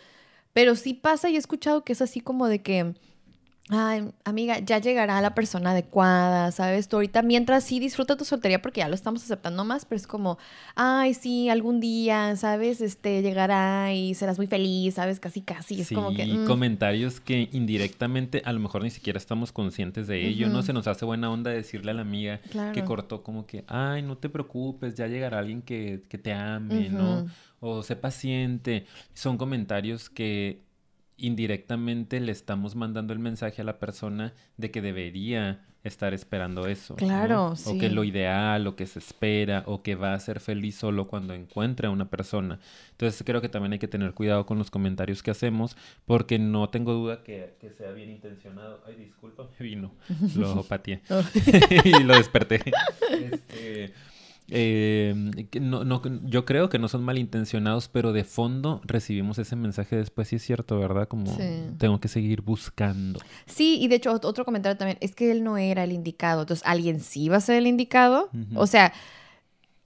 Pero 0.52 0.76
sí 0.76 0.94
pasa 0.94 1.28
y 1.28 1.34
he 1.34 1.38
escuchado 1.38 1.84
que 1.84 1.92
es 1.92 2.00
así 2.00 2.20
como 2.20 2.46
de 2.46 2.62
que 2.62 2.94
ay, 3.71 4.11
amiga, 4.25 4.59
ya 4.59 4.78
llegará 4.78 5.23
la 5.23 5.35
persona 5.35 5.71
adecuada, 5.71 6.52
¿sabes? 6.52 6.87
Tú 6.87 6.97
ahorita, 6.97 7.23
mientras 7.23 7.64
sí 7.64 7.80
disfruta 7.80 8.14
tu 8.14 8.26
soltería 8.26 8.61
porque 8.61 8.80
ya 8.80 8.88
lo 8.88 8.94
estamos 8.94 9.23
aceptando 9.23 9.64
más, 9.64 9.87
pero 9.87 9.97
es 9.97 10.06
como, 10.06 10.37
ay, 10.75 11.14
sí, 11.14 11.49
algún 11.49 11.80
día, 11.80 12.37
¿sabes? 12.37 12.83
Este, 12.83 13.23
llegará 13.23 13.94
y 13.94 14.14
serás 14.14 14.37
muy 14.37 14.49
feliz, 14.49 14.94
¿sabes? 14.94 15.18
Casi, 15.18 15.40
casi. 15.40 15.80
Es 15.80 15.88
sí, 15.88 15.94
como 15.94 16.12
que... 16.12 16.26
mm, 16.26 16.47
comentarios 16.47 17.21
que 17.21 17.49
indirectamente 17.52 18.42
a 18.44 18.52
lo 18.52 18.61
mejor 18.61 18.83
ni 18.83 18.90
siquiera 18.90 19.16
estamos 19.16 19.50
conscientes 19.50 20.06
de 20.09 20.26
ello, 20.28 20.50
¿no? 20.50 20.62
Se 20.62 20.75
nos 20.75 20.87
hace 20.87 21.06
buena 21.06 21.30
onda 21.30 21.50
decirle 21.50 21.92
a 21.92 21.94
la 21.94 22.02
amiga 22.02 22.40
que 22.75 22.85
cortó 22.85 23.23
como 23.23 23.47
que, 23.47 23.64
ay, 23.66 24.02
no 24.02 24.18
te 24.18 24.28
preocupes, 24.28 24.94
ya 24.94 25.06
llegará 25.06 25.38
alguien 25.38 25.62
que, 25.62 26.02
que 26.11 26.18
te 26.18 26.35
ame, 26.35 26.90
¿no? 26.90 27.26
O 27.61 27.83
sé 27.83 27.97
paciente. 27.97 28.85
Son 29.14 29.38
comentarios 29.38 30.11
que 30.11 30.63
indirectamente 31.16 32.21
le 32.21 32.33
estamos 32.33 32.75
mandando 32.76 33.12
el 33.12 33.18
mensaje 33.18 33.62
a 33.62 33.64
la 33.64 33.78
persona 33.78 34.35
de 34.56 34.71
que 34.71 34.80
debería 34.83 35.64
estar 35.85 36.14
esperando 36.14 36.66
eso. 36.66 36.94
¿no? 36.94 36.97
Claro, 36.97 37.49
O 37.66 37.78
que 37.78 37.88
sí. 37.88 37.94
lo 37.94 38.04
ideal, 38.04 38.66
o 38.66 38.75
que 38.75 38.87
se 38.87 38.99
espera, 38.99 39.64
o 39.66 39.83
que 39.83 39.94
va 39.97 40.14
a 40.14 40.18
ser 40.18 40.40
feliz 40.40 40.76
solo 40.76 41.06
cuando 41.09 41.35
encuentre 41.35 41.87
a 41.88 41.90
una 41.90 42.09
persona. 42.09 42.59
Entonces 42.92 43.23
creo 43.25 43.42
que 43.42 43.50
también 43.50 43.75
hay 43.75 43.78
que 43.78 43.87
tener 43.88 44.14
cuidado 44.14 44.47
con 44.47 44.56
los 44.59 44.71
comentarios 44.71 45.23
que 45.23 45.30
hacemos, 45.30 45.76
porque 46.06 46.38
no 46.38 46.71
tengo 46.71 46.94
duda 46.94 47.23
que, 47.23 47.56
que 47.61 47.71
sea 47.71 47.90
bien 47.92 48.11
intencionado. 48.11 48.83
Ay, 48.87 48.94
disculpa, 48.97 49.47
me 49.59 49.66
vino. 49.66 49.92
Lo 50.37 50.62
pateé. 50.64 51.02
y 51.85 52.02
lo 52.02 52.16
desperté. 52.16 52.61
Este, 53.14 53.92
eh, 54.50 55.14
no, 55.60 55.84
no, 55.84 56.02
yo 56.24 56.44
creo 56.44 56.68
que 56.68 56.78
no 56.78 56.88
son 56.88 57.02
malintencionados, 57.02 57.88
pero 57.88 58.12
de 58.12 58.24
fondo 58.24 58.80
recibimos 58.84 59.38
ese 59.38 59.56
mensaje 59.56 59.96
después, 59.96 60.28
sí 60.28 60.36
es 60.36 60.42
cierto, 60.42 60.78
¿verdad? 60.78 61.08
Como 61.08 61.26
Sí. 61.36 61.42
tengo 61.78 61.98
que 62.00 62.08
seguir 62.08 62.42
buscando. 62.42 63.20
Sí, 63.46 63.78
y 63.80 63.88
de 63.88 63.96
hecho, 63.96 64.12
ot- 64.14 64.24
otro 64.26 64.44
comentario 64.44 64.76
también, 64.76 64.98
es 65.00 65.14
que 65.14 65.30
él 65.30 65.42
no 65.44 65.56
era 65.56 65.84
el 65.84 65.92
indicado, 65.92 66.42
entonces 66.42 66.66
alguien 66.66 67.00
sí 67.00 67.28
va 67.28 67.36
a 67.38 67.40
ser 67.40 67.56
el 67.56 67.66
indicado. 67.66 68.28
O 68.54 68.66
sea, 68.66 68.92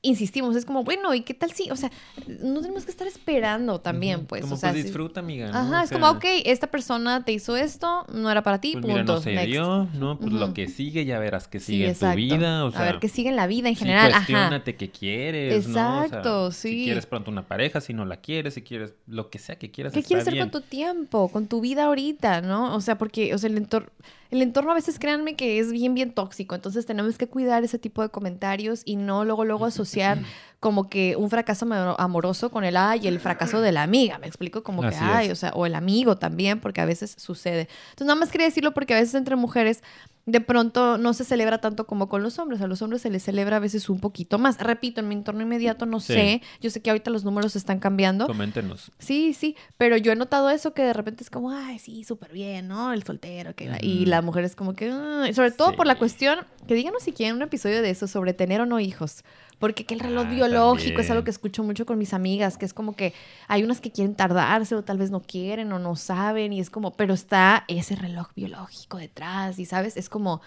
insistimos, 0.08 0.56
es 0.56 0.64
como, 0.64 0.82
bueno, 0.84 1.14
¿y 1.14 1.20
qué 1.22 1.34
tal 1.34 1.52
si? 1.52 1.70
O 1.70 1.76
sea, 1.76 1.90
no 2.26 2.60
tenemos 2.60 2.84
que 2.84 2.90
estar 2.90 3.06
esperando 3.06 3.80
también, 3.80 4.26
pues. 4.26 4.42
Como 4.42 4.54
o 4.54 4.58
sea, 4.58 4.70
pues 4.70 4.82
sí- 4.82 4.88
disfruta, 4.88 5.20
amiga. 5.20 5.50
¿no? 5.52 5.58
Ajá, 5.58 5.80
O 5.80 5.82
es 5.84 5.88
sea, 5.90 5.98
como, 6.00 6.10
ok, 6.12 6.24
esta 6.44 6.66
persona 6.68 7.24
te 7.24 7.32
hizo 7.32 7.56
esto, 7.56 8.04
no 8.12 8.30
era 8.30 8.42
para 8.42 8.60
ti, 8.60 8.72
Pues 8.72 8.82
punto. 8.82 8.88
mira, 9.00 9.04
no 9.04 9.20
se 9.20 9.32
next. 9.34 9.46
dio, 9.50 9.84
¿no? 9.94 10.18
Pues 10.18 10.32
lo 10.32 10.54
que 10.54 10.68
sigue, 10.68 11.04
ya 11.04 11.18
verás 11.18 11.48
que 11.48 11.60
Sí, 11.60 11.72
sigue 11.72 11.84
en 11.88 11.92
tu 11.92 12.06
exacto. 12.06 12.16
vida. 12.16 12.64
O 12.64 12.70
sea, 12.70 12.80
a 12.80 12.84
ver, 12.84 12.98
qué 12.98 13.08
sigue 13.08 13.28
en 13.28 13.36
la 13.36 13.46
vida 13.46 13.68
en 13.68 13.74
sí, 13.76 13.80
general, 13.80 14.12
cuestiónate 14.12 14.76
qué 14.76 14.90
quieres, 14.90 15.66
¿no? 15.68 15.70
O 15.70 15.74
sea, 15.74 16.04
Exacto, 16.06 16.52
Si 16.52 16.68
sí. 16.70 16.84
quieres 16.84 17.06
pronto 17.06 17.30
una 17.30 17.46
pareja, 17.46 17.80
si 17.80 17.92
no 17.94 18.04
la 18.04 18.16
quieres, 18.18 18.54
si 18.54 18.62
quieres 18.62 18.94
lo 19.06 19.30
que 19.30 19.38
sea 19.38 19.56
que 19.58 19.70
quieras, 19.70 19.92
¿Qué 19.92 20.02
quieres 20.02 20.22
hacer 20.22 20.34
bien. 20.34 20.48
con 20.50 20.62
tu 20.62 20.66
tiempo, 20.68 21.28
con 21.28 21.46
tu 21.46 21.60
vida 21.60 21.84
ahorita, 21.84 22.40
no? 22.40 22.74
O 22.74 22.80
sea, 22.80 22.98
porque, 22.98 23.34
o 23.34 23.38
sea, 23.38 23.50
el 23.50 23.56
entorno, 23.58 23.88
el 24.30 24.42
entorno 24.42 24.72
a 24.72 24.74
veces, 24.74 24.98
créanme 24.98 25.36
que 25.36 25.58
es 25.58 25.72
bien, 25.72 25.94
bien 25.94 26.12
tóxico. 26.12 26.54
Entonces 26.54 26.84
tenemos 26.86 27.16
que 27.16 27.26
cuidar 27.28 27.64
ese 27.64 27.78
tipo 27.78 28.02
de 28.02 28.08
comentarios 28.10 28.82
y 28.84 28.96
no 28.96 29.24
luego, 29.24 29.44
luego 29.44 29.64
asociar 29.64 30.18
como 30.60 30.88
que 30.90 31.16
un 31.16 31.30
fracaso 31.30 31.64
amor- 31.64 31.94
amoroso 31.98 32.50
con 32.50 32.64
el 32.64 32.76
ay, 32.76 33.06
el 33.08 33.20
fracaso 33.20 33.60
de 33.60 33.72
la 33.72 33.82
amiga. 33.82 34.18
Me 34.18 34.26
explico 34.26 34.62
como 34.62 34.82
que 34.82 34.96
ay, 35.00 35.26
es. 35.28 35.32
o 35.32 35.36
sea, 35.36 35.50
o 35.54 35.66
el 35.66 35.74
amigo 35.74 36.16
también, 36.16 36.60
porque 36.60 36.80
a 36.80 36.84
veces 36.84 37.14
sucede. 37.16 37.68
Entonces, 37.90 38.06
nada 38.06 38.18
más 38.20 38.30
quería 38.30 38.46
decirlo 38.46 38.74
porque 38.74 38.94
a 38.94 38.98
veces 39.00 39.14
entre 39.14 39.36
mujeres 39.36 39.82
de 40.30 40.40
pronto 40.42 40.98
no 40.98 41.14
se 41.14 41.24
celebra 41.24 41.58
tanto 41.58 41.86
como 41.86 42.08
con 42.10 42.22
los 42.22 42.38
hombres. 42.38 42.60
A 42.60 42.66
los 42.66 42.82
hombres 42.82 43.00
se 43.00 43.08
les 43.08 43.22
celebra 43.22 43.56
a 43.56 43.60
veces 43.60 43.88
un 43.88 43.98
poquito 43.98 44.38
más. 44.38 44.58
Repito, 44.58 45.00
en 45.00 45.08
mi 45.08 45.14
entorno 45.14 45.40
inmediato 45.40 45.86
no 45.86 46.00
Sí. 46.00 46.12
sé. 46.12 46.42
Yo 46.60 46.68
sé 46.68 46.82
que 46.82 46.90
ahorita 46.90 47.10
los 47.10 47.24
números 47.24 47.56
están 47.56 47.78
cambiando. 47.78 48.26
Coméntenos. 48.26 48.92
Sí, 48.98 49.32
sí, 49.32 49.56
pero 49.78 49.96
yo 49.96 50.12
he 50.12 50.16
notado 50.16 50.50
eso 50.50 50.74
que 50.74 50.82
de 50.82 50.92
repente 50.92 51.24
es 51.24 51.30
como, 51.30 51.50
ay, 51.50 51.78
sí, 51.78 52.04
súper 52.04 52.32
bien, 52.32 52.68
¿no? 52.68 52.92
El 52.92 53.02
soltero, 53.04 53.54
que 53.54 53.70
va-". 53.70 53.78
y 53.80 54.04
la 54.04 54.20
mujer 54.20 54.44
es 54.44 54.54
como 54.54 54.74
que, 54.74 54.92
"Ay", 54.92 55.32
sobre 55.32 55.50
todo 55.50 55.74
por 55.74 55.86
la 55.86 55.96
cuestión, 55.98 56.40
que 56.66 56.74
díganos 56.74 57.02
si 57.02 57.12
quieren 57.12 57.34
un 57.36 57.42
episodio 57.42 57.80
de 57.80 57.88
eso 57.88 58.06
sobre 58.06 58.34
tener 58.34 58.60
o 58.60 58.66
no 58.66 58.80
hijos, 58.80 59.24
porque 59.58 59.84
que 59.84 59.94
el 59.94 60.00
reloj 60.00 60.26
Ah, 60.26 60.30
biológico 60.30 61.00
es 61.00 61.10
algo 61.10 61.24
que 61.24 61.30
escucho 61.30 61.62
mucho 61.64 61.84
con 61.86 61.98
mis 61.98 62.14
amigas, 62.14 62.56
que 62.58 62.64
es 62.64 62.72
como 62.74 62.94
que 62.94 63.12
hay 63.48 63.62
unas 63.64 63.80
que 63.80 63.90
quieren 63.90 64.14
tardarse 64.14 64.74
o 64.74 64.82
tal 64.82 64.98
vez 64.98 65.10
no 65.10 65.20
quieren 65.20 65.72
o 65.72 65.78
no 65.78 65.96
saben 65.96 66.52
y 66.52 66.60
es 66.60 66.70
como, 66.70 66.92
pero 66.92 67.14
está 67.14 67.64
ese 67.68 67.96
reloj 67.96 68.28
biológico 68.36 68.98
detrás 68.98 69.58
y 69.58 69.64
sabes, 69.66 69.96
es 69.96 70.08
como... 70.08 70.40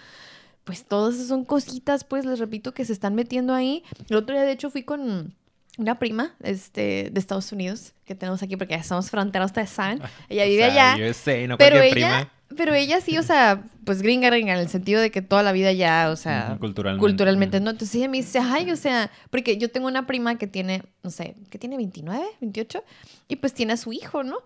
Pues 0.63 0.85
todas 0.85 1.15
son 1.27 1.43
cositas, 1.43 2.03
pues 2.03 2.23
les 2.23 2.37
repito, 2.37 2.71
que 2.75 2.85
se 2.85 2.93
están 2.93 3.15
metiendo 3.15 3.51
ahí. 3.55 3.83
El 4.09 4.17
otro 4.17 4.35
día, 4.35 4.45
de 4.45 4.51
hecho, 4.51 4.69
fui 4.69 4.83
con 4.83 5.33
una 5.79 5.97
prima 5.97 6.35
este, 6.43 7.09
de 7.11 7.19
Estados 7.19 7.51
Unidos 7.51 7.93
que 8.05 8.13
tenemos 8.13 8.43
aquí, 8.43 8.57
porque 8.57 8.75
ya 8.75 8.83
somos 8.83 9.09
fronteras, 9.09 9.47
ustedes 9.47 9.71
saben. 9.71 9.99
Ella 10.29 10.43
O 10.43 10.47
vive 10.47 10.71
sea, 10.71 10.91
allá. 10.93 11.09
USA, 11.09 11.47
no 11.47 11.57
pero 11.57 11.77
ella, 11.77 11.91
prima. 11.91 12.31
Pero 12.55 12.73
ella 12.73 13.01
sí, 13.01 13.17
o 13.17 13.23
sea, 13.23 13.63
pues 13.85 14.01
gringa, 14.01 14.29
gringa, 14.29 14.53
en 14.53 14.59
el 14.59 14.69
sentido 14.69 15.01
de 15.01 15.11
que 15.11 15.21
toda 15.21 15.43
la 15.43 15.51
vida 15.51 15.71
ya, 15.71 16.09
o 16.11 16.15
sea, 16.15 16.57
culturalmente. 16.59 16.99
culturalmente. 16.99 17.59
¿no? 17.59 17.71
Entonces 17.71 17.95
ella 17.95 18.09
me 18.09 18.17
dice, 18.17 18.39
ay, 18.39 18.71
o 18.71 18.75
sea, 18.75 19.11
porque 19.29 19.57
yo 19.57 19.69
tengo 19.69 19.87
una 19.87 20.07
prima 20.07 20.37
que 20.37 20.47
tiene, 20.47 20.83
no 21.03 21.09
sé, 21.09 21.35
que 21.49 21.57
tiene 21.57 21.77
29, 21.77 22.23
28, 22.41 22.83
y 23.27 23.35
pues 23.37 23.53
tiene 23.53 23.73
a 23.73 23.77
su 23.77 23.93
hijo, 23.93 24.23
¿no? 24.23 24.37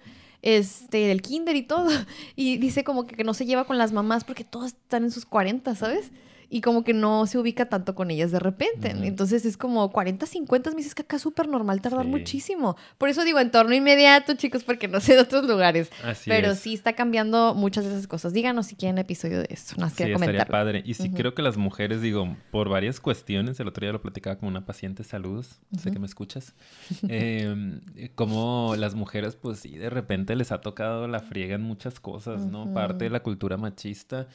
Este, 0.41 1.07
del 1.07 1.22
kinder 1.22 1.55
y 1.55 1.63
todo. 1.63 1.89
Y 2.35 2.57
dice 2.57 2.83
como 2.83 3.07
que, 3.07 3.15
que 3.15 3.24
no 3.24 3.33
se 3.33 3.46
lleva 3.46 3.65
con 3.65 3.77
las 3.77 3.91
mamás 3.91 4.24
porque 4.24 4.44
todas 4.44 4.74
están 4.74 5.03
en 5.03 5.11
sus 5.11 5.25
40, 5.25 5.75
¿sabes? 5.75 6.11
Y 6.50 6.62
como 6.62 6.84
que 6.84 6.94
no 6.94 7.25
se 7.27 7.38
ubica 7.38 7.68
tanto 7.70 7.96
con 7.96 8.12
ellas 8.12 8.31
de 8.31 8.40
repente. 8.40 8.92
Entonces 8.92 9.46
es 9.46 9.58
como 9.58 9.92
40, 9.92 10.25
50, 10.25 10.70
me 10.72 10.77
dices 10.77 10.96
que 10.96 11.01
acá 11.03 11.16
es 11.18 11.22
súper 11.22 11.48
normal 11.48 11.81
tardar 11.81 12.05
Sí. 12.05 12.12
muchísimo. 12.12 12.75
Por 12.98 13.10
eso 13.10 13.24
digo 13.24 13.40
entorno 13.40 13.74
inmediato, 13.74 14.34
chicos, 14.36 14.64
porque 14.64 14.88
no 14.88 15.00
sé 15.00 15.14
de 15.16 15.22
otros 15.22 15.46
lugares. 15.46 15.90
Así 16.03 16.29
Pero 16.29 16.51
es. 16.51 16.60
sí 16.60 16.74
está 16.74 16.94
cambiando 16.94 17.53
muchas 17.55 17.84
de 17.86 17.92
esas 17.92 18.08
cosas. 18.08 18.34
Díganos 18.34 18.68
si 18.68 18.75
quieren 18.75 18.98
episodio 18.98 19.40
de 19.40 19.48
esto. 19.50 19.75
Más 19.79 19.92
Sí, 19.94 19.98
quería 19.98 20.16
estaría 20.16 20.34
comentar. 20.40 20.48
padre. 20.51 20.84
Y 20.86 20.94
sí 20.96 21.10
creo 21.12 21.34
que 21.34 21.42
las 21.42 21.58
mujeres, 21.58 22.01
digo, 22.01 22.36
por 22.51 22.70
varias 22.70 23.00
cuestiones, 23.00 23.60
el 23.60 23.68
otro 23.68 23.81
día 23.86 23.92
lo 23.94 24.01
platicaba 24.01 24.38
con 24.38 24.50
una 24.50 24.66
paciente, 24.66 25.03
saludos, 25.03 25.60
sé 25.81 25.92
que 25.92 26.00
me 26.00 26.05
escuchas, 26.05 26.53
eh, 27.10 27.81
como 28.16 28.75
las 28.77 28.96
mujeres, 28.96 29.36
pues 29.36 29.60
sí, 29.60 29.77
de 29.77 29.90
repente 29.90 30.36
les 30.36 30.51
ha 30.51 30.62
tocado 30.62 31.08
la 31.08 31.20
friega 31.20 31.55
en 31.55 31.62
muchas 31.62 32.00
cosas, 32.00 32.46
¿no? 32.46 32.74
Parte 32.74 33.05
de 33.05 33.10
la 33.10 33.22
cultura 33.22 33.58
machista. 33.58 34.27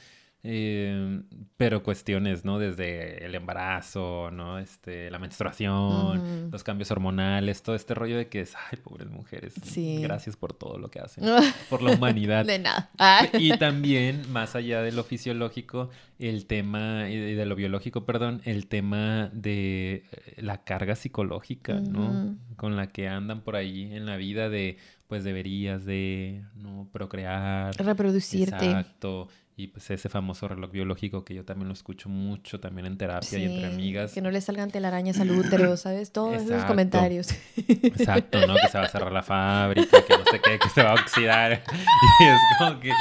Eh, 0.42 1.20
pero 1.56 1.82
cuestiones, 1.82 2.44
¿no? 2.44 2.58
Desde 2.58 3.24
el 3.26 3.34
embarazo, 3.34 4.30
¿no? 4.30 4.58
Este, 4.58 5.10
la 5.10 5.18
menstruación, 5.18 6.50
los 6.50 6.64
cambios 6.64 6.90
hormonales, 6.90 7.62
todo 7.62 7.76
este 7.76 7.94
rollo 7.94 8.16
de 8.16 8.28
que 8.28 8.40
es, 8.40 8.54
ay, 8.70 8.78
pobres 8.82 9.10
mujeres, 9.10 9.54
Sí. 9.62 10.00
gracias 10.00 10.36
por 10.36 10.52
todo 10.54 10.78
lo 10.78 10.90
que 10.90 11.00
hacen, 11.00 11.24
por 11.68 11.82
la 11.82 11.92
humanidad. 11.92 12.44
De 12.46 12.58
nada. 12.58 12.90
Ah. 12.98 13.26
Y 13.34 13.56
también, 13.58 14.22
más 14.32 14.56
allá 14.56 14.80
de 14.82 14.92
lo 14.92 15.04
fisiológico, 15.04 15.90
el 16.18 16.46
tema, 16.46 17.08
y 17.10 17.16
de 17.34 17.46
lo 17.46 17.54
biológico, 17.54 18.04
perdón, 18.04 18.40
el 18.44 18.66
tema 18.66 19.30
de 19.32 20.04
eh, 20.12 20.34
la 20.38 20.64
carga 20.64 20.94
psicológica, 20.96 21.74
¿no? 21.74 22.36
Con 22.56 22.76
la 22.76 22.86
que 22.88 23.08
andan 23.08 23.42
por 23.42 23.56
ahí 23.56 23.94
en 23.94 24.06
la 24.06 24.16
vida 24.16 24.48
de, 24.48 24.78
pues 25.06 25.24
deberías 25.24 25.84
de, 25.84 26.44
¿no? 26.54 26.88
Procrear. 26.92 27.74
Reproducirte. 27.76 28.64
Exacto. 28.66 29.28
Y 29.60 29.66
pues 29.66 29.90
ese 29.90 30.08
famoso 30.08 30.48
reloj 30.48 30.70
biológico 30.70 31.22
que 31.22 31.34
yo 31.34 31.44
también 31.44 31.68
lo 31.68 31.74
escucho 31.74 32.08
mucho, 32.08 32.60
también 32.60 32.86
en 32.86 32.96
terapia 32.96 33.38
y 33.38 33.44
entre 33.44 33.66
amigas. 33.66 34.12
Que 34.12 34.22
no 34.22 34.30
le 34.30 34.40
salgan 34.40 34.70
telarañas 34.70 35.20
al 35.20 35.30
útero, 35.32 35.76
¿sabes? 35.76 36.12
Todos 36.12 36.36
esos 36.36 36.46
Exacto. 36.46 36.68
comentarios. 36.68 37.28
Exacto, 37.58 38.46
¿no? 38.46 38.54
Que 38.54 38.68
se 38.68 38.78
va 38.78 38.84
a 38.84 38.88
cerrar 38.88 39.12
la 39.12 39.22
fábrica, 39.22 40.02
que 40.02 40.16
no 40.16 40.24
sé 40.30 40.40
qué, 40.40 40.58
que 40.58 40.68
se 40.70 40.82
va 40.82 40.92
a 40.92 40.94
oxidar. 40.94 41.62
Y 42.20 42.24
es 42.24 42.38
como 42.58 42.80
que, 42.80 42.92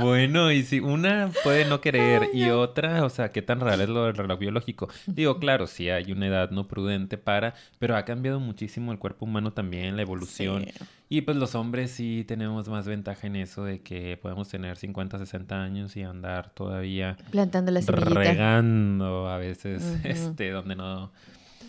bueno, 0.00 0.50
y 0.50 0.64
si 0.64 0.80
una 0.80 1.30
puede 1.44 1.64
no 1.64 1.80
querer 1.80 2.30
y 2.32 2.50
otra, 2.50 3.04
o 3.04 3.10
sea, 3.10 3.30
¿qué 3.30 3.42
tan 3.42 3.60
real 3.60 3.80
es 3.80 3.88
lo 3.88 4.04
del 4.04 4.16
reloj 4.16 4.38
biológico? 4.40 4.88
Digo, 5.06 5.38
claro, 5.38 5.68
sí 5.68 5.88
hay 5.88 6.10
una 6.10 6.26
edad 6.26 6.50
no 6.50 6.66
prudente 6.66 7.16
para, 7.16 7.54
pero 7.78 7.96
ha 7.96 8.04
cambiado 8.04 8.40
muchísimo 8.40 8.90
el 8.90 8.98
cuerpo 8.98 9.24
humano 9.24 9.52
también, 9.52 9.96
la 9.96 10.02
evolución. 10.02 10.64
Sí. 10.64 10.84
Y 11.10 11.22
pues 11.22 11.36
los 11.36 11.54
hombres 11.54 11.90
sí 11.90 12.24
tenemos 12.28 12.68
más 12.68 12.86
ventaja 12.86 13.26
en 13.26 13.36
eso 13.36 13.64
de 13.64 13.80
que 13.80 14.18
podemos 14.18 14.48
tener 14.48 14.76
50, 14.76 15.18
60 15.18 15.62
años 15.62 15.96
y 15.96 16.02
andar 16.02 16.50
todavía 16.50 17.16
Plantando 17.30 17.72
la 17.72 17.80
semillita. 17.80 18.14
regando 18.14 19.28
a 19.28 19.38
veces, 19.38 19.82
este, 20.04 20.50
donde 20.50 20.76
no 20.76 21.10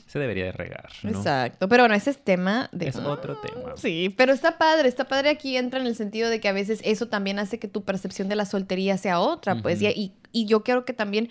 se 0.09 0.17
debería 0.17 0.45
de 0.45 0.51
regar, 0.51 0.89
¿no? 1.03 1.11
Exacto. 1.11 1.69
Pero 1.69 1.83
bueno, 1.83 1.93
ese 1.93 2.09
es 2.09 2.17
tema 2.17 2.67
de... 2.71 2.87
Es 2.87 2.95
otro 2.95 3.37
tema. 3.37 3.75
Sí, 3.77 4.11
pero 4.17 4.33
está 4.33 4.57
padre, 4.57 4.89
está 4.89 5.07
padre 5.07 5.29
aquí 5.29 5.55
entra 5.55 5.79
en 5.79 5.85
el 5.85 5.95
sentido 5.95 6.31
de 6.31 6.39
que 6.39 6.49
a 6.49 6.51
veces 6.51 6.81
eso 6.83 7.09
también 7.09 7.37
hace 7.37 7.59
que 7.59 7.67
tu 7.67 7.83
percepción 7.83 8.27
de 8.27 8.35
la 8.35 8.45
soltería 8.45 8.97
sea 8.97 9.19
otra, 9.19 9.61
pues, 9.61 9.79
y, 9.83 10.13
y 10.31 10.45
yo 10.47 10.63
quiero 10.63 10.83
que 10.83 10.93
también, 10.93 11.29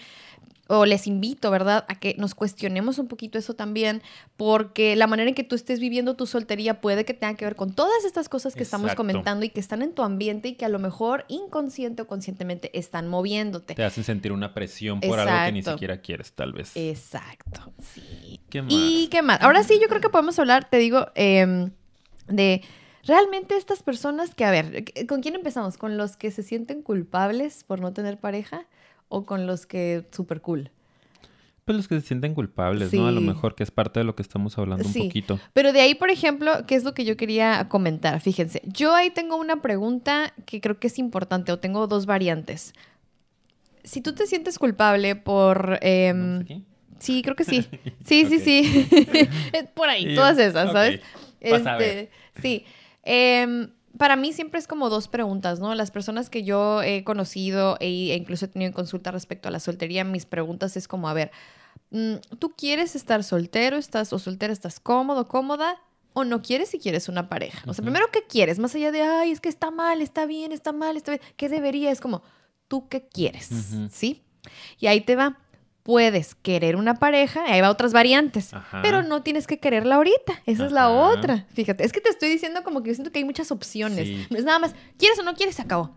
o 0.68 0.84
les 0.84 1.06
invito, 1.06 1.50
¿verdad?, 1.50 1.84
a 1.88 1.94
que 1.94 2.14
nos 2.18 2.34
cuestionemos 2.34 2.98
un 2.98 3.08
poquito 3.08 3.38
eso 3.38 3.54
también, 3.54 4.02
porque 4.36 4.96
la 4.96 5.06
manera 5.06 5.30
en 5.30 5.34
que 5.34 5.42
tú 5.42 5.54
estés 5.54 5.80
viviendo 5.80 6.14
tu 6.14 6.26
soltería 6.26 6.80
puede 6.80 7.06
que 7.06 7.14
tenga 7.14 7.34
que 7.34 7.46
ver 7.46 7.56
con 7.56 7.72
todas 7.72 8.04
estas 8.04 8.28
cosas 8.28 8.54
que 8.54 8.62
estamos 8.62 8.94
comentando 8.94 9.46
y 9.46 9.48
que 9.48 9.60
están 9.60 9.80
en 9.82 9.92
tu 9.92 10.02
ambiente 10.02 10.48
y 10.48 10.54
que 10.54 10.66
a 10.66 10.68
lo 10.68 10.78
mejor 10.78 11.24
inconsciente 11.28 12.02
o 12.02 12.06
conscientemente 12.06 12.70
están 12.78 13.08
moviéndote. 13.08 13.74
Te 13.74 13.84
hacen 13.84 14.04
sentir 14.04 14.30
una 14.30 14.52
presión 14.52 15.00
por 15.00 15.18
algo 15.18 15.46
que 15.46 15.52
ni 15.52 15.62
siquiera 15.62 16.02
quieres, 16.02 16.32
tal 16.32 16.52
vez. 16.52 16.72
Exacto, 16.76 17.72
sí. 17.80 18.38
¿Qué 18.50 18.60
más? 18.60 18.72
¿Y 18.72 19.08
qué 19.08 19.22
más? 19.22 19.40
Ahora 19.40 19.62
sí, 19.62 19.78
yo 19.80 19.88
creo 19.88 20.02
que 20.02 20.10
podemos 20.10 20.38
hablar, 20.38 20.68
te 20.68 20.76
digo, 20.76 21.06
em, 21.14 21.70
de 22.28 22.62
realmente 23.04 23.56
estas 23.56 23.82
personas 23.82 24.34
que, 24.34 24.44
a 24.44 24.50
ver, 24.50 24.84
¿con 25.08 25.22
quién 25.22 25.34
empezamos? 25.34 25.78
¿Con 25.78 25.96
los 25.96 26.18
que 26.18 26.30
se 26.30 26.42
sienten 26.42 26.82
culpables 26.82 27.64
por 27.64 27.80
no 27.80 27.94
tener 27.94 28.18
pareja 28.18 28.66
o 29.08 29.24
con 29.24 29.46
los 29.46 29.66
que 29.66 30.06
súper 30.10 30.40
cool? 30.40 30.70
Pues 31.64 31.76
los 31.76 31.88
que 31.88 32.00
se 32.00 32.06
sienten 32.06 32.34
culpables, 32.34 32.92
¿no? 32.94 33.08
A 33.08 33.12
lo 33.12 33.20
mejor 33.20 33.54
que 33.54 33.62
es 33.62 33.70
parte 33.70 34.00
de 34.00 34.04
lo 34.04 34.16
que 34.16 34.22
estamos 34.22 34.56
hablando 34.56 34.88
un 34.88 34.94
poquito. 34.94 35.38
Pero 35.52 35.74
de 35.74 35.82
ahí, 35.82 35.94
por 35.94 36.08
ejemplo, 36.08 36.64
¿qué 36.66 36.74
es 36.74 36.82
lo 36.82 36.94
que 36.94 37.04
yo 37.04 37.18
quería 37.18 37.68
comentar? 37.68 38.20
Fíjense, 38.22 38.62
yo 38.64 38.94
ahí 38.94 39.10
tengo 39.10 39.36
una 39.36 39.60
pregunta 39.60 40.32
que 40.46 40.62
creo 40.62 40.78
que 40.78 40.86
es 40.86 40.98
importante 40.98 41.52
o 41.52 41.58
tengo 41.58 41.86
dos 41.86 42.06
variantes. 42.06 42.72
Si 43.84 44.00
tú 44.00 44.14
te 44.14 44.26
sientes 44.26 44.58
culpable 44.58 45.14
por... 45.14 45.78
Eh, 45.82 46.62
sí, 46.98 47.20
creo 47.20 47.36
que 47.36 47.44
sí. 47.44 47.66
Sí, 48.04 48.24
sí, 48.24 48.38
sí. 48.38 48.88
por 49.74 49.90
ahí, 49.90 50.14
todas 50.14 50.38
esas, 50.38 50.72
¿sabes? 50.72 51.02
Este, 51.38 52.08
sí. 52.40 52.64
Eh, 53.02 53.68
para 53.96 54.16
mí 54.16 54.32
siempre 54.32 54.60
es 54.60 54.66
como 54.66 54.90
dos 54.90 55.08
preguntas, 55.08 55.60
¿no? 55.60 55.74
Las 55.74 55.90
personas 55.90 56.30
que 56.30 56.44
yo 56.44 56.82
he 56.82 57.04
conocido 57.04 57.76
e, 57.80 58.12
e, 58.12 58.16
incluso 58.16 58.44
he 58.44 58.48
tenido 58.48 58.68
en 58.68 58.74
consulta 58.74 59.10
respecto 59.10 59.48
a 59.48 59.50
la 59.50 59.60
soltería, 59.60 60.04
mis 60.04 60.26
preguntas 60.26 60.76
es 60.76 60.88
como, 60.88 61.08
a 61.08 61.14
ver, 61.14 61.30
mm, 61.90 62.14
¿tú 62.38 62.50
quieres 62.50 62.94
estar 62.96 63.24
soltero, 63.24 63.76
estás 63.76 64.12
o 64.12 64.18
soltera, 64.18 64.52
estás 64.52 64.80
cómodo, 64.80 65.28
cómoda? 65.28 65.80
¿O 66.12 66.24
no 66.24 66.42
quieres 66.42 66.70
si 66.70 66.78
quieres 66.78 67.08
una 67.08 67.28
pareja? 67.28 67.62
O 67.70 67.74
sea, 67.74 67.82
primero, 67.82 68.06
¿qué 68.12 68.24
quieres? 68.24 68.58
Más 68.58 68.74
allá 68.74 68.90
de, 68.90 69.02
ay, 69.02 69.30
es 69.30 69.40
que 69.40 69.48
está 69.48 69.70
mal, 69.70 70.02
está 70.02 70.26
bien, 70.26 70.52
está 70.52 70.72
mal, 70.72 70.96
está 70.96 71.12
bien. 71.12 71.22
¿Qué 71.36 71.48
debería? 71.48 71.92
Es 71.92 72.00
como, 72.00 72.22
¿tú 72.66 72.88
qué 72.88 73.06
quieres? 73.06 73.50
¿Sí? 73.90 74.22
Y 74.80 74.88
ahí 74.88 75.00
te 75.00 75.14
va 75.14 75.38
puedes 75.88 76.34
querer 76.34 76.76
una 76.76 76.96
pareja, 76.96 77.44
ahí 77.46 77.62
va 77.62 77.70
otras 77.70 77.94
variantes, 77.94 78.50
pero 78.82 79.02
no 79.02 79.22
tienes 79.22 79.46
que 79.46 79.58
quererla 79.58 79.94
ahorita, 79.94 80.34
esa 80.44 80.66
es 80.66 80.70
la 80.70 80.90
otra. 80.90 81.46
Fíjate, 81.54 81.82
es 81.82 81.94
que 81.94 82.02
te 82.02 82.10
estoy 82.10 82.28
diciendo 82.28 82.62
como 82.62 82.82
que 82.82 82.90
yo 82.90 82.94
siento 82.94 83.10
que 83.10 83.20
hay 83.20 83.24
muchas 83.24 83.50
opciones. 83.50 84.28
No 84.28 84.36
es 84.36 84.44
nada 84.44 84.58
más, 84.58 84.74
¿quieres 84.98 85.18
o 85.18 85.22
no 85.22 85.34
quieres? 85.34 85.54
Se 85.54 85.62
acabó. 85.62 85.94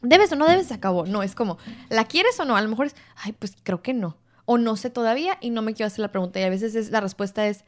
¿Debes 0.00 0.30
o 0.30 0.36
no 0.36 0.46
debes? 0.46 0.68
Se 0.68 0.74
acabó. 0.74 1.06
No, 1.06 1.24
es 1.24 1.34
como, 1.34 1.58
¿la 1.88 2.04
quieres 2.04 2.38
o 2.38 2.44
no? 2.44 2.54
A 2.54 2.62
lo 2.62 2.68
mejor 2.68 2.86
es, 2.86 2.94
ay, 3.16 3.32
pues 3.32 3.56
creo 3.64 3.82
que 3.82 3.94
no. 3.94 4.16
O 4.44 4.58
no 4.58 4.76
sé 4.76 4.90
todavía 4.90 5.38
y 5.40 5.50
no 5.50 5.60
me 5.60 5.74
quiero 5.74 5.88
hacer 5.88 6.02
la 6.02 6.12
pregunta. 6.12 6.38
Y 6.38 6.44
a 6.44 6.48
veces 6.48 6.76
es, 6.76 6.92
la 6.92 7.00
respuesta 7.00 7.48
es, 7.48 7.64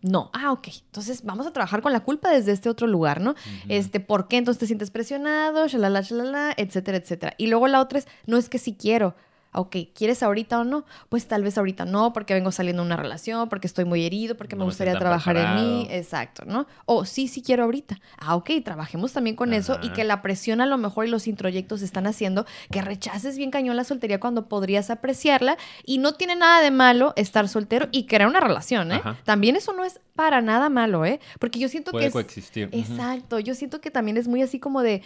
no. 0.00 0.28
Ah, 0.32 0.50
ok. 0.50 0.70
Entonces 0.86 1.22
vamos 1.22 1.46
a 1.46 1.52
trabajar 1.52 1.82
con 1.82 1.92
la 1.92 2.00
culpa 2.00 2.30
desde 2.30 2.50
este 2.50 2.68
otro 2.68 2.88
lugar, 2.88 3.20
¿no? 3.20 3.36
Este, 3.68 4.00
¿por 4.00 4.26
qué 4.26 4.38
entonces 4.38 4.58
te 4.58 4.66
sientes 4.66 4.90
presionado? 4.90 5.68
Shalala, 5.68 6.00
shalala, 6.00 6.52
etcétera, 6.56 6.98
etcétera. 6.98 7.34
Y 7.38 7.46
luego 7.46 7.68
la 7.68 7.80
otra 7.80 8.00
es, 8.00 8.08
no 8.26 8.38
es 8.38 8.48
que 8.48 8.58
sí 8.58 8.74
quiero 8.76 9.14
ok, 9.52 9.76
¿quieres 9.94 10.22
ahorita 10.22 10.60
o 10.60 10.64
no? 10.64 10.84
Pues 11.08 11.26
tal 11.28 11.42
vez 11.42 11.58
ahorita 11.58 11.84
no, 11.84 12.12
porque 12.12 12.34
vengo 12.34 12.50
saliendo 12.52 12.82
de 12.82 12.86
una 12.86 12.96
relación, 12.96 13.48
porque 13.48 13.66
estoy 13.66 13.84
muy 13.84 14.04
herido, 14.04 14.36
porque 14.36 14.56
me 14.56 14.64
gustaría 14.64 14.98
trabajar 14.98 15.36
en 15.36 15.54
mí, 15.54 15.86
exacto, 15.90 16.44
¿no? 16.46 16.66
O 16.86 17.04
sí, 17.04 17.28
sí 17.28 17.42
quiero 17.42 17.64
ahorita. 17.64 18.00
Ah, 18.18 18.36
ok, 18.36 18.50
trabajemos 18.64 19.12
también 19.12 19.36
con 19.36 19.52
eso 19.52 19.78
y 19.82 19.90
que 19.90 20.04
la 20.04 20.22
presión 20.22 20.60
a 20.60 20.66
lo 20.66 20.78
mejor 20.78 21.06
y 21.06 21.10
los 21.10 21.26
introyectos 21.26 21.82
están 21.82 22.06
haciendo 22.06 22.46
que 22.70 22.82
rechaces 22.82 23.36
bien 23.36 23.50
cañón 23.50 23.76
la 23.76 23.84
soltería 23.84 24.20
cuando 24.20 24.48
podrías 24.48 24.90
apreciarla 24.90 25.56
y 25.84 25.98
no 25.98 26.14
tiene 26.14 26.36
nada 26.36 26.62
de 26.62 26.70
malo 26.70 27.12
estar 27.16 27.48
soltero 27.48 27.88
y 27.92 28.06
crear 28.06 28.28
una 28.28 28.40
relación, 28.40 28.92
¿eh? 28.92 29.02
También 29.24 29.56
eso 29.56 29.72
no 29.72 29.84
es 29.84 30.00
para 30.14 30.40
nada 30.40 30.68
malo, 30.68 31.04
¿eh? 31.04 31.20
Porque 31.38 31.58
yo 31.58 31.68
siento 31.68 31.92
que 31.92 32.06
es... 32.06 32.12
coexistir. 32.12 32.68
Exacto, 32.72 33.38
yo 33.38 33.54
siento 33.54 33.80
que 33.80 33.90
también 33.90 34.16
es 34.16 34.28
muy 34.28 34.42
así 34.42 34.58
como 34.58 34.82
de 34.82 35.02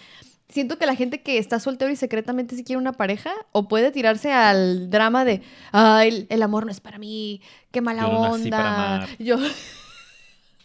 siento 0.49 0.79
que 0.79 0.87
la 0.87 0.95
gente 0.95 1.23
que 1.23 1.39
está 1.39 1.61
soltero 1.61 1.91
y 1.91 1.97
secretamente 1.97 2.57
si 2.57 2.65
quiere 2.65 2.79
una 2.79 2.93
pareja 2.93 3.33
o 3.53 3.69
puede 3.69 3.91
tirarse 3.91 4.33
al 4.33 4.91
drama 4.91 5.25
de, 5.25 5.43
ay, 5.73 6.27
el 6.29 6.43
amor 6.43 6.67
no 6.67 6.73
es 6.73 6.81
para 6.81 6.99
mí, 6.99 7.41
qué 7.71 7.81
mala 7.81 8.03
yo 8.03 8.09
onda. 8.11 8.37
Nací 8.37 8.51
para 8.51 8.75
amar. 8.75 9.09
Yo, 9.19 9.37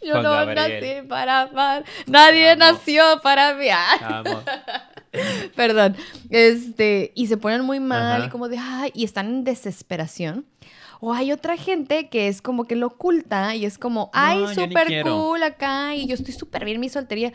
yo 0.02 0.22
no 0.22 0.46
nací 0.46 1.06
para 1.08 1.40
amar. 1.42 1.84
Nadie 2.06 2.56
nació 2.56 3.20
para 3.22 3.54
mí. 3.54 3.66
Perdón. 5.56 5.96
Este, 6.30 7.12
y 7.14 7.26
se 7.26 7.36
ponen 7.36 7.62
muy 7.62 7.80
mal 7.80 8.26
y 8.26 8.28
como 8.28 8.48
de, 8.48 8.58
ay, 8.58 8.90
y 8.94 9.04
están 9.04 9.26
en 9.26 9.44
desesperación. 9.44 10.46
O 11.00 11.12
hay 11.12 11.32
otra 11.32 11.56
gente 11.56 12.08
que 12.08 12.28
es 12.28 12.40
como 12.40 12.64
que 12.64 12.76
lo 12.76 12.86
oculta 12.86 13.56
y 13.56 13.64
es 13.64 13.76
como, 13.76 14.10
ay, 14.12 14.46
súper 14.54 15.02
cool 15.02 15.42
acá 15.42 15.96
y 15.96 16.06
yo 16.06 16.14
estoy 16.14 16.32
súper 16.32 16.64
bien 16.64 16.76
en 16.76 16.80
mi 16.82 16.88
soltería 16.88 17.32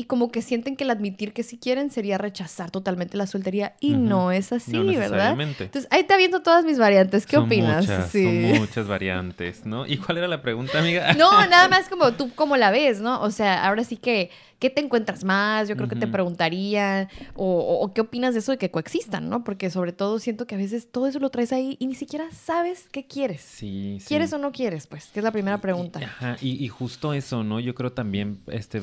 y 0.00 0.04
como 0.04 0.30
que 0.30 0.42
sienten 0.42 0.76
que 0.76 0.84
el 0.84 0.90
admitir 0.90 1.32
que 1.32 1.42
si 1.42 1.58
quieren 1.58 1.90
sería 1.90 2.18
rechazar 2.18 2.70
totalmente 2.70 3.16
la 3.16 3.26
soltería 3.26 3.74
y 3.80 3.94
no 3.94 4.30
es 4.30 4.52
así, 4.52 4.78
¿verdad? 4.94 5.36
Entonces, 5.40 5.88
ahí 5.90 6.04
te 6.04 6.16
viendo 6.16 6.40
todas 6.40 6.64
mis 6.64 6.78
variantes. 6.78 7.26
¿Qué 7.26 7.36
opinas? 7.36 7.84
Muchas, 7.84 8.12
Son 8.12 8.42
muchas 8.60 8.86
variantes, 8.86 9.66
¿no? 9.66 9.88
¿Y 9.88 9.96
cuál 9.96 10.18
era 10.18 10.28
la 10.28 10.40
pregunta, 10.40 10.78
amiga? 10.78 11.14
No, 11.14 11.44
nada 11.48 11.66
más 11.68 11.88
como 11.88 12.12
tú 12.12 12.30
cómo 12.36 12.56
la 12.56 12.70
ves, 12.70 13.00
¿no? 13.00 13.20
O 13.22 13.32
sea, 13.32 13.66
ahora 13.66 13.82
sí 13.82 13.96
que 13.96 14.30
¿qué 14.58 14.70
te 14.70 14.80
encuentras 14.80 15.24
más? 15.24 15.68
Yo 15.68 15.76
creo 15.76 15.88
que 15.88 15.96
te 15.96 16.06
preguntaría, 16.06 17.08
o, 17.34 17.92
qué 17.94 18.00
opinas 18.00 18.34
de 18.34 18.40
eso 18.40 18.52
de 18.52 18.58
que 18.58 18.70
coexistan, 18.70 19.28
¿no? 19.28 19.44
Porque 19.44 19.70
sobre 19.70 19.92
todo 19.92 20.18
siento 20.18 20.46
que 20.46 20.54
a 20.54 20.58
veces 20.58 20.90
todo 20.90 21.06
eso 21.06 21.18
lo 21.18 21.30
traes 21.30 21.52
ahí 21.52 21.76
y 21.78 21.86
ni 21.86 21.94
siquiera 21.94 22.30
sabes 22.32 22.88
qué 22.90 23.06
quieres. 23.06 23.40
Sí, 23.40 23.98
sí. 24.00 24.06
¿Quieres 24.08 24.32
o 24.32 24.38
no 24.38 24.52
quieres? 24.52 24.86
Pues, 24.86 25.06
que 25.06 25.20
es 25.20 25.24
la 25.24 25.32
primera 25.32 25.60
pregunta. 25.60 26.00
Y, 26.00 26.04
ajá, 26.04 26.36
y, 26.40 26.68
justo 26.68 27.12
eso, 27.14 27.44
¿no? 27.44 27.60
Yo 27.60 27.74
creo 27.74 27.92
también 27.92 28.40
este, 28.48 28.82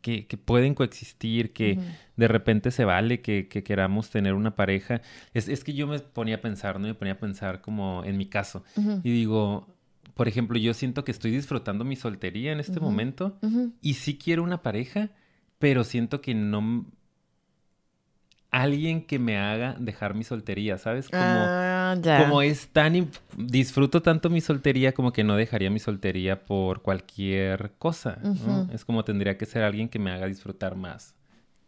que, 0.00 0.26
pueden 0.44 0.74
coexistir, 0.74 1.52
que 1.52 1.78
de 2.16 2.28
repente 2.28 2.70
se 2.70 2.84
vale 2.84 3.20
que, 3.20 3.48
queramos 3.48 4.10
tener 4.10 4.34
una 4.34 4.54
pareja. 4.54 5.00
Es, 5.32 5.48
es, 5.48 5.64
que 5.64 5.72
yo 5.72 5.86
me 5.86 5.98
ponía 6.00 6.36
a 6.36 6.40
pensar, 6.40 6.78
¿no? 6.78 6.86
Me 6.86 6.94
ponía 6.94 7.14
a 7.14 7.18
pensar 7.18 7.60
como 7.60 8.04
en 8.04 8.16
mi 8.16 8.26
caso. 8.26 8.62
Y 9.02 9.10
digo, 9.10 9.73
por 10.14 10.28
ejemplo, 10.28 10.58
yo 10.58 10.74
siento 10.74 11.04
que 11.04 11.10
estoy 11.10 11.32
disfrutando 11.32 11.84
mi 11.84 11.96
soltería 11.96 12.52
en 12.52 12.60
este 12.60 12.80
momento 12.80 13.38
y 13.80 13.94
sí 13.94 14.16
quiero 14.16 14.42
una 14.42 14.62
pareja, 14.62 15.10
pero 15.58 15.84
siento 15.84 16.20
que 16.20 16.34
no... 16.34 16.86
Alguien 18.50 19.04
que 19.04 19.18
me 19.18 19.36
haga 19.36 19.74
dejar 19.80 20.14
mi 20.14 20.22
soltería, 20.22 20.78
¿sabes? 20.78 21.08
Como, 21.08 21.20
ah, 21.20 21.96
como 22.22 22.40
es 22.40 22.68
tan... 22.68 23.10
Disfruto 23.36 24.00
tanto 24.00 24.30
mi 24.30 24.40
soltería 24.40 24.94
como 24.94 25.12
que 25.12 25.24
no 25.24 25.34
dejaría 25.34 25.70
mi 25.70 25.80
soltería 25.80 26.44
por 26.44 26.82
cualquier 26.82 27.72
cosa, 27.78 28.20
¿no? 28.22 28.68
Es 28.72 28.84
como 28.84 29.04
tendría 29.04 29.36
que 29.36 29.46
ser 29.46 29.64
alguien 29.64 29.88
que 29.88 29.98
me 29.98 30.12
haga 30.12 30.28
disfrutar 30.28 30.76
más 30.76 31.16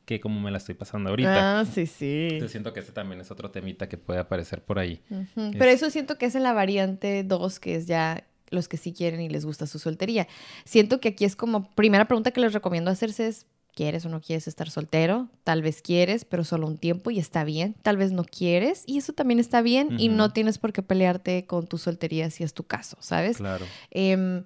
que 0.07 0.21
como 0.21 0.41
me 0.41 0.53
la 0.53 0.59
estoy 0.59 0.77
pasando 0.77 1.11
ahorita. 1.11 1.59
Ah, 1.59 1.65
sí, 1.65 1.87
sí. 1.87 2.39
Yo 2.41 2.49
siento 2.49 2.73
que 2.73 2.79
ese 2.79 2.93
también 2.93 3.21
es 3.21 3.33
otro 3.33 3.51
temita 3.51 3.89
que 3.89 3.99
puede 3.99 4.21
aparecer 4.21 4.63
por 4.63 4.79
ahí. 4.79 5.03
Pero 5.35 5.65
eso 5.65 5.91
siento 5.91 6.17
que 6.17 6.27
es 6.27 6.37
en 6.37 6.45
la 6.45 6.53
variante 6.53 7.25
2, 7.25 7.59
que 7.59 7.75
es 7.75 7.87
ya 7.87 8.25
los 8.51 8.69
que 8.69 8.77
sí 8.77 8.93
quieren 8.93 9.21
y 9.21 9.29
les 9.29 9.45
gusta 9.45 9.67
su 9.67 9.79
soltería. 9.79 10.29
Siento 10.65 11.01
que 11.01 11.09
aquí 11.09 11.25
es 11.25 11.37
como, 11.37 11.71
primera 11.75 12.07
pregunta 12.07 12.31
que 12.31 12.41
les 12.41 12.53
recomiendo 12.53 12.91
hacerse 12.91 13.27
es, 13.27 13.47
¿quieres 13.77 14.07
o 14.07 14.09
no 14.09 14.21
quieres 14.21 14.49
estar 14.49 14.71
soltero? 14.71 15.29
Tal 15.45 15.63
vez 15.63 15.83
quieres, 15.83 16.25
pero 16.25 16.45
solo 16.45 16.67
un 16.67 16.79
tiempo 16.79 17.11
y 17.11 17.19
está 17.19 17.45
bien. 17.45 17.77
Tal 17.83 17.97
vez 17.97 18.11
no 18.11 18.25
quieres 18.25 18.83
y 18.87 18.99
eso 18.99 19.13
también 19.13 19.39
está 19.39 19.61
bien 19.63 20.01
y 20.01 20.09
no 20.09 20.33
tienes 20.33 20.59
por 20.59 20.73
qué 20.73 20.83
pelearte 20.83 21.45
con 21.47 21.67
tu 21.67 21.79
soltería 21.79 22.31
si 22.31 22.43
es 22.43 22.55
tu 22.55 22.65
caso, 22.65 22.97
¿sabes? 23.01 23.37
Claro. 23.37 23.67
Em, 23.91 24.45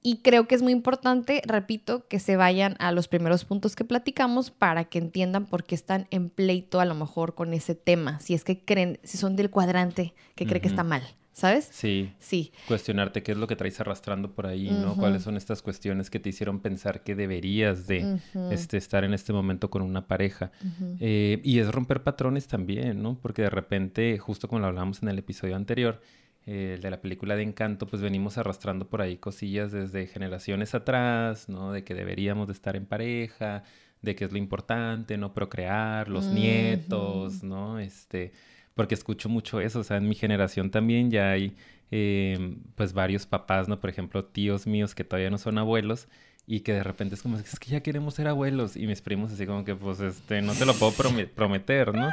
y 0.00 0.18
creo 0.18 0.46
que 0.46 0.54
es 0.54 0.62
muy 0.62 0.72
importante, 0.72 1.42
repito, 1.44 2.06
que 2.06 2.20
se 2.20 2.36
vayan 2.36 2.76
a 2.78 2.92
los 2.92 3.08
primeros 3.08 3.44
puntos 3.44 3.74
que 3.74 3.84
platicamos 3.84 4.52
para 4.52 4.84
que 4.84 4.98
entiendan 4.98 5.46
por 5.46 5.64
qué 5.64 5.74
están 5.74 6.06
en 6.10 6.30
pleito 6.30 6.78
a 6.78 6.84
lo 6.84 6.94
mejor 6.94 7.34
con 7.34 7.52
ese 7.52 7.74
tema. 7.74 8.20
Si 8.20 8.32
es 8.32 8.44
que 8.44 8.64
creen, 8.64 9.00
si 9.02 9.18
son 9.18 9.34
del 9.34 9.50
cuadrante 9.50 10.14
que 10.36 10.46
cree 10.46 10.60
que 10.60 10.68
está 10.68 10.84
mal. 10.84 11.02
¿Sabes? 11.38 11.68
Sí. 11.70 12.12
Sí. 12.18 12.52
Cuestionarte 12.66 13.22
qué 13.22 13.30
es 13.30 13.38
lo 13.38 13.46
que 13.46 13.54
traes 13.54 13.78
arrastrando 13.80 14.34
por 14.34 14.48
ahí, 14.48 14.70
¿no? 14.70 14.96
¿Cuáles 14.96 15.22
son 15.22 15.36
estas 15.36 15.62
cuestiones 15.62 16.10
que 16.10 16.18
te 16.18 16.30
hicieron 16.30 16.58
pensar 16.58 17.04
que 17.04 17.14
deberías 17.14 17.86
de 17.86 18.18
este, 18.50 18.76
estar 18.76 19.04
en 19.04 19.14
este 19.14 19.32
momento 19.32 19.70
con 19.70 19.82
una 19.82 20.08
pareja? 20.08 20.50
Eh, 20.98 21.40
y 21.44 21.60
es 21.60 21.70
romper 21.70 22.02
patrones 22.02 22.48
también, 22.48 23.02
¿no? 23.02 23.16
Porque 23.22 23.42
de 23.42 23.50
repente, 23.50 24.18
justo 24.18 24.48
como 24.48 24.60
lo 24.60 24.66
hablamos 24.66 25.00
en 25.02 25.10
el 25.10 25.18
episodio 25.18 25.54
anterior, 25.54 26.00
eh, 26.44 26.78
de 26.82 26.90
la 26.90 27.00
película 27.00 27.36
de 27.36 27.44
Encanto, 27.44 27.86
pues 27.86 28.02
venimos 28.02 28.36
arrastrando 28.36 28.88
por 28.88 29.00
ahí 29.00 29.18
cosillas 29.18 29.70
desde 29.70 30.08
generaciones 30.08 30.74
atrás, 30.74 31.48
¿no? 31.48 31.70
De 31.70 31.84
que 31.84 31.94
deberíamos 31.94 32.48
de 32.48 32.54
estar 32.54 32.74
en 32.74 32.86
pareja, 32.86 33.62
de 34.02 34.16
que 34.16 34.24
es 34.24 34.32
lo 34.32 34.38
importante, 34.38 35.16
¿no? 35.18 35.34
Procrear, 35.34 36.08
los 36.08 36.24
nietos, 36.24 37.44
¿no? 37.44 37.78
Este 37.78 38.32
porque 38.78 38.94
escucho 38.94 39.28
mucho 39.28 39.60
eso, 39.60 39.80
o 39.80 39.82
sea, 39.82 39.96
en 39.96 40.08
mi 40.08 40.14
generación 40.14 40.70
también 40.70 41.10
ya 41.10 41.32
hay 41.32 41.56
em, 41.90 42.60
pues 42.76 42.92
varios 42.92 43.26
papás, 43.26 43.66
¿no? 43.66 43.80
Por 43.80 43.90
ejemplo, 43.90 44.24
tíos 44.24 44.68
míos 44.68 44.94
que 44.94 45.02
todavía 45.02 45.30
no 45.30 45.38
son 45.38 45.58
abuelos 45.58 46.06
y 46.46 46.60
que 46.60 46.74
de 46.74 46.84
repente 46.84 47.16
es 47.16 47.22
como, 47.22 47.38
es 47.38 47.58
que 47.58 47.70
ya 47.70 47.80
queremos 47.80 48.14
ser 48.14 48.28
abuelos 48.28 48.76
y 48.76 48.86
mis 48.86 49.02
primos 49.02 49.32
así 49.32 49.46
como 49.46 49.64
que 49.64 49.74
pues 49.74 49.98
este, 49.98 50.42
no 50.42 50.54
te 50.54 50.64
lo 50.64 50.74
puedo 50.74 50.92
prometer, 51.34 51.92
¿no? 51.92 52.08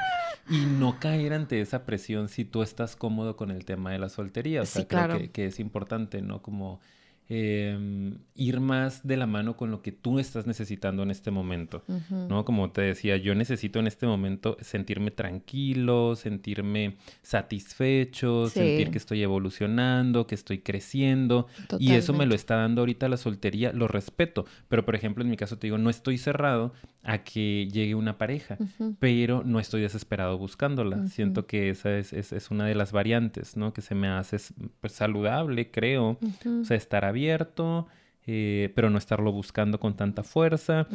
Y 0.50 0.66
no 0.66 1.00
caer 1.00 1.34
ante 1.34 1.62
esa 1.62 1.86
presión 1.86 2.30
si 2.30 2.46
tú 2.46 2.64
estás 2.64 2.96
cómodo 2.96 3.36
con 3.36 3.52
el 3.52 3.64
tema 3.64 3.92
de 3.92 4.00
la 4.00 4.10
soltería, 4.10 4.64
o 4.64 4.66
sea, 4.66 4.88
creo 4.88 5.20
que, 5.20 5.30
que, 5.30 5.46
es 5.46 5.60
importante, 5.60 6.24
¿no? 6.24 6.42
Como 6.42 6.82
Em, 7.28 8.20
ir 8.36 8.60
más 8.60 9.08
de 9.08 9.18
la 9.18 9.26
mano 9.26 9.58
con 9.58 9.72
lo 9.72 9.82
que 9.82 9.92
tú 9.92 10.20
estás 10.20 10.46
necesitando 10.46 11.02
en 11.02 11.10
este 11.10 11.32
momento, 11.32 11.84
¿no? 12.12 12.46
Como 12.46 12.70
te 12.70 12.82
decía, 12.82 13.18
yo 13.18 13.34
necesito 13.34 13.80
en 13.80 13.88
este 13.88 14.06
momento 14.06 14.58
sentirme 14.62 15.10
tranquilo, 15.10 16.16
sentirme 16.16 16.98
satisfecho, 17.24 18.48
sentir 18.50 18.92
que 18.92 19.00
estoy 19.00 19.24
evolucionando, 19.24 20.28
que 20.28 20.36
estoy 20.36 20.60
creciendo 20.60 21.48
y 21.80 21.94
eso 21.94 22.14
me 22.14 22.28
lo 22.28 22.36
está 22.36 22.58
dando 22.58 22.82
ahorita 22.82 23.10
la 23.10 23.18
soltería, 23.18 23.74
lo 23.74 23.88
respeto, 23.88 24.46
pero 24.68 24.86
por 24.86 24.94
ejemplo 24.94 25.24
en 25.24 25.32
mi 25.32 25.38
caso 25.38 25.58
te 25.58 25.66
digo, 25.66 25.80
no 25.80 25.90
estoy 25.90 26.20
cerrado 26.20 26.74
a 27.06 27.20
que 27.20 27.68
llegue 27.72 27.94
una 27.94 28.18
pareja, 28.18 28.58
pero 29.00 29.44
no 29.46 29.60
estoy 29.60 29.82
desesperado 29.82 30.38
buscándola, 30.38 31.08
siento 31.08 31.46
que 31.46 31.70
esa 31.70 31.96
es, 31.98 32.14
es, 32.14 32.52
una 32.52 32.66
de 32.66 32.74
las 32.74 32.92
variantes, 32.92 33.56
¿no? 33.56 33.74
Que 33.74 33.82
se 33.82 33.94
me 33.94 34.08
hace 34.08 34.38
pues, 34.82 34.94
saludable, 34.94 35.70
creo, 35.70 36.18
o 36.62 36.66
sea, 36.66 36.76
estar 36.76 37.06
abierto, 37.06 37.88
eh, 38.26 38.72
pero 38.76 38.90
no 38.90 38.98
estarlo 38.98 39.32
buscando 39.32 39.80
con 39.80 39.96
tanta 39.96 40.24
fuerza. 40.24 40.88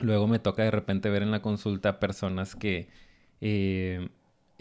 Luego 0.00 0.26
me 0.26 0.38
toca 0.38 0.64
de 0.64 0.70
repente 0.70 1.08
ver 1.08 1.22
en 1.22 1.30
la 1.30 1.40
consulta 1.40 1.98
personas 1.98 2.54
que 2.54 2.88
eh, 3.40 4.10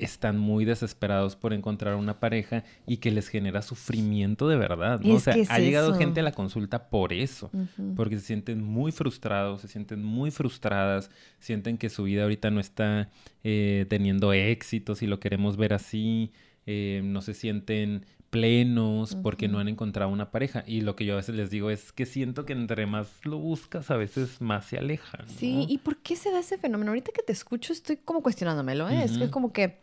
están 0.02 0.38
muy 0.38 0.66
desesperados 0.66 1.36
por 1.36 1.54
encontrar 1.54 1.96
una 1.96 2.20
pareja 2.20 2.64
y 2.86 2.98
que 2.98 3.12
les 3.12 3.28
genera 3.28 3.62
sufrimiento 3.62 4.48
de 4.48 4.58
verdad, 4.58 5.00
¿no? 5.02 5.16
o 5.16 5.20
sea, 5.20 5.36
ha 5.50 5.60
llegado 5.60 5.94
gente 5.96 6.20
a 6.20 6.24
la 6.24 6.32
consulta 6.32 6.90
por 6.90 7.14
eso, 7.14 7.52
porque 7.96 8.18
se 8.18 8.26
sienten 8.26 8.64
muy 8.64 8.92
frustrados, 8.92 9.62
se 9.62 9.68
sienten 9.68 10.04
muy 10.04 10.32
frustradas, 10.32 11.10
sienten 11.40 11.78
que 11.78 11.90
su 11.90 12.04
vida 12.04 12.24
ahorita 12.24 12.52
no 12.52 12.60
está 12.60 13.10
eh, 13.44 13.86
teniendo 13.90 14.34
éxito, 14.34 14.96
si 14.96 15.08
lo 15.08 15.20
queremos 15.20 15.58
ver 15.58 15.74
así, 15.74 16.32
no 16.66 17.22
se 17.22 17.34
sienten 17.34 18.06
plenos 18.32 19.16
porque 19.22 19.48
no 19.48 19.60
han 19.60 19.68
encontrado 19.68 20.10
una 20.10 20.32
pareja. 20.32 20.64
Y 20.66 20.82
lo 20.82 20.96
que 20.96 21.06
yo 21.06 21.14
a 21.14 21.18
veces 21.18 21.36
les 21.36 21.52
digo 21.52 21.70
es 21.70 21.92
que 21.92 22.08
siento 22.08 22.46
que 22.46 22.54
entre 22.54 22.88
más 22.88 23.08
lo 23.24 23.38
buscas, 23.38 23.92
a 23.92 23.98
veces 23.98 24.42
más 24.42 24.66
se 24.66 24.80
alejan. 24.80 25.28
Sí, 25.28 25.66
¿y 25.70 25.78
por 25.78 25.98
qué 25.98 26.16
se 26.16 26.32
da 26.32 26.40
ese 26.40 26.58
fenómeno? 26.58 26.92
Ahorita 26.92 27.12
que 27.14 27.22
te 27.22 27.34
escucho 27.34 27.74
estoy 27.74 27.98
como 27.98 28.24
cuestionándomelo, 28.24 28.90
¿eh? 28.90 29.04
Es 29.04 29.30
como 29.30 29.54
que... 29.54 29.82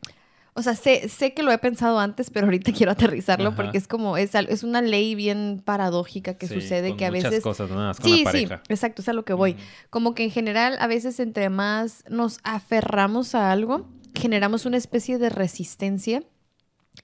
O 0.54 0.62
sea, 0.62 0.74
sé, 0.74 1.08
sé 1.08 1.34
que 1.34 1.44
lo 1.44 1.52
he 1.52 1.58
pensado 1.58 2.00
antes, 2.00 2.30
pero 2.30 2.46
ahorita 2.46 2.72
quiero 2.76 2.90
aterrizarlo 2.90 3.54
porque 3.54 3.78
es 3.78 3.86
como, 3.86 4.16
es, 4.16 4.34
es 4.34 4.64
una 4.64 4.82
ley 4.82 5.14
bien 5.14 5.62
paradójica 5.64 6.34
que 6.34 6.48
sucede 6.48 6.96
que 6.96 7.04
a 7.04 7.10
veces... 7.10 7.44
cosas, 7.44 7.70
¿no? 7.70 7.76
con 7.76 7.94
sí, 7.94 8.24
sí, 8.32 8.48
exacto, 8.68 9.02
es 9.02 9.08
a 9.08 9.12
lo 9.12 9.24
que 9.24 9.34
voy. 9.34 9.56
Como 9.90 10.16
que 10.16 10.24
en 10.24 10.30
general, 10.32 10.76
a 10.80 10.88
veces 10.88 11.20
entre 11.20 11.48
más 11.48 12.02
nos 12.08 12.40
aferramos 12.42 13.36
a 13.36 13.52
algo, 13.52 13.86
generamos 14.14 14.66
una 14.66 14.78
especie 14.78 15.18
de 15.18 15.28
resistencia 15.28 16.24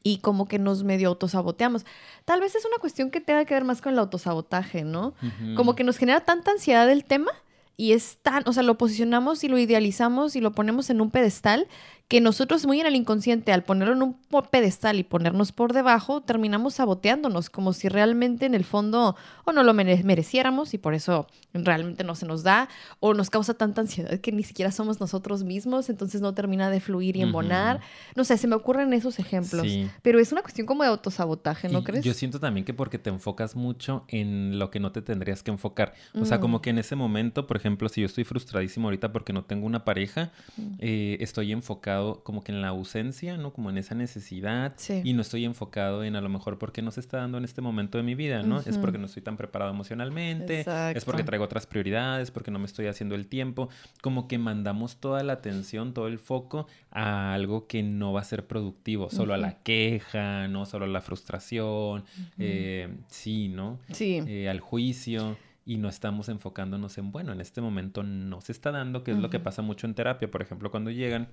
y 0.03 0.19
como 0.19 0.47
que 0.47 0.59
nos 0.59 0.85
medio 0.85 1.09
autosaboteamos. 1.09 1.85
Tal 2.25 2.41
vez 2.41 2.55
es 2.55 2.65
una 2.65 2.79
cuestión 2.79 3.11
que 3.11 3.21
tenga 3.21 3.45
que 3.45 3.55
ver 3.55 3.65
más 3.65 3.81
con 3.81 3.93
el 3.93 3.99
autosabotaje, 3.99 4.85
¿no? 4.85 5.15
Como 5.57 5.75
que 5.75 5.85
nos 5.85 5.97
genera 5.97 6.21
tanta 6.21 6.51
ansiedad 6.51 6.91
el 6.91 7.05
tema 7.05 7.31
y 7.77 7.93
es 7.93 8.19
tan, 8.23 8.45
o 8.47 8.53
sea, 8.53 8.63
lo 8.63 8.79
posicionamos 8.79 9.43
y 9.45 9.49
lo 9.49 9.59
idealizamos 9.59 10.37
y 10.37 10.41
lo 10.41 10.53
ponemos 10.53 10.91
en 10.91 11.01
un 11.01 11.11
pedestal 11.11 11.67
que 12.15 12.21
nosotros 12.21 12.65
muy 12.65 12.81
en 12.81 12.87
el 12.87 12.95
inconsciente, 12.95 13.53
al 13.53 13.65
ponerlo 13.65 13.93
en 13.93 14.03
un 14.03 14.17
pedestal 14.49 15.01
y 15.01 15.03
ponernos 15.03 15.51
por 15.51 15.73
debajo, 15.73 16.21
terminamos 16.21 16.75
saboteándonos, 16.75 17.51
como 17.51 17.73
si 17.73 17.89
realmente 17.89 18.47
en 18.47 18.55
el 18.55 18.63
fondo 18.63 19.17
o 19.45 19.51
no 19.51 19.65
lo 19.65 19.75
mereciéramos 19.75 20.75
y 20.75 20.79
por 20.79 20.95
eso 20.95 21.27
realmente 21.53 22.05
no 22.05 22.15
se 22.15 22.25
nos 22.25 22.45
da, 22.45 22.69
o 23.01 23.15
nos 23.15 23.31
causa 23.31 23.55
tanta 23.55 23.81
ansiedad 23.81 24.21
que 24.21 24.31
ni 24.31 24.45
siquiera 24.45 24.71
somos 24.71 25.01
nosotros 25.01 25.43
mismos, 25.43 25.91
entonces 25.91 26.21
no 26.21 26.35
termina 26.35 26.71
de 26.71 26.79
fluir 26.79 27.17
y 27.17 27.23
embonar. 27.23 27.81
No 28.15 28.23
sé, 28.23 28.39
se 28.39 28.47
me 28.47 28.55
ocurren 28.55 28.93
esos 28.93 29.19
ejemplos, 29.19 29.67
pero 30.03 30.21
es 30.21 30.31
una 30.31 30.43
cuestión 30.43 30.69
como 30.69 30.85
de 30.85 30.91
autosabotaje, 30.91 31.69
¿no 31.69 31.83
crees? 31.83 32.05
Yo 32.05 32.15
siento 32.15 32.39
también 32.39 32.65
que 32.65 32.75
porque 32.75 33.01
te 33.01 33.11
enfocas 33.11 33.57
mucho 33.57 34.05
en 34.07 34.61
lo 34.61 34.71
que 34.71 34.79
no 34.79 34.93
te 34.93 35.03
tendrías 35.03 35.43
que 35.43 35.51
enfocar. 35.51 35.95
O 36.15 36.25
sea, 36.25 36.39
como 36.39 36.59
mm. 36.59 36.61
que 36.61 36.71
en 36.71 36.79
ese 36.79 36.95
momento, 36.95 37.49
por 37.49 37.57
ejemplo, 37.57 37.89
si 37.89 38.03
yo 38.03 38.07
estoy 38.07 38.23
frustradísimo 38.23 38.87
ahorita 38.87 39.13
porque 39.13 39.33
no 39.33 39.45
tengo 39.45 39.67
una 39.67 39.85
pareja, 39.85 40.31
eh, 40.79 41.17
estoy 41.19 41.51
enfocado 41.51 42.04
como 42.23 42.43
que 42.43 42.53
en 42.53 42.61
la 42.61 42.69
ausencia, 42.69 43.37
¿no? 43.37 43.53
Como 43.53 43.71
en 43.71 43.79
esa 43.79 43.95
necesidad. 43.95 44.75
Y 45.03 45.13
no 45.13 45.23
estoy 45.23 45.45
enfocado 45.45 46.05
en 46.05 46.17
a 46.17 46.21
lo 46.21 46.29
mejor 46.29 46.59
por 46.59 46.73
qué 46.73 46.83
no 46.83 46.91
se 46.91 47.01
está 47.01 47.19
dando 47.19 47.39
en 47.39 47.45
este 47.45 47.61
momento 47.61 47.99
de 47.99 48.05
mi 48.05 48.15
vida, 48.15 48.43
¿no? 48.43 48.61
Es 48.61 48.79
porque 48.79 48.99
no 48.99 49.07
estoy 49.07 49.23
tan 49.23 49.37
preparado 49.37 49.71
emocionalmente, 49.71 50.65
es 50.95 51.05
porque 51.05 51.25
traigo 51.25 51.45
otras 51.45 51.67
prioridades, 51.67 52.31
porque 52.31 52.51
no 52.51 52.59
me 52.59 52.67
estoy 52.67 52.87
haciendo 52.87 53.15
el 53.15 53.27
tiempo. 53.27 53.69
Como 54.03 54.29
que 54.29 54.39
mandamos 54.39 54.97
toda 54.97 55.23
la 55.23 55.35
atención, 55.35 55.95
todo 55.95 56.09
el 56.09 56.19
foco 56.19 56.67
a 56.91 57.35
algo 57.35 57.67
que 57.67 57.83
no 57.83 58.13
va 58.13 58.21
a 58.21 58.25
ser 58.25 58.47
productivo, 58.47 59.11
solo 59.11 59.35
a 59.35 59.37
la 59.37 59.63
queja, 59.63 60.49
¿no? 60.49 60.67
Solo 60.67 60.85
a 60.85 60.89
la 60.89 61.01
frustración, 61.01 62.05
eh, 62.39 62.89
sí, 63.09 63.49
¿no? 63.49 63.79
Sí. 63.93 64.23
Eh, 64.27 64.49
al 64.49 64.61
juicio 64.61 65.37
y 65.67 65.79
no 65.79 65.89
estamos 65.89 66.29
enfocándonos 66.29 66.99
en, 66.99 67.11
bueno, 67.11 67.33
en 67.33 67.41
este 67.41 67.61
momento 67.61 68.03
no 68.03 68.41
se 68.41 68.53
está 68.53 68.71
dando, 68.71 69.03
que 69.03 69.13
es 69.13 69.19
lo 69.19 69.31
que 69.31 69.41
pasa 69.41 69.63
mucho 69.63 69.87
en 69.87 69.95
terapia, 69.95 70.31
por 70.31 70.43
ejemplo, 70.43 70.71
cuando 70.71 70.91
llegan 70.91 71.29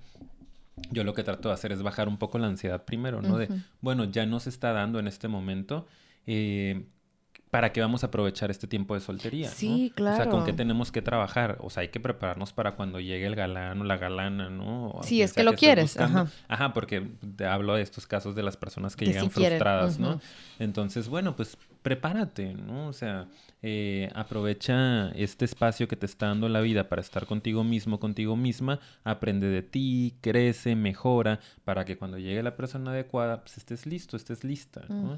yo 0.89 1.03
lo 1.03 1.13
que 1.13 1.23
trato 1.23 1.49
de 1.49 1.53
hacer 1.53 1.71
es 1.71 1.83
bajar 1.83 2.07
un 2.07 2.17
poco 2.17 2.37
la 2.39 2.47
ansiedad 2.47 2.83
primero, 2.83 3.21
¿no? 3.21 3.37
De, 3.37 3.49
bueno, 3.81 4.05
ya 4.05 4.25
no 4.25 4.39
se 4.39 4.49
está 4.49 4.73
dando 4.73 4.99
en 4.99 5.07
este 5.07 5.27
momento. 5.27 5.85
Eh, 6.25 6.85
¿Para 7.51 7.73
qué 7.73 7.81
vamos 7.81 8.03
a 8.03 8.07
aprovechar 8.07 8.49
este 8.49 8.65
tiempo 8.65 8.93
de 8.93 9.01
soltería? 9.01 9.49
Sí, 9.49 9.91
claro. 9.93 10.13
O 10.13 10.17
sea, 10.23 10.29
¿con 10.31 10.45
qué 10.45 10.53
tenemos 10.53 10.89
que 10.89 11.01
trabajar? 11.01 11.57
O 11.59 11.69
sea, 11.69 11.81
hay 11.81 11.89
que 11.89 11.99
prepararnos 11.99 12.53
para 12.53 12.77
cuando 12.77 13.01
llegue 13.01 13.25
el 13.25 13.35
galán 13.35 13.81
o 13.81 13.83
la 13.83 13.97
galana, 13.97 14.49
¿no? 14.49 15.01
sí, 15.03 15.21
es 15.21 15.33
que 15.33 15.43
lo 15.43 15.53
quieres. 15.53 15.99
Ajá. 15.99 16.27
Ajá, 16.47 16.73
porque 16.73 17.05
te 17.35 17.45
hablo 17.45 17.75
de 17.75 17.81
estos 17.81 18.07
casos 18.07 18.35
de 18.35 18.43
las 18.43 18.55
personas 18.55 18.95
que, 18.95 19.05
llegan 19.05 19.29
frustradas, 19.29 19.99
¿no? 19.99 20.21
Entonces, 20.59 21.09
bueno, 21.09 21.35
pues 21.35 21.57
prepárate, 21.81 22.53
¿no? 22.53 22.87
O 22.87 22.93
sea, 22.93 23.27
eh, 23.63 24.09
aprovecha 24.13 25.09
este 25.09 25.45
espacio 25.45 25.87
que 25.87 25.95
te 25.95 26.05
está 26.05 26.27
dando 26.27 26.47
la 26.49 26.61
vida 26.61 26.89
para 26.89 27.01
estar 27.01 27.25
contigo 27.25 27.63
mismo, 27.63 27.99
contigo 27.99 28.35
misma, 28.35 28.79
aprende 29.03 29.47
de 29.47 29.63
ti, 29.63 30.15
crece, 30.21 30.75
mejora, 30.75 31.39
para 31.63 31.85
que 31.85 31.97
cuando 31.97 32.17
llegue 32.17 32.43
la 32.43 32.55
persona 32.55 32.91
adecuada, 32.91 33.41
pues 33.41 33.57
estés 33.57 33.85
listo, 33.85 34.15
estés 34.15 34.43
lista, 34.43 34.85
¿no? 34.89 35.17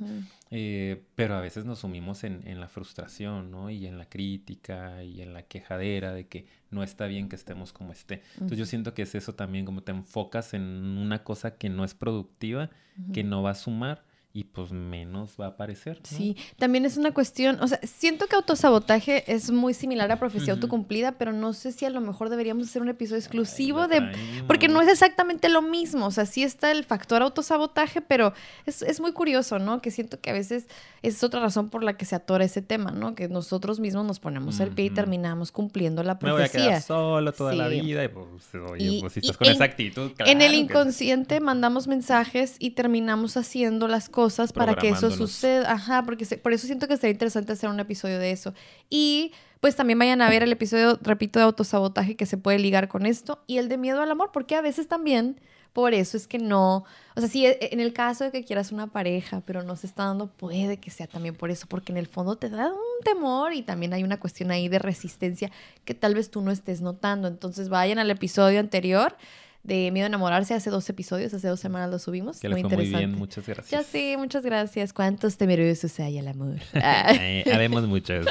Eh, 0.51 1.03
pero 1.15 1.35
a 1.35 1.41
veces 1.41 1.65
nos 1.65 1.79
sumimos 1.79 2.23
en, 2.23 2.41
en, 2.47 2.59
la 2.59 2.67
frustración, 2.67 3.51
¿no? 3.51 3.69
Y 3.69 3.85
en 3.85 3.97
la 3.97 4.05
crítica 4.05 5.03
y 5.03 5.21
en 5.21 5.33
la 5.33 5.43
quejadera 5.43 6.13
de 6.13 6.27
que 6.27 6.45
no 6.71 6.83
está 6.83 7.07
bien 7.07 7.29
que 7.29 7.35
estemos 7.35 7.73
como 7.73 7.91
esté. 7.91 8.21
Entonces 8.33 8.57
yo 8.57 8.65
siento 8.65 8.93
que 8.93 9.03
es 9.03 9.15
eso 9.15 9.35
también, 9.35 9.65
como 9.65 9.83
te 9.83 9.91
enfocas 9.91 10.53
en 10.53 10.63
una 10.63 11.23
cosa 11.23 11.55
que 11.57 11.69
no 11.69 11.83
es 11.83 11.93
productiva, 11.93 12.69
que 13.11 13.23
no 13.23 13.41
va 13.41 13.51
a 13.51 13.55
sumar 13.55 14.03
y 14.35 14.45
pues 14.45 14.71
menos 14.71 15.35
va 15.39 15.45
a 15.45 15.49
aparecer. 15.49 15.99
Sí, 16.01 16.35
también 16.57 16.85
es 16.85 16.97
una 16.97 17.13
cuestión, 17.13 17.59
o 17.61 17.67
sea, 17.67 17.79
siento 17.83 18.25
que 18.25 18.35
autosabotaje 18.35 19.31
es 19.31 19.51
muy 19.51 19.75
similar 19.75 20.11
a 20.11 20.17
profecía 20.17 20.53
autocumplida, 20.53 21.19
pero 21.19 21.31
no 21.31 21.53
sé 21.53 21.71
si 21.71 21.85
a 21.85 21.91
lo 21.91 22.01
mejor 22.01 22.29
deberíamos 22.29 22.67
hacer 22.67 22.81
un 22.81 22.89
episodio 22.89 23.19
exclusivo 23.19 23.87
de... 23.87 24.11
Porque 24.47 24.67
no 24.67 24.81
es 24.81 24.87
exactamente 24.87 25.49
lo 25.49 25.61
mismo, 25.61 26.07
o 26.07 26.11
sea, 26.11 26.25
sí 26.25 26.41
está 26.41 26.71
el 26.71 26.83
factor 26.83 27.21
autosabotaje, 27.21 28.01
pero 28.01 28.33
es, 28.65 28.81
es 28.81 28.99
muy 28.99 29.11
curioso, 29.11 29.59
¿no? 29.59 29.83
Que 29.83 29.91
siento 29.91 30.19
que 30.19 30.31
a 30.31 30.33
veces 30.33 30.67
es 31.03 31.23
otra 31.23 31.39
razón 31.39 31.69
por 31.69 31.83
la 31.83 31.95
que 31.95 32.05
se 32.05 32.15
atora 32.15 32.43
ese 32.43 32.63
tema, 32.63 32.89
¿no? 32.89 33.13
Que 33.13 33.27
nosotros 33.27 33.79
mismos 33.79 34.03
nos 34.03 34.19
ponemos 34.19 34.59
el 34.59 34.71
pie 34.71 34.85
y 34.85 34.89
terminamos 34.89 35.51
cumpliendo 35.51 36.01
la 36.01 36.17
profecía. 36.17 36.47
Me 36.47 36.49
voy 36.49 36.63
a 36.63 36.69
quedar 36.69 36.81
solo 36.81 37.33
toda 37.33 37.53
la 37.53 37.67
vida 37.67 38.03
y 38.03 38.07
pues, 38.07 38.25
oye, 38.67 38.97
pues 38.99 39.13
si 39.13 39.19
estás 39.19 39.37
con 39.37 39.47
esa 39.47 39.65
actitud, 39.65 40.11
claro 40.13 40.31
En 40.31 40.41
el 40.41 40.55
inconsciente 40.55 41.39
mandamos 41.39 41.87
mensajes 41.87 42.55
y 42.57 42.71
terminamos 42.71 43.37
haciendo 43.37 43.87
las 43.87 44.09
cosas 44.09 44.22
cosas 44.23 44.53
para 44.53 44.75
que 44.75 44.89
eso 44.89 45.11
suceda. 45.11 45.71
Ajá, 45.71 46.03
porque 46.03 46.25
por 46.37 46.53
eso 46.53 46.65
siento 46.65 46.87
que 46.87 46.95
sería 46.95 47.11
interesante 47.11 47.51
hacer 47.51 47.69
un 47.69 47.79
episodio 47.79 48.19
de 48.19 48.31
eso. 48.31 48.53
Y 48.89 49.33
pues 49.59 49.75
también 49.75 49.99
vayan 49.99 50.21
a 50.21 50.29
ver 50.29 50.43
el 50.43 50.51
episodio, 50.51 50.97
repito, 51.01 51.39
de 51.39 51.45
autosabotaje 51.45 52.15
que 52.15 52.25
se 52.25 52.37
puede 52.37 52.59
ligar 52.59 52.87
con 52.87 53.05
esto 53.05 53.43
y 53.47 53.57
el 53.57 53.69
de 53.69 53.77
miedo 53.77 54.01
al 54.01 54.11
amor, 54.11 54.31
porque 54.31 54.55
a 54.55 54.61
veces 54.61 54.87
también 54.87 55.39
por 55.73 55.95
eso 55.95 56.17
es 56.17 56.27
que 56.27 56.37
no, 56.37 56.85
o 57.15 57.19
sea, 57.19 57.27
si 57.27 57.45
en 57.47 57.79
el 57.79 57.93
caso 57.93 58.23
de 58.23 58.31
que 58.31 58.45
quieras 58.45 58.71
una 58.71 58.87
pareja, 58.87 59.41
pero 59.45 59.63
no 59.63 59.75
se 59.75 59.87
está 59.87 60.05
dando, 60.05 60.27
puede 60.27 60.77
que 60.77 60.91
sea 60.91 61.07
también 61.07 61.35
por 61.35 61.49
eso, 61.49 61.65
porque 61.67 61.91
en 61.91 61.97
el 61.97 62.05
fondo 62.05 62.35
te 62.35 62.49
da 62.49 62.67
un 62.67 63.03
temor 63.03 63.53
y 63.53 63.63
también 63.63 63.91
hay 63.93 64.03
una 64.03 64.19
cuestión 64.19 64.51
ahí 64.51 64.67
de 64.67 64.77
resistencia 64.77 65.51
que 65.83 65.95
tal 65.95 66.13
vez 66.13 66.29
tú 66.29 66.41
no 66.41 66.51
estés 66.51 66.81
notando. 66.81 67.27
Entonces 67.27 67.69
vayan 67.69 67.97
al 67.97 68.11
episodio 68.11 68.59
anterior 68.59 69.17
de 69.63 69.91
Miedo 69.91 70.05
a 70.05 70.07
enamorarse 70.07 70.53
hace 70.53 70.69
dos 70.69 70.89
episodios, 70.89 71.33
hace 71.33 71.47
dos 71.47 71.59
semanas 71.59 71.89
lo 71.89 71.97
subimos. 71.97 72.39
Que 72.39 72.49
muy 72.49 72.61
interesante. 72.61 72.91
Muy 72.91 73.05
bien, 73.05 73.17
muchas 73.17 73.47
gracias. 73.47 73.69
Ya 73.69 73.83
sí, 73.83 74.15
muchas 74.17 74.43
gracias. 74.43 74.93
¿Cuántos 74.93 75.37
temerosos 75.37 75.99
hay 75.99 76.19
al 76.19 76.27
amor? 76.27 76.57
eh, 76.73 77.43
haremos 77.51 77.87
muchos. 77.87 78.25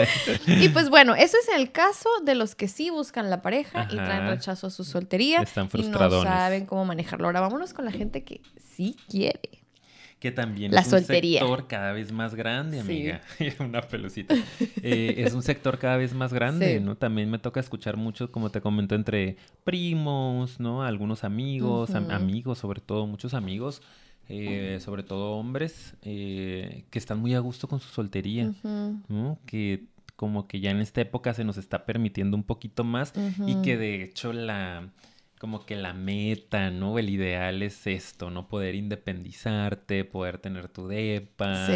y 0.46 0.68
pues 0.68 0.90
bueno, 0.90 1.14
eso 1.14 1.36
es 1.38 1.56
el 1.56 1.72
caso 1.72 2.08
de 2.22 2.34
los 2.34 2.54
que 2.54 2.68
sí 2.68 2.90
buscan 2.90 3.30
la 3.30 3.40
pareja 3.40 3.88
y 3.90 3.96
traen 3.96 4.28
rechazo 4.28 4.66
a 4.66 4.70
su 4.70 4.84
soltería. 4.84 5.40
Están 5.40 5.70
frustrados. 5.70 6.22
Y 6.22 6.26
no 6.26 6.30
saben 6.30 6.66
cómo 6.66 6.84
manejarlo. 6.84 7.26
Ahora 7.26 7.40
vámonos 7.40 7.72
con 7.72 7.86
la 7.86 7.92
gente 7.92 8.22
que 8.22 8.42
sí 8.58 8.96
quiere 9.08 9.63
que 10.24 10.32
también 10.32 10.72
es 10.72 10.90
un 10.90 11.04
sector 11.04 11.66
cada 11.66 11.92
vez 11.92 12.10
más 12.10 12.34
grande, 12.34 12.80
amiga. 12.80 13.20
Una 13.60 13.82
pelucita. 13.82 14.34
Eh, 14.82 15.16
es 15.18 15.34
un 15.34 15.42
sector 15.42 15.78
cada 15.78 15.98
vez 15.98 16.14
más 16.14 16.32
grande, 16.32 16.80
¿no? 16.80 16.96
También 16.96 17.30
me 17.30 17.38
toca 17.38 17.60
escuchar 17.60 17.98
mucho, 17.98 18.32
como 18.32 18.48
te 18.48 18.62
comento, 18.62 18.94
entre 18.94 19.36
primos, 19.64 20.60
¿no? 20.60 20.82
Algunos 20.82 21.24
amigos, 21.24 21.90
amigos, 21.90 22.56
sobre 22.56 22.80
todo, 22.80 23.06
muchos 23.06 23.34
amigos 23.34 23.82
eh, 24.30 24.78
sobre 24.80 25.02
todo 25.02 25.32
hombres, 25.32 25.94
eh, 26.00 26.86
que 26.88 26.98
están 26.98 27.20
muy 27.20 27.34
a 27.34 27.40
gusto 27.40 27.68
con 27.68 27.80
su 27.80 27.90
soltería, 27.90 28.50
¿no? 29.08 29.38
Que 29.44 29.88
como 30.16 30.48
que 30.48 30.60
ya 30.60 30.70
en 30.70 30.80
esta 30.80 31.02
época 31.02 31.34
se 31.34 31.44
nos 31.44 31.58
está 31.58 31.84
permitiendo 31.84 32.34
un 32.34 32.44
poquito 32.44 32.82
más 32.82 33.12
y 33.46 33.56
que 33.56 33.76
de 33.76 34.04
hecho 34.04 34.32
la 34.32 34.88
como 35.44 35.66
que 35.66 35.76
la 35.76 35.92
meta, 35.92 36.70
¿no? 36.70 36.98
El 36.98 37.10
ideal 37.10 37.62
es 37.62 37.86
esto, 37.86 38.30
¿no? 38.30 38.48
Poder 38.48 38.74
independizarte, 38.74 40.06
poder 40.06 40.38
tener 40.38 40.68
tu 40.68 40.88
depa, 40.88 41.68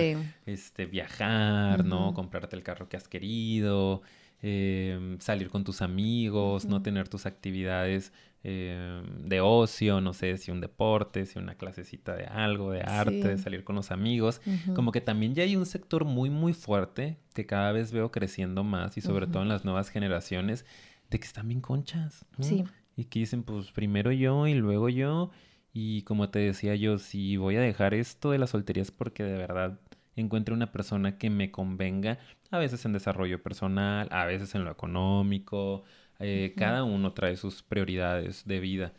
este, 0.46 0.86
viajar, 0.86 1.84
¿no? 1.84 2.14
Comprarte 2.14 2.56
el 2.56 2.62
carro 2.62 2.88
que 2.88 2.96
has 2.96 3.08
querido, 3.08 4.00
em, 4.40 5.20
salir 5.20 5.50
con 5.50 5.64
tus 5.64 5.82
amigos, 5.82 6.64
no 6.64 6.80
tener 6.80 7.10
tus 7.10 7.26
actividades 7.26 8.10
em, 8.42 9.28
de 9.28 9.42
ocio, 9.42 10.00
no 10.00 10.14
sé, 10.14 10.38
si 10.38 10.50
un 10.50 10.62
deporte, 10.62 11.26
si 11.26 11.38
una 11.38 11.56
clasecita 11.56 12.16
de 12.16 12.24
algo, 12.24 12.70
de 12.70 12.80
arte, 12.80 13.28
de 13.28 13.36
salir 13.36 13.64
con 13.64 13.76
los 13.76 13.90
amigos. 13.90 14.40
Como 14.74 14.92
que 14.92 15.02
también 15.02 15.34
ya 15.34 15.42
hay 15.42 15.56
un 15.56 15.66
sector 15.66 16.06
muy, 16.06 16.30
muy 16.30 16.54
fuerte 16.54 17.18
que 17.34 17.44
cada 17.44 17.72
vez 17.72 17.92
veo 17.92 18.10
creciendo 18.10 18.64
más 18.64 18.96
y 18.96 19.02
sobre 19.02 19.26
todo 19.26 19.42
en 19.42 19.50
las 19.50 19.66
nuevas 19.66 19.90
generaciones 19.90 20.64
de 21.10 21.20
que 21.20 21.26
están 21.26 21.48
bien 21.48 21.60
conchas. 21.60 22.24
Sí 22.40 22.64
y 22.98 23.04
que 23.04 23.20
dicen, 23.20 23.44
pues 23.44 23.70
primero 23.70 24.10
yo 24.10 24.48
y 24.48 24.54
luego 24.54 24.88
yo. 24.88 25.30
Y 25.72 26.02
como 26.02 26.30
te 26.30 26.40
decía 26.40 26.74
yo, 26.74 26.98
si 26.98 27.36
voy 27.36 27.54
a 27.54 27.60
dejar 27.60 27.94
esto 27.94 28.32
de 28.32 28.38
la 28.38 28.48
soltería 28.48 28.82
es 28.82 28.90
porque 28.90 29.22
de 29.22 29.38
verdad 29.38 29.78
encuentre 30.16 30.52
una 30.52 30.72
persona 30.72 31.16
que 31.16 31.30
me 31.30 31.52
convenga, 31.52 32.18
a 32.50 32.58
veces 32.58 32.84
en 32.84 32.92
desarrollo 32.92 33.40
personal, 33.40 34.08
a 34.10 34.26
veces 34.26 34.52
en 34.56 34.64
lo 34.64 34.72
económico, 34.72 35.84
eh, 36.18 36.54
cada 36.56 36.82
uno 36.82 37.12
trae 37.12 37.36
sus 37.36 37.62
prioridades 37.62 38.44
de 38.46 38.58
vida 38.58 38.92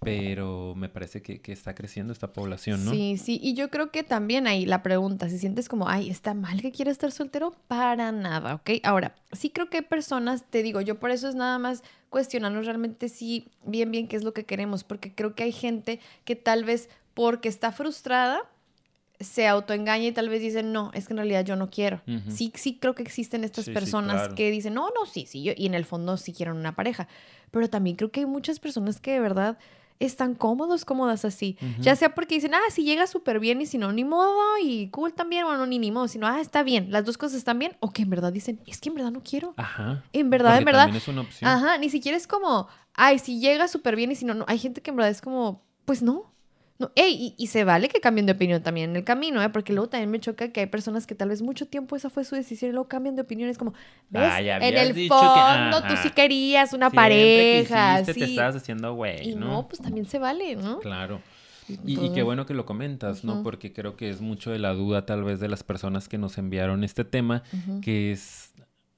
pero 0.00 0.74
me 0.76 0.88
parece 0.88 1.22
que, 1.22 1.40
está 1.52 1.74
creciendo 1.74 2.12
esta 2.12 2.32
población, 2.32 2.84
¿no? 2.84 2.90
Sí, 2.90 3.16
sí, 3.16 3.40
y 3.42 3.54
yo 3.54 3.70
creo 3.70 3.90
que 3.90 4.02
también 4.02 4.46
ahí 4.46 4.66
la 4.66 4.82
pregunta, 4.82 5.28
si 5.28 5.38
sientes 5.38 5.68
como, 5.68 5.88
ay, 5.88 6.10
¿está 6.10 6.34
mal 6.34 6.60
que 6.60 6.72
quiera 6.72 6.90
estar 6.90 7.10
soltero? 7.10 7.54
Para 7.68 8.12
nada, 8.12 8.54
¿ok? 8.56 8.70
Ahora, 8.82 9.14
sí 9.32 9.50
creo 9.50 9.70
que 9.70 9.78
hay 9.78 9.84
personas, 9.84 10.44
te 10.48 10.62
digo, 10.62 10.80
yo 10.80 10.98
por 10.98 11.10
eso 11.10 11.28
es 11.28 11.34
nada 11.34 11.58
más 11.58 11.82
cuestionarnos 12.10 12.66
realmente 12.66 13.08
si 13.08 13.48
bien, 13.64 13.90
bien 13.90 14.08
qué 14.08 14.16
es 14.16 14.24
lo 14.24 14.34
que 14.34 14.44
queremos, 14.44 14.84
porque 14.84 15.14
creo 15.14 15.34
que 15.34 15.44
hay 15.44 15.52
gente 15.52 16.00
que 16.24 16.36
tal 16.36 16.64
vez 16.64 16.88
porque 17.14 17.48
está 17.48 17.72
frustrada, 17.72 18.42
se 19.20 19.46
autoengaña 19.46 20.08
y 20.08 20.12
tal 20.12 20.28
vez 20.28 20.42
dice, 20.42 20.62
no, 20.62 20.90
es 20.94 21.06
que 21.06 21.12
en 21.12 21.18
realidad 21.18 21.44
yo 21.44 21.56
no 21.56 21.70
quiero. 21.70 22.02
Sí, 22.28 22.52
sí 22.54 22.78
creo 22.80 22.94
que 22.94 23.02
existen 23.02 23.44
estas 23.44 23.68
personas 23.68 24.34
que 24.34 24.50
dicen, 24.50 24.74
no, 24.74 24.88
no, 24.88 25.06
sí, 25.06 25.26
sí, 25.26 25.42
yo, 25.42 25.52
y 25.56 25.66
en 25.66 25.74
el 25.74 25.84
fondo 25.84 26.16
sí 26.16 26.32
quieren 26.32 26.56
una 26.56 26.74
pareja. 26.74 27.08
Pero 27.50 27.70
también 27.70 27.96
creo 27.96 28.10
que 28.10 28.20
hay 28.20 28.26
muchas 28.26 28.58
personas 28.58 29.00
que 29.00 29.12
de 29.12 29.20
verdad 29.20 29.58
están 30.00 30.34
cómodos, 30.34 30.84
cómodas 30.84 31.24
así. 31.24 31.56
Ya 31.80 31.96
sea 31.96 32.14
porque 32.14 32.36
dicen, 32.36 32.54
ah, 32.54 32.70
si 32.70 32.84
llega 32.84 33.06
súper 33.06 33.40
bien 33.40 33.60
y 33.60 33.66
si 33.66 33.78
no, 33.78 33.92
ni 33.92 34.04
modo, 34.04 34.40
y 34.62 34.88
cool 34.88 35.12
también, 35.14 35.44
bueno, 35.44 35.66
ni 35.66 35.78
ni 35.78 35.90
modo, 35.90 36.08
sino, 36.08 36.26
ah, 36.26 36.40
está 36.40 36.62
bien, 36.62 36.90
las 36.90 37.04
dos 37.04 37.18
cosas 37.18 37.38
están 37.38 37.58
bien, 37.58 37.76
o 37.80 37.90
que 37.90 38.02
en 38.02 38.10
verdad 38.10 38.32
dicen, 38.32 38.60
es 38.66 38.80
que 38.80 38.88
en 38.88 38.96
verdad 38.96 39.12
no 39.12 39.22
quiero. 39.22 39.54
Ajá. 39.56 40.02
En 40.12 40.30
verdad, 40.30 40.58
en 40.58 40.64
verdad. 40.64 40.94
Es 40.94 41.08
una 41.08 41.22
opción. 41.22 41.50
Ajá, 41.50 41.78
ni 41.78 41.90
siquiera 41.90 42.16
es 42.16 42.26
como, 42.26 42.68
ay, 42.94 43.18
si 43.18 43.40
llega 43.40 43.68
súper 43.68 43.96
bien 43.96 44.12
y 44.12 44.16
si 44.16 44.24
no, 44.24 44.34
no. 44.34 44.44
Hay 44.48 44.58
gente 44.58 44.80
que 44.82 44.90
en 44.90 44.96
verdad 44.96 45.10
es 45.10 45.20
como, 45.20 45.62
pues 45.84 46.02
no. 46.02 46.33
No, 46.76 46.90
ey, 46.96 47.34
y, 47.38 47.46
se 47.46 47.62
vale 47.62 47.88
que 47.88 48.00
cambien 48.00 48.26
de 48.26 48.32
opinión 48.32 48.60
también 48.60 48.90
en 48.90 48.96
el 48.96 49.04
camino, 49.04 49.40
¿eh? 49.40 49.48
Porque 49.48 49.72
luego 49.72 49.88
también 49.88 50.10
me 50.10 50.18
choca 50.18 50.48
que 50.48 50.58
hay 50.58 50.66
personas 50.66 51.06
que 51.06 51.14
tal 51.14 51.28
vez 51.28 51.40
mucho 51.40 51.66
tiempo 51.66 51.94
esa 51.94 52.10
fue 52.10 52.24
su 52.24 52.34
decisión 52.34 52.70
y 52.70 52.72
luego 52.72 52.88
cambian 52.88 53.14
de 53.14 53.22
opinión. 53.22 53.48
Es 53.48 53.58
como, 53.58 53.74
¿ves? 54.10 54.22
Ah, 54.24 54.40
en 54.40 54.76
el 54.76 55.08
fondo 55.08 55.82
tú 55.82 55.94
sí 56.02 56.10
querías 56.10 56.72
una 56.72 56.90
pareja. 56.90 58.04
Sí. 58.04 58.14
te 58.14 58.24
estabas 58.24 58.56
haciendo 58.56 58.92
güey, 58.94 59.30
Y 59.30 59.34
no, 59.36 59.68
pues 59.68 59.80
también 59.80 60.06
se 60.06 60.18
vale, 60.18 60.56
¿no? 60.56 60.80
Claro. 60.80 61.20
Y, 61.68 62.12
qué 62.12 62.24
bueno 62.24 62.44
que 62.44 62.54
lo 62.54 62.66
comentas, 62.66 63.22
¿no? 63.22 63.44
Porque 63.44 63.72
creo 63.72 63.96
que 63.96 64.10
es 64.10 64.20
mucho 64.20 64.50
de 64.50 64.58
la 64.58 64.74
duda 64.74 65.06
tal 65.06 65.22
vez 65.22 65.38
de 65.38 65.48
las 65.48 65.62
personas 65.62 66.08
que 66.08 66.18
nos 66.18 66.38
enviaron 66.38 66.82
este 66.82 67.04
tema, 67.04 67.44
que 67.82 68.10
es, 68.10 68.52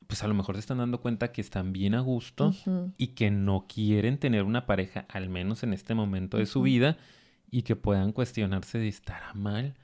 pues 0.07 0.25
a 0.25 0.29
lo 0.29 0.35
mejor 0.35 0.55
se 0.55 0.61
están 0.61 0.79
dando 0.79 1.03
cuenta 1.03 1.31
que 1.31 1.43
están 1.43 1.75
bien 1.75 1.95
a 1.95 2.01
gusto 2.01 2.55
y 2.97 3.09
que 3.09 3.31
no 3.31 3.67
quieren 3.69 4.17
tener 4.17 4.45
una 4.45 4.65
pareja, 4.65 5.05
al 5.11 5.29
menos 5.29 5.63
en 5.63 5.75
este 5.75 5.95
momento 5.95 6.39
de 6.39 6.47
su 6.47 6.63
vida 6.63 6.97
y 7.51 7.63
que 7.63 7.77
puedan 7.77 8.13
cuestionarse 8.13 8.79
de 8.79 8.89
estará 8.89 9.33
mal. 9.35 9.75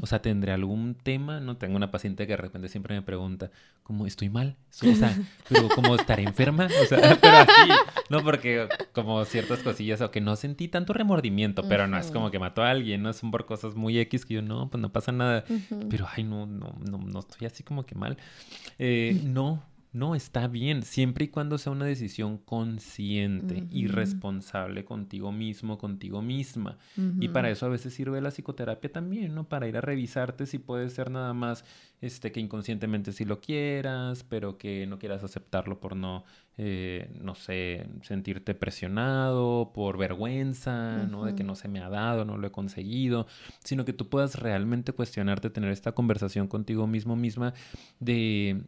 O 0.00 0.06
sea, 0.06 0.22
tendré 0.22 0.52
algún 0.52 0.94
tema. 0.94 1.40
No 1.40 1.56
tengo 1.56 1.76
una 1.76 1.90
paciente 1.90 2.26
que 2.26 2.32
de 2.32 2.38
repente 2.38 2.68
siempre 2.68 2.94
me 2.94 3.02
pregunta, 3.02 3.50
¿cómo 3.82 4.06
estoy 4.06 4.30
mal? 4.30 4.56
O 4.82 4.94
sea, 4.94 5.16
pero 5.48 5.68
como 5.68 5.94
estaré 5.94 6.22
enferma. 6.22 6.68
O 6.82 6.86
sea, 6.86 7.18
pero 7.20 7.36
así, 7.36 7.70
no 8.08 8.22
porque 8.24 8.68
como 8.92 9.24
ciertas 9.24 9.60
cosillas 9.60 10.00
o 10.00 10.10
que 10.10 10.20
no 10.20 10.34
sentí 10.36 10.68
tanto 10.68 10.92
remordimiento, 10.92 11.68
pero 11.68 11.86
no 11.86 11.98
es 11.98 12.10
como 12.10 12.30
que 12.30 12.38
mató 12.38 12.62
a 12.62 12.70
alguien, 12.70 13.02
no 13.02 13.12
son 13.12 13.30
por 13.30 13.46
cosas 13.46 13.74
muy 13.74 13.98
X 13.98 14.24
que 14.24 14.34
yo 14.34 14.42
no, 14.42 14.70
pues 14.70 14.80
no 14.80 14.90
pasa 14.90 15.12
nada. 15.12 15.44
Pero 15.90 16.06
ay, 16.10 16.24
no, 16.24 16.46
no, 16.46 16.74
no, 16.80 16.98
no 16.98 17.18
estoy 17.18 17.46
así 17.46 17.62
como 17.62 17.84
que 17.84 17.94
mal. 17.94 18.16
Eh, 18.78 19.20
no, 19.24 19.62
no, 19.92 20.14
está 20.14 20.46
bien, 20.46 20.84
siempre 20.84 21.24
y 21.24 21.28
cuando 21.28 21.58
sea 21.58 21.72
una 21.72 21.84
decisión 21.84 22.38
consciente 22.38 23.64
y 23.72 23.88
responsable 23.88 24.84
contigo 24.84 25.32
mismo, 25.32 25.78
contigo 25.78 26.22
misma. 26.22 26.78
Y 27.18 27.28
para 27.28 27.50
eso 27.50 27.66
a 27.66 27.70
veces 27.70 27.92
sirve 27.92 28.20
la 28.20 28.30
psicoterapia 28.30 28.92
también, 28.92 29.34
¿no? 29.34 29.48
Para 29.48 29.66
ir 29.66 29.76
a 29.76 29.80
revisarte 29.80 30.46
si 30.46 30.58
puede 30.58 30.90
ser 30.90 31.10
nada 31.10 31.32
más 31.34 31.64
este, 32.00 32.30
que 32.30 32.38
inconscientemente 32.38 33.10
sí 33.10 33.24
lo 33.24 33.40
quieras, 33.40 34.24
pero 34.28 34.58
que 34.58 34.86
no 34.86 35.00
quieras 35.00 35.24
aceptarlo 35.24 35.80
por 35.80 35.96
no, 35.96 36.24
eh, 36.56 37.10
no 37.20 37.34
sé, 37.34 37.88
sentirte 38.02 38.54
presionado, 38.54 39.72
por 39.74 39.98
vergüenza, 39.98 41.04
¿no? 41.06 41.24
De 41.24 41.34
que 41.34 41.42
no 41.42 41.56
se 41.56 41.66
me 41.66 41.80
ha 41.80 41.88
dado, 41.88 42.24
no 42.24 42.36
lo 42.36 42.46
he 42.46 42.52
conseguido, 42.52 43.26
sino 43.64 43.84
que 43.84 43.92
tú 43.92 44.08
puedas 44.08 44.38
realmente 44.38 44.92
cuestionarte, 44.92 45.50
tener 45.50 45.72
esta 45.72 45.92
conversación 45.92 46.46
contigo 46.46 46.86
mismo 46.86 47.16
misma 47.16 47.54
de 47.98 48.62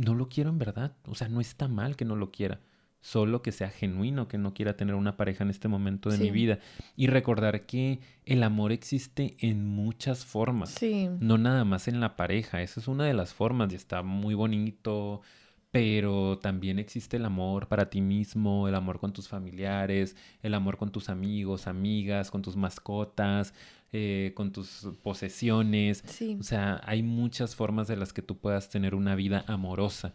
no 0.00 0.14
lo 0.14 0.28
quiero 0.28 0.50
en 0.50 0.58
verdad. 0.58 0.96
O 1.06 1.14
sea, 1.14 1.28
no 1.28 1.40
está 1.40 1.68
mal 1.68 1.96
que 1.96 2.04
no 2.04 2.16
lo 2.16 2.30
quiera. 2.30 2.60
Solo 3.02 3.40
que 3.40 3.52
sea 3.52 3.70
genuino, 3.70 4.28
que 4.28 4.36
no 4.36 4.52
quiera 4.52 4.76
tener 4.76 4.94
una 4.94 5.16
pareja 5.16 5.42
en 5.44 5.50
este 5.50 5.68
momento 5.68 6.10
de 6.10 6.18
mi 6.18 6.30
vida. 6.30 6.58
Y 6.96 7.06
recordar 7.06 7.64
que 7.64 8.00
el 8.26 8.42
amor 8.42 8.72
existe 8.72 9.36
en 9.38 9.66
muchas 9.66 10.24
formas. 10.24 10.70
Sí. 10.70 11.08
No 11.18 11.38
nada 11.38 11.64
más 11.64 11.88
en 11.88 12.00
la 12.00 12.16
pareja. 12.16 12.60
Esa 12.60 12.80
es 12.80 12.88
una 12.88 13.04
de 13.04 13.14
las 13.14 13.32
formas 13.32 13.72
y 13.72 13.76
está 13.76 14.02
muy 14.02 14.34
bonito. 14.34 15.22
Pero 15.70 16.38
también 16.38 16.80
existe 16.80 17.16
el 17.16 17.24
amor 17.24 17.68
para 17.68 17.90
ti 17.90 18.00
mismo, 18.00 18.66
el 18.66 18.74
amor 18.74 18.98
con 18.98 19.12
tus 19.12 19.28
familiares, 19.28 20.16
el 20.42 20.54
amor 20.54 20.76
con 20.76 20.90
tus 20.90 21.08
amigos, 21.08 21.68
amigas, 21.68 22.30
con 22.32 22.42
tus 22.42 22.56
mascotas, 22.56 23.54
eh, 23.92 24.32
con 24.34 24.50
tus 24.50 24.88
posesiones. 25.02 26.04
O 26.38 26.42
sea, 26.42 26.80
hay 26.84 27.04
muchas 27.04 27.54
formas 27.54 27.86
de 27.86 27.96
las 27.96 28.12
que 28.12 28.22
tú 28.22 28.36
puedas 28.38 28.68
tener 28.68 28.96
una 28.96 29.14
vida 29.14 29.44
amorosa, 29.46 30.14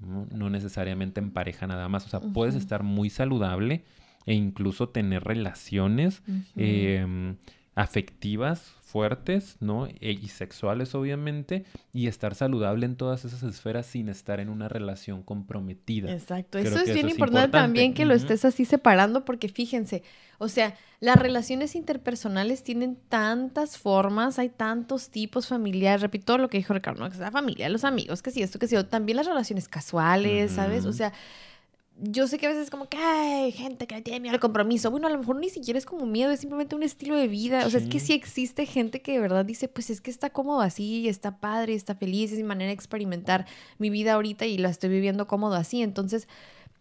no, 0.00 0.50
necesariamente 0.50 1.20
en 1.20 1.30
pareja 1.30 1.66
nada 1.66 1.88
más. 1.88 2.04
O 2.04 2.08
sea, 2.10 2.20
puedes 2.20 2.54
estar 2.54 2.82
muy 2.82 3.08
saludable 3.08 3.84
e 4.26 4.34
incluso 4.34 4.90
tener 4.90 5.24
relaciones 5.24 6.22
afectivas 7.80 8.74
fuertes, 8.82 9.56
¿no? 9.60 9.86
E, 9.86 10.10
y 10.10 10.28
sexuales, 10.28 10.94
obviamente, 10.94 11.64
y 11.92 12.08
estar 12.08 12.34
saludable 12.34 12.84
en 12.86 12.96
todas 12.96 13.24
esas 13.24 13.42
esferas 13.44 13.86
sin 13.86 14.08
estar 14.08 14.40
en 14.40 14.48
una 14.48 14.68
relación 14.68 15.22
comprometida. 15.22 16.12
Exacto, 16.12 16.58
eso 16.58 16.78
es 16.80 16.92
bien 16.92 17.08
importante, 17.08 17.52
también 17.52 17.94
que 17.94 18.04
lo 18.04 18.14
estés 18.14 18.44
así 18.44 18.64
separando, 18.64 19.24
porque 19.24 19.48
fíjense, 19.48 20.02
o 20.38 20.48
sea, 20.48 20.76
las 20.98 21.16
relaciones 21.16 21.76
interpersonales 21.76 22.62
tienen 22.64 22.98
tantas 23.08 23.78
formas, 23.78 24.38
hay 24.38 24.48
tantos 24.48 25.08
tipos 25.08 25.46
familiares, 25.46 26.02
repito 26.02 26.36
lo 26.36 26.48
que 26.48 26.58
dijo 26.58 26.74
Ricardo, 26.74 27.00
¿no? 27.00 27.08
que 27.08 27.14
es 27.14 27.20
la 27.20 27.30
familia, 27.30 27.68
los 27.68 27.84
amigos, 27.84 28.20
que 28.22 28.30
sí, 28.30 28.42
esto, 28.42 28.58
que 28.58 28.66
sí, 28.66 28.76
también 28.90 29.16
las 29.16 29.26
relaciones 29.26 29.68
casuales, 29.68 30.52
¿sabes? 30.52 30.84
O 30.84 30.92
sea, 30.92 31.12
yo 32.02 32.26
sé 32.26 32.38
que 32.38 32.46
a 32.46 32.48
veces 32.48 32.64
es 32.64 32.70
como 32.70 32.88
que 32.88 32.96
hay 32.96 33.52
gente 33.52 33.86
que 33.86 34.00
tiene 34.00 34.20
miedo 34.20 34.34
al 34.34 34.40
compromiso. 34.40 34.90
Bueno, 34.90 35.06
a 35.06 35.10
lo 35.10 35.18
mejor 35.18 35.36
ni 35.36 35.50
siquiera 35.50 35.78
es 35.78 35.84
como 35.84 36.06
miedo, 36.06 36.30
es 36.30 36.40
simplemente 36.40 36.74
un 36.74 36.82
estilo 36.82 37.14
de 37.16 37.28
vida. 37.28 37.66
O 37.66 37.70
sea, 37.70 37.80
es 37.80 37.88
que 37.88 38.00
sí 38.00 38.12
existe 38.12 38.66
gente 38.66 39.02
que 39.02 39.12
de 39.12 39.18
verdad 39.18 39.44
dice, 39.44 39.68
pues 39.68 39.90
es 39.90 40.00
que 40.00 40.10
está 40.10 40.30
cómodo 40.30 40.60
así, 40.60 41.08
está 41.08 41.38
padre, 41.38 41.74
está 41.74 41.94
feliz, 41.94 42.32
es 42.32 42.38
mi 42.38 42.44
manera 42.44 42.68
de 42.68 42.74
experimentar 42.74 43.46
mi 43.78 43.90
vida 43.90 44.14
ahorita 44.14 44.46
y 44.46 44.58
la 44.58 44.70
estoy 44.70 44.90
viviendo 44.90 45.26
cómodo 45.26 45.54
así. 45.54 45.82
Entonces, 45.82 46.26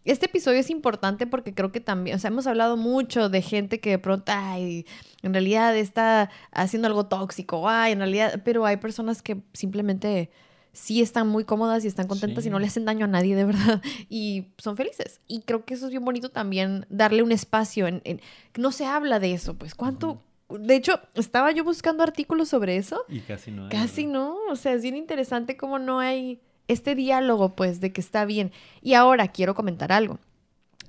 este 0.06 0.28
episodio 0.28 0.60
es 0.60 0.70
importante 0.70 1.28
porque 1.28 1.54
creo 1.54 1.72
que 1.72 1.82
también, 1.82 2.16
o 2.16 2.20
sea, 2.20 2.30
hemos 2.30 2.48
hablado 2.48 2.78
mucho 2.78 3.30
de 3.30 3.42
gente 3.42 3.80
que 3.80 3.92
de 3.92 4.00
pronto, 4.00 4.32
ay, 4.34 4.86
en 5.22 5.34
realidad 5.34 5.76
está 5.76 6.30
haciendo 6.52 6.88
algo 6.88 7.08
tóxico, 7.08 7.68
ay, 7.68 7.92
en 7.92 8.00
realidad, 8.00 8.42
pero 8.46 8.66
hay 8.66 8.78
personas 8.78 9.22
que 9.22 9.42
simplemente 9.54 10.32
sí 10.74 11.02
están 11.02 11.28
muy 11.28 11.44
cómodas 11.44 11.84
y 11.84 11.88
están 11.88 12.08
contentas 12.08 12.46
y 12.46 12.50
no 12.50 12.60
le 12.60 12.68
hacen 12.68 12.86
daño 12.86 13.06
a 13.06 13.08
nadie 13.08 13.36
de 13.36 13.46
verdad 13.46 13.82
y 14.10 14.48
son 14.58 14.78
felices. 14.78 15.20
Y 15.28 15.42
creo 15.42 15.66
que 15.66 15.74
eso 15.74 15.86
es 15.86 15.92
bien 15.92 16.06
bonito 16.06 16.30
también, 16.30 16.86
darle 16.90 17.24
un 17.24 17.32
espacio. 17.32 17.88
En, 17.88 18.22
no 18.58 18.72
se 18.72 18.86
habla 18.86 19.20
de 19.20 19.34
eso, 19.34 19.56
pues 19.56 19.76
cuánto... 19.76 20.22
De 20.50 20.76
hecho, 20.76 21.00
estaba 21.14 21.52
yo 21.52 21.64
buscando 21.64 22.02
artículos 22.02 22.50
sobre 22.50 22.78
eso. 22.78 23.06
Y 23.08 23.20
casi 23.20 23.52
no. 23.52 23.66
Hay, 23.66 23.70
casi 23.70 24.08
no. 24.08 24.36
O 24.50 24.56
sea, 24.56 24.74
es 24.74 24.82
bien 24.82 24.96
interesante 24.96 25.56
cómo 25.56 25.78
no 25.78 26.00
hay 26.00 26.42
este 26.68 26.96
diálogo, 26.96 27.56
pues, 27.56 27.80
de 27.82 27.94
que 27.94 28.02
está 28.02 28.26
bien. 28.26 28.52
Y 28.82 28.96
ahora 28.96 29.28
quiero 29.28 29.54
comentar 29.54 29.92
algo. 29.92 30.18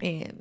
Eh, 0.00 0.32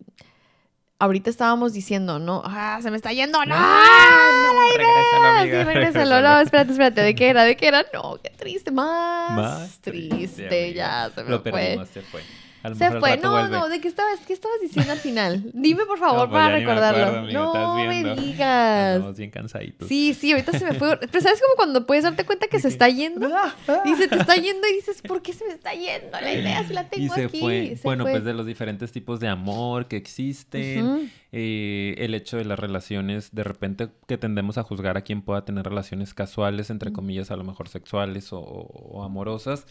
ahorita 1.00 1.30
estábamos 1.30 1.74
diciendo, 1.74 2.20
no, 2.20 2.42
ah, 2.46 2.80
se 2.82 2.92
me 2.92 2.98
está 2.98 3.12
yendo, 3.14 3.40
no, 3.40 3.46
no, 3.46 3.56
la 3.56 4.78
regrésalo, 4.78 5.46
idea. 5.46 5.60
Sí, 5.60 5.64
regrésalo, 5.66 6.22
no, 6.22 6.40
espérate, 6.42 6.72
espérate, 6.72 7.02
¿de 7.02 7.16
qué 7.16 7.30
era? 7.30 7.44
¿De 7.44 7.56
qué 7.56 7.68
era? 7.70 7.86
No, 7.94 8.18
qué 8.22 8.30
triste, 8.32 8.72
más, 8.72 9.32
Más 9.32 9.80
triste, 9.80 10.48
amiga. 10.66 11.08
ya 11.08 11.12
se 11.16 11.24
me 11.24 11.30
Lo 11.30 11.40
fue. 11.42 11.52
perdimos, 11.52 11.90
se 11.90 12.02
fue. 12.02 12.22
A 12.62 12.70
lo 12.70 12.76
Se 12.76 12.84
mejor 12.86 13.00
fue, 13.00 13.18
no, 13.18 13.32
vuelve. 13.32 13.50
no, 13.58 13.70
¿de 13.70 13.80
qué 13.80 13.88
estabas, 13.88 14.20
qué 14.28 14.34
estabas 14.34 14.58
diciendo 14.62 14.92
al 14.92 15.00
final? 15.00 15.50
Dime 15.54 15.86
por 15.86 15.98
favor 16.00 16.28
No, 16.28 16.30
pues 16.30 16.42
para 16.42 16.54
me 16.56 16.60
recordarlo. 16.60 17.04
acuerdo, 17.06 17.20
amiga, 17.20 17.46
estás 17.46 17.62
no 17.62 17.76
me 17.76 18.22
digas. 18.22 18.96
Andamos 18.96 19.18
bien 19.18 19.30
cansaditos. 19.32 19.88
Sí, 19.88 20.14
sí, 20.14 20.32
ahorita 20.32 20.58
se 20.60 20.66
me 20.66 20.74
fue. 20.74 20.98
Pero 21.12 21.22
¿sabes 21.22 21.42
como 21.42 21.56
cuando 21.56 21.86
puedes 21.86 22.04
darte 22.04 22.26
cuenta 22.26 22.48
que 22.48 22.60
se 22.60 22.68
está 22.68 22.90
yendo? 22.90 23.30
Y 23.86 23.96
se 23.96 24.08
te 24.08 24.16
está 24.18 24.36
yendo 24.36 24.68
y 24.68 24.74
dices, 24.76 25.02
¿por 25.02 25.22
qué 25.22 25.32
se 25.34 25.46
me 25.46 25.54
está 25.54 25.74
yendo? 25.74 26.12
La 26.20 26.34
idea 26.34 26.64
si 26.68 26.74
la 26.74 26.84
tengo 26.90 27.06
y 27.06 27.10
se 27.10 27.26
aquí. 27.26 27.40
fue. 27.40 27.76
Se 27.78 27.82
bueno, 27.84 28.04
fue. 28.04 28.12
pues 28.12 28.26
de 28.26 28.34
los 28.34 28.46
diferentes 28.46 28.92
tipos 28.92 29.20
de 29.20 29.28
amor 29.30 29.88
que 29.88 29.96
existen, 29.98 30.86
Ujú. 30.86 31.08
Eh, 31.32 31.96
el 32.00 32.16
hecho 32.16 32.38
de 32.38 32.46
las 32.46 32.58
relaciones, 32.58 33.36
de 33.36 33.44
repente 33.44 33.90
que 34.08 34.18
tendemos 34.18 34.58
a 34.58 34.64
juzgar 34.64 34.98
a 34.98 35.02
quien 35.02 35.22
pueda 35.22 35.46
tener 35.46 35.64
relaciones 35.64 36.14
casuales, 36.14 36.70
entre 36.70 36.92
comillas, 36.92 37.30
a 37.30 37.36
lo 37.36 37.44
mejor 37.44 37.70
sexuales 37.70 38.34
o, 38.34 38.40
o 38.40 39.04
amorosas. 39.04 39.68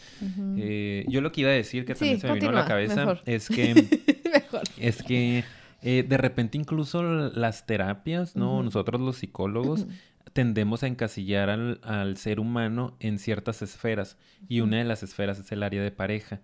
Eh, 0.57 1.05
yo 1.09 1.19
lo 1.21 1.31
que 1.31 1.41
iba 1.41 1.49
a 1.49 1.53
decir, 1.53 1.85
que 1.85 1.95
también 1.95 2.19
se 2.19 2.27
me 2.27 2.35
vino 2.35 2.49
a 2.49 2.53
la 2.53 2.65
cabeza, 2.65 2.95
mejor. 2.95 3.21
es 3.25 3.49
que 3.49 3.73
Mejor. 3.73 4.61
es 4.77 5.03
que 5.03 5.43
eh, 5.81 6.05
de 6.07 6.17
repente 6.17 6.57
incluso 6.57 7.03
las 7.03 7.65
terapias, 7.65 8.35
¿no? 8.35 8.63
Nosotros 8.63 8.99
los 9.01 9.17
psicólogos 9.17 9.85
tendemos 10.33 10.83
a 10.83 10.87
encasillar 10.87 11.49
al, 11.49 11.79
al 11.83 12.17
ser 12.17 12.39
humano 12.39 12.95
en 12.99 13.19
ciertas 13.19 13.61
esferas 13.61 14.17
y 14.47 14.61
una 14.61 14.77
de 14.77 14.83
las 14.83 15.03
esferas 15.03 15.39
es 15.39 15.51
el 15.51 15.63
área 15.63 15.81
de 15.81 15.91
pareja. 15.91 16.41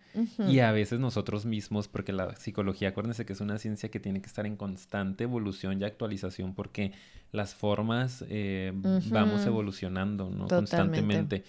Y 0.48 0.60
a 0.60 0.72
veces 0.72 1.00
nosotros 1.00 1.46
mismos, 1.46 1.88
porque 1.88 2.14
la 2.14 2.36
psicología, 2.36 2.90
acuérdense 2.90 3.26
que 3.26 3.34
es 3.34 3.42
una 3.42 3.58
ciencia 3.58 3.90
que 3.90 4.00
tiene 4.00 4.22
que 4.22 4.28
estar 4.28 4.46
en 4.46 4.56
constante 4.58 5.24
evolución 5.24 5.82
y 5.82 5.86
actualización 5.86 6.54
porque 6.54 6.94
las 7.32 7.56
formas 7.56 8.24
eh, 8.30 8.74
vamos 9.10 9.46
evolucionando, 9.46 10.30
¿no? 10.30 10.48
Totalmente. 10.48 10.56
Constantemente. 10.56 11.44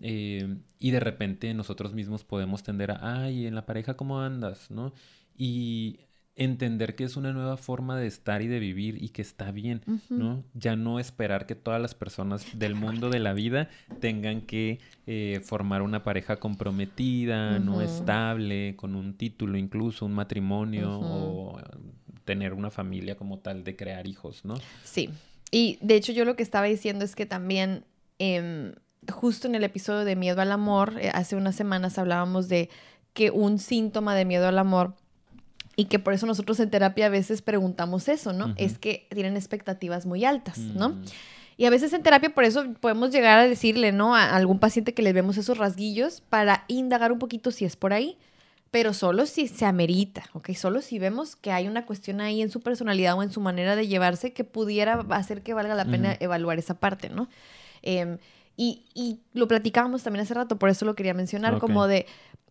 Eh, 0.00 0.56
y 0.78 0.90
de 0.90 1.00
repente 1.00 1.52
nosotros 1.54 1.92
mismos 1.92 2.24
podemos 2.24 2.62
tender 2.62 2.92
a, 2.92 3.22
ay, 3.22 3.46
en 3.46 3.54
la 3.54 3.66
pareja, 3.66 3.94
¿cómo 3.94 4.20
andas? 4.20 4.70
¿No? 4.70 4.92
Y 5.36 6.00
entender 6.38 6.94
que 6.94 7.04
es 7.04 7.16
una 7.16 7.32
nueva 7.32 7.56
forma 7.56 7.98
de 7.98 8.06
estar 8.06 8.42
y 8.42 8.46
de 8.46 8.60
vivir 8.60 9.02
y 9.02 9.10
que 9.10 9.22
está 9.22 9.50
bien. 9.50 9.82
¿no? 10.08 10.44
Ya 10.54 10.76
no 10.76 11.00
esperar 11.00 11.46
que 11.46 11.56
todas 11.56 11.82
las 11.82 11.94
personas 11.94 12.46
del 12.58 12.76
mundo 12.76 13.10
de 13.10 13.18
la 13.18 13.32
vida 13.34 13.68
tengan 14.00 14.40
que 14.42 14.78
eh, 15.06 15.40
formar 15.44 15.82
una 15.82 16.04
pareja 16.04 16.36
comprometida, 16.36 17.58
no 17.58 17.82
estable, 17.82 18.76
con 18.76 18.94
un 18.94 19.14
título 19.14 19.58
incluso, 19.58 20.06
un 20.06 20.14
matrimonio 20.14 20.98
o 20.98 21.58
eh, 21.58 21.62
tener 22.24 22.54
una 22.54 22.70
familia 22.70 23.16
como 23.16 23.40
tal 23.40 23.64
de 23.64 23.74
crear 23.74 24.06
hijos, 24.06 24.44
¿no? 24.44 24.54
Sí. 24.84 25.10
Y 25.50 25.78
de 25.80 25.96
hecho 25.96 26.12
yo 26.12 26.24
lo 26.24 26.36
que 26.36 26.42
estaba 26.42 26.66
diciendo 26.66 27.04
es 27.04 27.16
que 27.16 27.26
también 27.26 27.84
em, 28.18 28.74
justo 29.10 29.48
en 29.48 29.56
el 29.56 29.64
episodio 29.64 30.04
de 30.04 30.14
Miedo 30.14 30.40
al 30.40 30.52
Amor, 30.52 30.94
eh, 31.00 31.10
hace 31.12 31.34
unas 31.34 31.56
semanas 31.56 31.98
hablábamos 31.98 32.48
de 32.48 32.70
que 33.12 33.32
un 33.32 33.58
síntoma 33.58 34.14
de 34.14 34.24
miedo 34.24 34.46
al 34.46 34.58
amor 34.58 34.94
y 35.78 35.84
que 35.84 36.00
por 36.00 36.12
eso 36.12 36.26
nosotros 36.26 36.58
en 36.58 36.70
terapia 36.70 37.06
a 37.06 37.08
veces 37.08 37.40
preguntamos 37.40 38.08
eso, 38.08 38.32
¿no? 38.32 38.52
Es 38.56 38.78
que 38.78 39.06
tienen 39.10 39.36
expectativas 39.36 40.06
muy 40.06 40.24
altas, 40.24 40.58
¿no? 40.58 40.88
Mm, 40.88 41.04
Y 41.56 41.66
a 41.66 41.70
veces 41.70 41.92
en 41.92 42.02
terapia 42.02 42.30
por 42.30 42.42
eso 42.42 42.64
podemos 42.80 43.12
llegar 43.12 43.38
a 43.38 43.46
decirle, 43.46 43.92
¿no? 43.92 44.16
A 44.16 44.34
algún 44.34 44.58
paciente 44.58 44.92
que 44.92 45.02
les 45.02 45.14
vemos 45.14 45.36
esos 45.36 45.56
rasguillos 45.56 46.20
para 46.28 46.64
indagar 46.66 47.12
un 47.12 47.20
poquito 47.20 47.52
si 47.52 47.64
es 47.64 47.76
por 47.76 47.92
ahí, 47.92 48.18
pero 48.72 48.92
solo 48.92 49.24
si 49.24 49.46
se 49.46 49.66
amerita, 49.66 50.24
¿ok? 50.32 50.50
Solo 50.54 50.82
si 50.82 50.98
vemos 50.98 51.36
que 51.36 51.52
hay 51.52 51.68
una 51.68 51.86
cuestión 51.86 52.20
ahí 52.20 52.42
en 52.42 52.50
su 52.50 52.60
personalidad 52.60 53.16
o 53.16 53.22
en 53.22 53.30
su 53.30 53.40
manera 53.40 53.76
de 53.76 53.86
llevarse 53.86 54.32
que 54.32 54.42
pudiera 54.42 55.06
hacer 55.10 55.42
que 55.42 55.54
valga 55.54 55.76
la 55.76 55.84
pena 55.84 56.16
evaluar 56.18 56.58
esa 56.58 56.74
parte, 56.80 57.08
¿no? 57.08 57.28
Em, 57.82 58.18
y, 58.56 58.82
y 58.94 59.20
lo 59.32 59.46
platicábamos 59.46 60.02
también 60.02 60.24
hace 60.24 60.34
rato, 60.34 60.58
por 60.58 60.70
eso 60.70 60.84
lo 60.84 60.96
quería 60.96 61.14
mencionar, 61.14 61.60
como 61.60 61.86
de, 61.86 62.06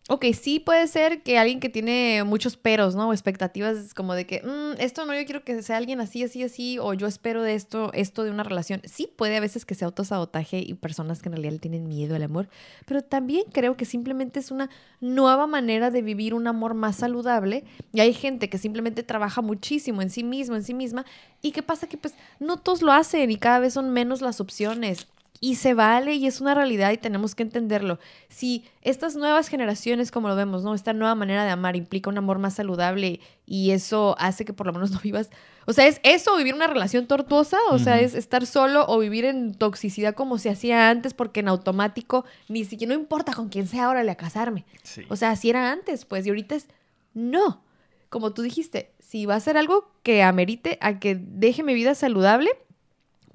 ok, 0.08 0.24
sí 0.32 0.58
puede 0.58 0.86
ser 0.88 1.22
que 1.22 1.38
alguien 1.38 1.60
que 1.60 1.68
tiene 1.68 2.24
muchos 2.24 2.56
peros, 2.56 2.94
¿no? 2.96 3.08
O 3.10 3.12
expectativas 3.12 3.92
como 3.94 4.14
de 4.14 4.26
que, 4.26 4.42
"Mm, 4.42 4.80
esto 4.80 5.04
no, 5.04 5.14
yo 5.14 5.24
quiero 5.26 5.44
que 5.44 5.62
sea 5.62 5.76
alguien 5.76 6.00
así, 6.00 6.22
así, 6.24 6.42
así, 6.42 6.78
o 6.80 6.94
yo 6.94 7.06
espero 7.06 7.42
de 7.42 7.54
esto, 7.54 7.92
esto 7.92 8.24
de 8.24 8.30
una 8.30 8.42
relación. 8.42 8.80
Sí 8.84 9.06
puede 9.16 9.36
a 9.36 9.40
veces 9.40 9.66
que 9.66 9.74
sea 9.74 9.86
autosabotaje 9.86 10.58
y 10.60 10.74
personas 10.74 11.20
que 11.22 11.28
en 11.28 11.34
realidad 11.34 11.52
le 11.52 11.58
tienen 11.58 11.86
miedo 11.88 12.16
al 12.16 12.22
amor, 12.22 12.48
pero 12.86 13.02
también 13.02 13.44
creo 13.52 13.76
que 13.76 13.84
simplemente 13.84 14.40
es 14.40 14.50
una 14.50 14.70
nueva 15.00 15.46
manera 15.46 15.90
de 15.90 16.02
vivir 16.02 16.34
un 16.34 16.46
amor 16.46 16.74
más 16.74 16.96
saludable 16.96 17.64
y 17.92 18.00
hay 18.00 18.14
gente 18.14 18.48
que 18.48 18.58
simplemente 18.58 19.02
trabaja 19.02 19.42
muchísimo 19.42 20.00
en 20.02 20.10
sí 20.10 20.24
mismo, 20.24 20.56
en 20.56 20.64
sí 20.64 20.74
misma, 20.74 21.04
y 21.42 21.52
qué 21.52 21.62
pasa 21.62 21.86
que 21.86 21.98
pues 21.98 22.14
no 22.40 22.56
todos 22.56 22.82
lo 22.82 22.92
hacen 22.92 23.30
y 23.30 23.36
cada 23.36 23.58
vez 23.58 23.74
son 23.74 23.90
menos 23.90 24.22
las 24.22 24.40
opciones. 24.40 25.06
Y 25.40 25.54
se 25.54 25.74
vale 25.74 26.14
y 26.14 26.26
es 26.26 26.40
una 26.40 26.54
realidad 26.54 26.90
y 26.90 26.98
tenemos 26.98 27.34
que 27.34 27.44
entenderlo. 27.44 27.98
Si 28.28 28.64
estas 28.82 29.14
nuevas 29.14 29.48
generaciones, 29.48 30.10
como 30.10 30.28
lo 30.28 30.34
vemos, 30.34 30.64
¿no? 30.64 30.74
Esta 30.74 30.92
nueva 30.92 31.14
manera 31.14 31.44
de 31.44 31.50
amar 31.50 31.76
implica 31.76 32.10
un 32.10 32.18
amor 32.18 32.38
más 32.38 32.54
saludable 32.54 33.20
y 33.46 33.70
eso 33.70 34.16
hace 34.18 34.44
que 34.44 34.52
por 34.52 34.66
lo 34.66 34.72
menos 34.72 34.90
no 34.92 35.00
vivas. 35.00 35.30
O 35.66 35.72
sea, 35.72 35.86
es 35.86 36.00
eso, 36.02 36.36
vivir 36.36 36.54
una 36.54 36.66
relación 36.66 37.06
tortuosa, 37.06 37.58
o 37.70 37.78
sea, 37.78 38.00
es 38.00 38.14
estar 38.14 38.46
solo 38.46 38.86
o 38.88 38.98
vivir 38.98 39.24
en 39.26 39.54
toxicidad 39.54 40.14
como 40.14 40.38
se 40.38 40.50
hacía 40.50 40.88
antes, 40.88 41.14
porque 41.14 41.40
en 41.40 41.48
automático 41.48 42.24
ni 42.48 42.64
siquiera 42.64 42.94
no 42.94 43.00
importa 43.00 43.34
con 43.34 43.48
quién 43.48 43.66
sea, 43.66 43.90
órale 43.90 44.10
a 44.10 44.16
casarme. 44.16 44.64
sí. 44.82 45.02
O 45.10 45.16
sea, 45.16 45.30
así 45.30 45.50
era 45.50 45.70
antes, 45.70 46.04
pues, 46.04 46.26
y 46.26 46.30
ahorita 46.30 46.54
es 46.54 46.68
no. 47.14 47.62
Como 48.08 48.32
tú 48.32 48.42
dijiste, 48.42 48.92
si 48.98 49.26
va 49.26 49.34
a 49.34 49.40
ser 49.40 49.56
algo 49.56 49.90
que 50.02 50.22
amerite 50.22 50.78
a 50.80 50.98
que 50.98 51.14
deje 51.20 51.62
mi 51.62 51.74
vida 51.74 51.94
saludable, 51.94 52.50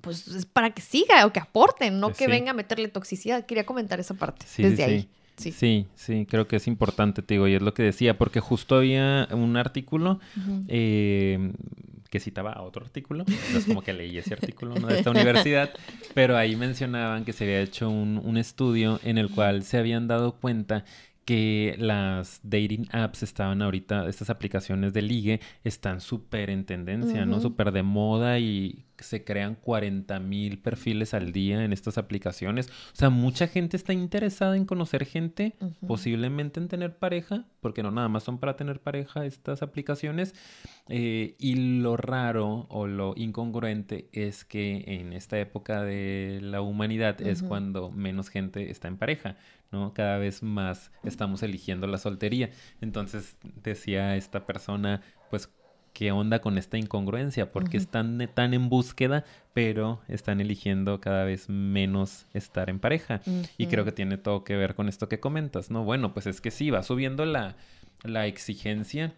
pues 0.04 0.28
es 0.28 0.46
para 0.46 0.72
que 0.72 0.82
siga 0.82 1.26
o 1.26 1.32
que 1.32 1.40
aporten, 1.40 2.00
no 2.00 2.08
Pues 2.10 2.18
que 2.20 2.26
sí. 2.26 2.32
venga 2.32 2.52
a 2.52 2.54
meterle 2.54 2.90
toxicidad. 2.90 3.46
Quería 3.46 3.66
comentar 3.66 4.00
esa 4.02 4.14
parte 4.16 4.46
Sí, 4.46 4.62
desde 4.62 4.76
sí, 4.78 4.84
ahí. 4.84 5.10
sí. 5.38 5.88
Sí. 5.96 6.28
Creo 6.30 6.46
que 6.48 6.58
es 6.58 6.68
importante, 6.68 7.22
te 7.22 7.36
digo, 7.36 7.48
y 7.48 7.56
es 7.56 7.62
lo 7.62 7.74
que 7.74 7.84
decía, 7.84 8.18
porque 8.18 8.40
justo 8.42 8.76
había 8.76 9.28
un 9.32 9.56
artículo 9.56 10.20
eh, 10.68 11.54
que 12.10 12.20
citaba 12.20 12.52
a 12.52 12.62
otro 12.62 12.84
artículo, 12.86 13.24
no 13.52 13.58
es 13.58 13.66
como 13.66 13.82
que 13.82 13.94
leí 13.94 14.18
ese 14.18 14.34
artículo 14.34 14.76
¿no? 14.76 14.88
de 14.88 14.98
esta 15.00 15.10
universidad, 15.12 15.72
pero 16.14 16.38
ahí 16.38 16.56
mencionaban 16.56 17.26
que 17.26 17.34
se 17.34 17.46
había 17.46 17.62
hecho 17.62 17.90
un, 17.90 18.22
un 18.24 18.38
estudio 18.38 19.00
en 19.04 19.18
el 19.18 19.30
cual 19.32 19.64
se 19.64 19.78
habían 19.78 20.08
dado 20.08 20.34
cuenta 20.34 20.86
que 21.26 21.76
las 21.80 22.42
dating 22.44 22.88
apps 22.92 23.24
estaban 23.24 23.62
ahorita, 23.62 24.08
estas 24.10 24.30
aplicaciones 24.30 24.92
de 24.94 25.02
ligue, 25.02 25.40
están 25.64 26.02
súper 26.02 26.50
en 26.50 26.66
tendencia, 26.66 27.26
¿no? 27.26 27.40
Súper 27.40 27.72
de 27.72 27.82
moda 27.82 28.40
y 28.40 28.84
se 29.00 29.24
crean 29.24 29.56
40 29.56 30.20
mil 30.20 30.60
perfiles 30.60 31.14
al 31.14 31.32
día 31.32 31.64
en 31.64 31.74
estas 31.74 31.98
aplicaciones. 31.98 32.70
O 32.70 32.96
sea, 32.96 33.10
mucha 33.10 33.48
gente 33.48 33.78
está 33.78 33.94
interesada 33.94 34.56
en 34.56 34.66
conocer 34.66 35.06
gente, 35.06 35.56
posiblemente 35.86 36.60
en 36.60 36.68
tener 36.68 36.98
pareja, 36.98 37.46
porque 37.60 37.84
no 37.84 37.92
nada 37.92 38.10
más 38.10 38.24
son 38.24 38.40
para 38.40 38.56
tener 38.56 38.80
pareja 38.80 39.26
estas 39.26 39.62
aplicaciones. 39.62 40.34
Eh, 40.90 41.36
y 41.40 41.80
lo 41.82 41.96
raro 41.96 42.68
o 42.70 42.88
lo 42.88 43.14
incongruente 43.16 44.10
es 44.12 44.44
que 44.44 44.84
en 44.88 45.14
esta 45.14 45.40
época 45.40 45.82
de 45.82 46.40
la 46.42 46.62
humanidad 46.62 47.22
es 47.22 47.42
cuando 47.42 47.90
menos 47.90 48.30
gente 48.30 48.70
está 48.70 48.90
en 48.90 48.98
pareja, 48.98 49.38
¿no? 49.72 49.94
Cada 49.94 50.18
vez 50.18 50.44
más 50.44 50.92
estamos 51.04 51.42
eligiendo 51.44 51.88
la 51.88 51.98
soltería. 51.98 52.50
Entonces 52.82 53.38
decía 53.64 54.16
esta 54.16 54.46
persona, 54.46 55.02
pues, 55.30 55.50
¿qué 55.94 56.12
onda 56.12 56.40
con 56.40 56.58
esta 56.58 56.78
incongruencia? 56.78 57.52
Porque 57.52 57.78
están 57.78 58.30
tan 58.34 58.54
en 58.54 58.70
búsqueda, 58.70 59.24
pero 59.54 60.02
están 60.08 60.42
eligiendo 60.42 61.00
cada 61.00 61.24
vez 61.24 61.50
menos 61.50 62.26
estar 62.34 62.70
en 62.70 62.80
pareja. 62.80 63.22
Y 63.58 63.68
creo 63.68 63.86
que 63.86 63.92
tiene 63.92 64.18
todo 64.18 64.44
que 64.44 64.56
ver 64.56 64.76
con 64.76 64.90
esto 64.90 65.08
que 65.08 65.20
comentas, 65.20 65.72
¿no? 65.72 65.84
Bueno, 65.84 66.14
pues 66.14 66.28
es 66.28 66.42
que 66.42 66.52
sí, 66.52 66.70
va 66.70 66.84
subiendo 66.84 67.26
la, 67.26 67.56
la 68.04 68.26
exigencia 68.28 69.14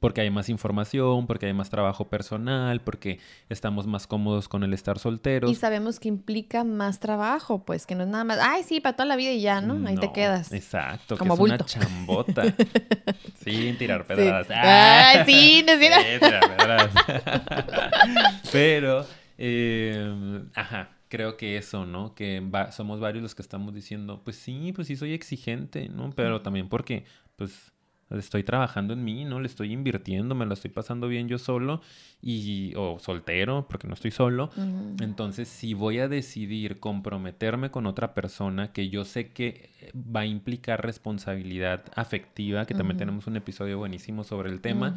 porque 0.00 0.22
hay 0.22 0.30
más 0.30 0.48
información, 0.48 1.26
porque 1.26 1.46
hay 1.46 1.52
más 1.52 1.68
trabajo 1.70 2.08
personal, 2.08 2.80
porque 2.80 3.20
estamos 3.50 3.86
más 3.86 4.06
cómodos 4.06 4.48
con 4.48 4.64
el 4.64 4.72
estar 4.72 4.98
solteros. 4.98 5.50
Y 5.50 5.54
sabemos 5.54 6.00
que 6.00 6.08
implica 6.08 6.64
más 6.64 7.00
trabajo, 7.00 7.64
pues, 7.64 7.86
que 7.86 7.94
no 7.94 8.04
es 8.04 8.08
nada 8.08 8.24
más, 8.24 8.38
ay, 8.40 8.62
sí, 8.62 8.80
para 8.80 8.96
toda 8.96 9.04
la 9.06 9.16
vida 9.16 9.30
y 9.32 9.42
ya, 9.42 9.60
¿no? 9.60 9.74
Ahí 9.86 9.96
te 9.96 10.06
No, 10.06 10.12
quedas. 10.14 10.52
Exacto, 10.52 11.18
Como 11.18 11.36
que 11.36 11.42
es 11.42 11.48
una 11.50 11.58
chambota. 11.58 12.42
Sin 13.44 13.76
tirar 13.76 14.02
Sí. 14.02 14.08
pedradas. 14.08 14.46
Ay, 14.50 15.24
sí, 15.26 15.64
no. 15.66 15.72
Sí, 15.74 16.18
tirar 16.18 16.56
pedradas. 16.56 16.90
Pero, 18.52 19.06
eh, 19.38 20.42
ajá, 20.54 20.90
creo 21.08 21.36
que 21.36 21.56
eso, 21.56 21.84
¿no? 21.86 22.14
Que 22.14 22.40
va- 22.40 22.72
somos 22.72 23.00
varios 23.00 23.22
los 23.22 23.34
que 23.34 23.42
estamos 23.42 23.74
diciendo, 23.74 24.22
pues 24.24 24.36
sí, 24.36 24.72
pues 24.74 24.88
sí 24.88 24.96
soy 24.96 25.12
exigente, 25.12 25.88
¿no? 25.88 26.10
Pero 26.16 26.40
también 26.42 26.68
porque, 26.68 27.04
pues, 27.36 27.72
estoy 28.18 28.42
trabajando 28.42 28.92
en 28.94 29.04
mí, 29.04 29.24
¿no? 29.24 29.40
Le 29.40 29.46
estoy 29.46 29.72
invirtiendo, 29.72 30.34
me 30.34 30.46
lo 30.46 30.54
estoy 30.54 30.70
pasando 30.70 31.08
bien 31.08 31.28
yo 31.28 31.38
solo 31.38 31.80
y, 32.20 32.72
o 32.76 32.98
soltero, 32.98 33.66
porque 33.68 33.86
no 33.86 33.94
estoy 33.94 34.10
solo. 34.10 34.50
Entonces, 35.00 35.48
si 35.48 35.74
voy 35.74 35.98
a 36.00 36.08
decidir 36.08 36.80
comprometerme 36.80 37.70
con 37.70 37.86
otra 37.86 38.14
persona 38.14 38.72
que 38.72 38.88
yo 38.88 39.04
sé 39.04 39.30
que 39.30 39.70
va 39.94 40.20
a 40.20 40.26
implicar 40.26 40.84
responsabilidad 40.84 41.84
afectiva, 41.94 42.66
que 42.66 42.74
también 42.74 42.98
tenemos 42.98 43.26
un 43.26 43.36
episodio 43.36 43.78
buenísimo 43.78 44.24
sobre 44.24 44.50
el 44.50 44.60
tema. 44.60 44.94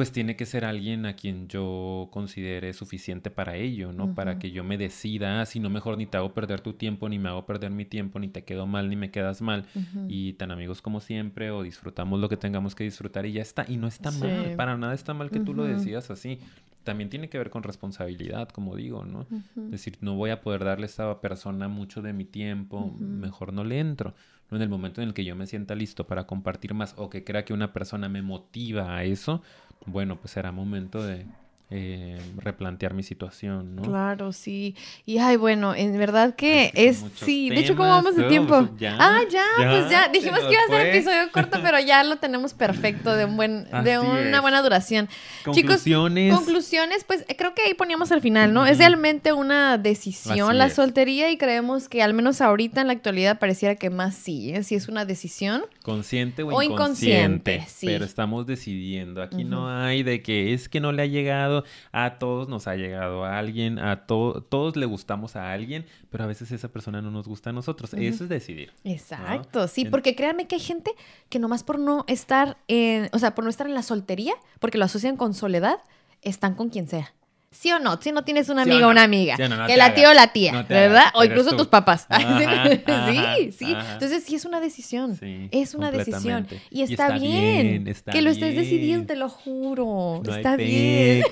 Pues 0.00 0.12
tiene 0.12 0.34
que 0.34 0.46
ser 0.46 0.64
alguien 0.64 1.04
a 1.04 1.14
quien 1.14 1.46
yo 1.46 2.08
considere 2.10 2.72
suficiente 2.72 3.30
para 3.30 3.56
ello, 3.56 3.92
¿no? 3.92 4.14
Para 4.14 4.38
que 4.38 4.50
yo 4.50 4.64
me 4.64 4.78
decida, 4.78 5.42
ah, 5.42 5.44
si 5.44 5.60
no 5.60 5.68
mejor 5.68 5.98
ni 5.98 6.06
te 6.06 6.16
hago 6.16 6.32
perder 6.32 6.62
tu 6.62 6.72
tiempo, 6.72 7.06
ni 7.10 7.18
me 7.18 7.28
hago 7.28 7.44
perder 7.44 7.70
mi 7.70 7.84
tiempo, 7.84 8.18
ni 8.18 8.28
te 8.28 8.42
quedo 8.42 8.66
mal, 8.66 8.88
ni 8.88 8.96
me 8.96 9.10
quedas 9.10 9.42
mal. 9.42 9.66
Y 10.08 10.32
tan 10.32 10.52
amigos 10.52 10.80
como 10.80 11.00
siempre, 11.00 11.50
o 11.50 11.62
disfrutamos 11.62 12.18
lo 12.18 12.30
que 12.30 12.38
tengamos 12.38 12.74
que 12.74 12.82
disfrutar 12.82 13.26
y 13.26 13.32
ya 13.32 13.42
está. 13.42 13.66
Y 13.68 13.76
no 13.76 13.88
está 13.88 14.10
mal, 14.10 14.54
para 14.56 14.78
nada 14.78 14.94
está 14.94 15.12
mal 15.12 15.30
que 15.30 15.40
tú 15.40 15.52
lo 15.52 15.64
decidas 15.64 16.10
así. 16.10 16.38
También 16.82 17.10
tiene 17.10 17.28
que 17.28 17.36
ver 17.36 17.50
con 17.50 17.62
responsabilidad, 17.62 18.48
como 18.48 18.76
digo, 18.76 19.04
¿no? 19.04 19.26
Es 19.66 19.70
decir, 19.70 19.98
no 20.00 20.14
voy 20.14 20.30
a 20.30 20.40
poder 20.40 20.64
darle 20.64 20.84
a 20.84 20.86
esta 20.86 21.20
persona 21.20 21.68
mucho 21.68 22.00
de 22.00 22.14
mi 22.14 22.24
tiempo, 22.24 22.96
mejor 22.98 23.52
no 23.52 23.64
le 23.64 23.80
entro. 23.80 24.14
En 24.50 24.62
el 24.62 24.68
momento 24.68 25.00
en 25.00 25.08
el 25.08 25.14
que 25.14 25.24
yo 25.24 25.36
me 25.36 25.46
sienta 25.46 25.74
listo 25.74 26.06
para 26.06 26.26
compartir 26.26 26.74
más 26.74 26.94
o 26.96 27.08
que 27.08 27.24
crea 27.24 27.44
que 27.44 27.52
una 27.52 27.72
persona 27.72 28.08
me 28.08 28.22
motiva 28.22 28.96
a 28.96 29.04
eso, 29.04 29.42
bueno, 29.86 30.16
pues 30.20 30.32
será 30.32 30.52
momento 30.52 31.02
de, 31.02 31.26
eh, 31.72 32.18
replantear 32.36 32.94
mi 32.94 33.04
situación, 33.04 33.76
¿no? 33.76 33.82
Claro, 33.82 34.32
sí. 34.32 34.74
Y 35.06 35.18
ay, 35.18 35.36
bueno, 35.36 35.72
en 35.74 35.96
verdad 35.96 36.34
que 36.34 36.72
es, 36.74 37.04
sí, 37.14 37.48
de 37.48 37.60
hecho, 37.60 37.76
¿cómo 37.76 37.88
vamos 37.88 38.16
de 38.16 38.24
tiempo? 38.24 38.68
¿Ya? 38.76 38.96
Ah, 38.98 39.20
ya, 39.30 39.44
pues 39.56 39.88
ya, 39.88 40.08
dijimos 40.08 40.40
que 40.40 40.52
iba 40.52 40.62
a 40.62 40.66
ser 40.66 40.86
episodio 40.88 41.18
corto, 41.32 41.60
pero 41.62 41.78
ya 41.78 42.02
lo 42.02 42.16
tenemos 42.16 42.54
perfecto, 42.54 43.14
de 43.14 43.24
un 43.24 43.36
buen, 43.36 43.68
de 43.84 44.00
una 44.00 44.40
buena 44.40 44.62
duración. 44.62 45.08
Conclusiones. 45.44 46.32
Chicos, 46.32 46.44
conclusiones, 46.44 47.04
pues 47.04 47.24
creo 47.38 47.54
que 47.54 47.62
ahí 47.62 47.74
poníamos 47.74 48.10
al 48.10 48.20
final, 48.20 48.52
¿no? 48.52 48.66
Es 48.66 48.78
realmente 48.78 49.32
una 49.32 49.78
decisión 49.78 50.58
la 50.58 50.70
soltería 50.70 51.30
y 51.30 51.36
creemos 51.36 51.88
que 51.88 52.02
al 52.02 52.14
menos 52.14 52.40
ahorita 52.40 52.80
en 52.80 52.88
la 52.88 52.94
actualidad 52.94 53.38
pareciera 53.38 53.76
que 53.76 53.90
más 53.90 54.16
sí, 54.16 54.52
¿eh? 54.54 54.64
Si 54.64 54.74
es 54.74 54.88
una 54.88 55.04
decisión. 55.04 55.62
Consciente 55.90 56.42
o, 56.42 56.62
inconsciente. 56.62 57.64
sí. 57.68 57.86
Pero 57.86 58.04
estamos 58.04 58.46
decidiendo. 58.46 59.22
Aquí 59.22 59.44
no 59.44 59.68
hay 59.68 60.02
de 60.02 60.22
que 60.22 60.52
es 60.52 60.68
que 60.68 60.80
no 60.80 60.92
le 60.92 61.02
ha 61.02 61.06
llegado 61.06 61.64
a 61.92 62.18
todos 62.18 62.48
nos 62.48 62.66
ha 62.66 62.76
llegado 62.76 63.24
a 63.24 63.38
alguien, 63.38 63.78
a 63.78 64.06
todos 64.06 64.76
le 64.76 64.86
gustamos 64.86 65.36
a 65.36 65.52
alguien, 65.52 65.86
pero 66.10 66.24
a 66.24 66.26
veces 66.26 66.52
esa 66.52 66.68
persona 66.68 67.02
no 67.02 67.10
nos 67.10 67.26
gusta 67.26 67.50
a 67.50 67.52
nosotros. 67.52 67.92
Eso 67.94 68.24
es 68.24 68.30
decidir. 68.30 68.72
Exacto, 68.84 69.68
sí, 69.68 69.84
porque 69.84 70.14
créanme 70.14 70.46
que 70.46 70.56
hay 70.56 70.60
gente 70.60 70.92
que 71.28 71.38
nomás 71.38 71.64
por 71.64 71.78
no 71.78 72.04
estar 72.06 72.58
en, 72.68 73.08
o 73.12 73.18
sea, 73.18 73.34
por 73.34 73.44
no 73.44 73.50
estar 73.50 73.66
en 73.66 73.74
la 73.74 73.82
soltería, 73.82 74.34
porque 74.58 74.78
lo 74.78 74.84
asocian 74.84 75.16
con 75.16 75.34
soledad, 75.34 75.78
están 76.22 76.54
con 76.54 76.68
quien 76.68 76.88
sea. 76.88 77.12
¿Sí 77.52 77.72
o 77.72 77.80
no? 77.80 78.00
Si 78.00 78.12
no 78.12 78.22
tienes 78.22 78.48
una 78.48 78.62
amiga 78.62 78.86
o 78.86 78.90
una 78.90 79.02
amiga. 79.02 79.36
que 79.36 79.76
la 79.76 79.92
tía 79.92 80.10
o 80.10 80.14
la 80.14 80.32
tía, 80.32 80.64
¿verdad? 80.68 81.06
o 81.14 81.24
incluso 81.24 81.56
tus 81.56 81.66
papás. 81.66 82.06
sí, 83.10 83.52
sí. 83.52 83.76
Entonces 83.92 84.22
sí 84.22 84.36
es 84.36 84.44
una 84.44 84.60
decisión. 84.60 85.18
es 85.50 85.74
una 85.74 85.90
decisión. 85.90 86.46
Y 86.70 86.82
está, 86.82 87.18
bien, 87.18 87.92
que 88.10 88.22
lo 88.22 88.30
estés 88.30 88.54
decidiendo, 88.54 89.08
te 89.08 89.16
lo 89.16 89.28
juro. 89.28 90.22
está 90.28 90.54
bien. 90.54 91.24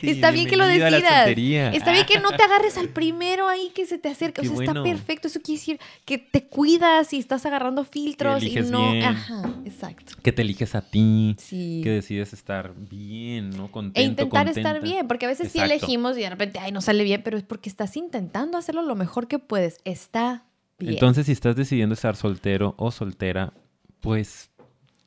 está 0.00 0.30
bien 0.30 0.46
que 0.46 0.56
lo 0.56 0.66
decidas. 0.66 1.28
Está 1.74 1.90
bien 1.90 2.06
que 2.06 2.20
no 2.20 2.30
te 2.30 2.42
agarres 2.44 2.78
al 2.78 2.90
primero 2.90 3.48
ahí 3.48 3.72
que 3.74 3.86
se 3.86 3.98
te 3.98 4.08
acerca. 4.08 4.42
o 4.42 4.44
sea, 4.44 4.54
está 4.54 4.80
perfecto. 4.80 5.26
Eso 5.26 5.40
quiere 5.40 5.58
decir 5.58 5.80
que 6.04 6.18
te 6.18 6.44
cuidas 6.44 7.12
y 7.12 7.18
estás 7.18 7.44
agarrando 7.46 7.84
filtros 7.84 8.44
y 8.44 8.54
no. 8.70 8.92
Ajá, 9.04 9.42
exacto. 9.64 10.12
Que 10.22 10.30
te 10.30 10.42
eliges 10.42 10.76
a 10.76 10.82
ti. 10.82 11.34
Que 11.50 11.90
decides 11.90 12.32
estar 12.32 12.72
bien, 12.76 13.50
¿no? 13.50 13.72
Contento. 13.72 14.00
E 14.00 14.04
intentar 14.04 14.48
estar 14.48 14.83
bien, 14.84 15.08
porque 15.08 15.26
a 15.26 15.28
veces 15.28 15.50
sí 15.50 15.58
elegimos 15.58 16.16
y 16.16 16.20
de 16.20 16.30
repente, 16.30 16.58
ay, 16.60 16.70
no 16.70 16.80
sale 16.80 17.02
bien, 17.02 17.22
pero 17.24 17.36
es 17.36 17.42
porque 17.42 17.68
estás 17.68 17.96
intentando 17.96 18.56
hacerlo 18.56 18.82
lo 18.82 18.94
mejor 18.94 19.26
que 19.26 19.38
puedes. 19.38 19.78
Está 19.84 20.44
bien. 20.78 20.94
Entonces, 20.94 21.26
si 21.26 21.32
estás 21.32 21.56
decidiendo 21.56 21.94
estar 21.94 22.14
soltero 22.14 22.74
o 22.78 22.92
soltera, 22.92 23.52
pues 24.00 24.50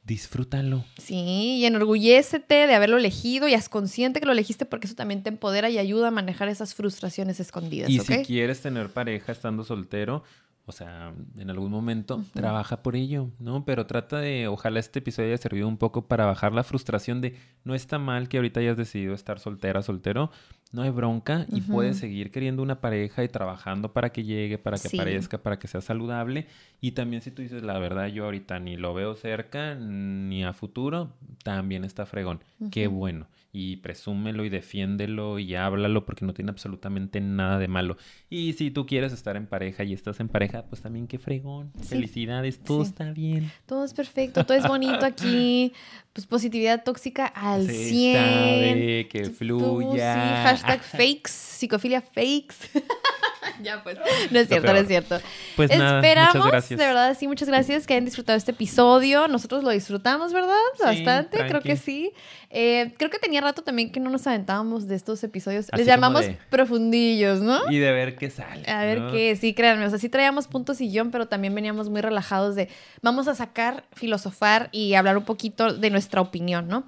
disfrútalo. 0.07 0.85
Sí, 0.97 1.57
y 1.59 1.65
enorgullécete 1.65 2.65
de 2.65 2.73
haberlo 2.73 2.97
elegido 2.97 3.47
y 3.47 3.53
haz 3.53 3.67
consciente 3.67 4.21
que 4.21 4.25
lo 4.25 4.31
elegiste 4.31 4.65
porque 4.65 4.87
eso 4.87 4.95
también 4.95 5.21
te 5.21 5.29
empodera 5.29 5.69
y 5.69 5.77
ayuda 5.77 6.07
a 6.07 6.11
manejar 6.11 6.47
esas 6.47 6.73
frustraciones 6.73 7.39
escondidas. 7.41 7.89
Y 7.89 7.99
si 7.99 8.23
quieres 8.23 8.61
tener 8.61 8.89
pareja 8.89 9.33
estando 9.33 9.65
soltero, 9.65 10.23
o 10.67 10.73
sea, 10.73 11.13
en 11.37 11.49
algún 11.49 11.71
momento 11.71 12.21
trabaja 12.33 12.83
por 12.83 12.97
ello, 12.97 13.29
¿no? 13.39 13.63
Pero 13.63 13.85
trata 13.85 14.19
de, 14.19 14.49
ojalá 14.49 14.81
este 14.81 14.99
episodio 14.99 15.29
haya 15.29 15.37
servido 15.37 15.65
un 15.65 15.77
poco 15.77 16.09
para 16.09 16.25
bajar 16.25 16.51
la 16.51 16.65
frustración 16.65 17.21
de 17.21 17.37
no 17.63 17.73
está 17.73 17.99
mal 17.99 18.27
que 18.27 18.35
ahorita 18.35 18.59
hayas 18.59 18.75
decidido 18.75 19.13
estar 19.13 19.39
soltera, 19.39 19.81
soltero, 19.81 20.29
no 20.73 20.81
hay 20.81 20.89
bronca 20.89 21.45
y 21.53 21.61
puedes 21.61 21.99
seguir 21.99 22.31
queriendo 22.31 22.61
una 22.61 22.81
pareja 22.81 23.23
y 23.23 23.29
trabajando 23.29 23.93
para 23.93 24.11
que 24.11 24.25
llegue, 24.25 24.57
para 24.57 24.77
que 24.77 24.89
aparezca, 24.89 25.37
para 25.37 25.57
que 25.57 25.69
sea 25.69 25.79
saludable. 25.79 26.47
Y 26.81 26.91
también 26.91 27.21
si 27.21 27.31
tú 27.31 27.41
dices, 27.41 27.63
la 27.63 27.79
verdad, 27.79 28.07
yo 28.07 28.25
ahorita 28.25 28.59
ni 28.59 28.75
lo 28.75 28.93
veo 28.93 29.15
cerca, 29.15 29.73
ni 29.75 30.43
a 30.43 30.51
futuro, 30.51 31.13
también 31.43 31.85
está 31.85 32.05
fregón. 32.05 32.41
Qué 32.71 32.87
bueno 32.87 33.27
y 33.51 33.77
presúmelo 33.77 34.45
y 34.45 34.49
defiéndelo 34.49 35.39
y 35.39 35.55
háblalo 35.55 36.05
porque 36.05 36.25
no 36.25 36.33
tiene 36.33 36.51
absolutamente 36.51 37.21
nada 37.21 37.57
de 37.59 37.67
malo. 37.67 37.97
Y 38.29 38.53
si 38.53 38.71
tú 38.71 38.85
quieres 38.85 39.13
estar 39.13 39.35
en 39.35 39.47
pareja 39.47 39.83
y 39.83 39.93
estás 39.93 40.19
en 40.19 40.27
pareja, 40.29 40.63
pues 40.69 40.81
también 40.81 41.07
qué 41.07 41.17
fregón. 41.17 41.71
Felicidades, 41.81 42.59
todo 42.59 42.83
está 42.83 43.11
bien. 43.11 43.51
Todo 43.65 43.85
es 43.85 43.93
perfecto, 43.93 44.45
todo 44.45 44.57
es 44.57 44.67
bonito 44.67 45.05
aquí. 45.05 45.73
Pues 46.13 46.27
positividad 46.27 46.83
tóxica 46.83 47.25
al 47.25 47.65
Se 47.65 47.73
100. 47.89 49.09
que 49.09 49.25
fluya. 49.35 50.13
sí, 50.13 50.19
hashtag 50.43 50.81
fakes, 50.83 51.29
psicofilia 51.31 52.01
fakes. 52.01 52.55
ya 53.63 53.83
pues, 53.83 53.97
no 54.31 54.39
es 54.39 54.47
cierto, 54.47 54.73
no 54.73 54.79
es 54.79 54.87
cierto. 54.87 55.19
Pues 55.55 55.71
Esperamos, 55.71 56.35
muchas 56.35 56.51
gracias. 56.51 56.79
de 56.79 56.85
verdad, 56.85 57.17
sí, 57.17 57.27
muchas 57.27 57.47
gracias 57.47 57.87
que 57.87 57.93
hayan 57.93 58.05
disfrutado 58.05 58.37
este 58.37 58.51
episodio. 58.51 59.27
Nosotros 59.27 59.63
lo 59.63 59.69
disfrutamos, 59.71 60.33
¿verdad? 60.33 60.55
Bastante, 60.79 61.37
creo 61.47 61.61
que 61.61 61.77
sí. 61.77 62.13
Eh, 62.49 62.93
creo 62.97 63.09
que 63.09 63.19
tenía 63.19 63.41
rato 63.41 63.61
también 63.61 63.91
que 63.91 63.99
no 63.99 64.09
nos 64.09 64.25
aventábamos 64.25 64.87
de 64.87 64.95
estos 64.95 65.21
episodios. 65.23 65.67
Les 65.75 65.85
llamamos 65.85 66.25
profundillos, 66.49 67.41
¿no? 67.41 67.69
Y 67.69 67.77
de 67.77 67.91
ver 67.91 68.15
qué 68.15 68.29
sale. 68.29 68.69
A 68.69 68.85
ver 68.85 69.11
qué, 69.11 69.35
sí, 69.35 69.53
créanme. 69.53 69.85
O 69.85 69.89
sea, 69.89 69.99
sí 69.99 70.07
traíamos 70.07 70.47
puntos 70.47 70.79
y 70.79 70.89
guion, 70.89 71.11
pero 71.11 71.27
también 71.27 71.53
veníamos 71.53 71.89
muy 71.89 72.01
relajados 72.01 72.55
de 72.55 72.69
vamos 73.01 73.27
a 73.27 73.35
sacar, 73.35 73.83
filosofar 73.93 74.69
y 74.71 74.93
hablar 74.93 75.17
un 75.17 75.25
poquito 75.25 75.73
de 75.73 75.89
nuestra 75.89 76.21
opinión, 76.21 76.67
¿no? 76.67 76.85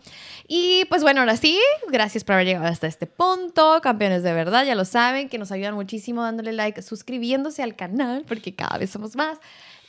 Y 0.48 0.86
pues 0.86 1.04
bueno, 1.04 1.20
ahora 1.20 1.36
sí, 1.36 1.60
gracias 1.92 2.24
por 2.24 2.36
haber 2.36 2.48
llegado 2.48 2.68
hasta 2.68 2.88
este 2.88 3.06
punto. 3.06 3.82
Campeones 3.82 4.24
de 4.24 4.34
verdad, 4.34 4.66
ya 4.66 4.76
lo 4.76 4.86
saben, 4.86 5.28
que 5.28 5.38
nos 5.38 5.52
ayudan 5.52 5.76
muchísimo 5.76 6.24
dándole 6.24 6.49
like, 6.52 6.82
suscribiéndose 6.82 7.64
al 7.64 7.76
canal, 7.76 8.24
porque 8.28 8.56
cada 8.56 8.78
vez 8.78 8.90
somos 8.90 9.16
más. 9.16 9.38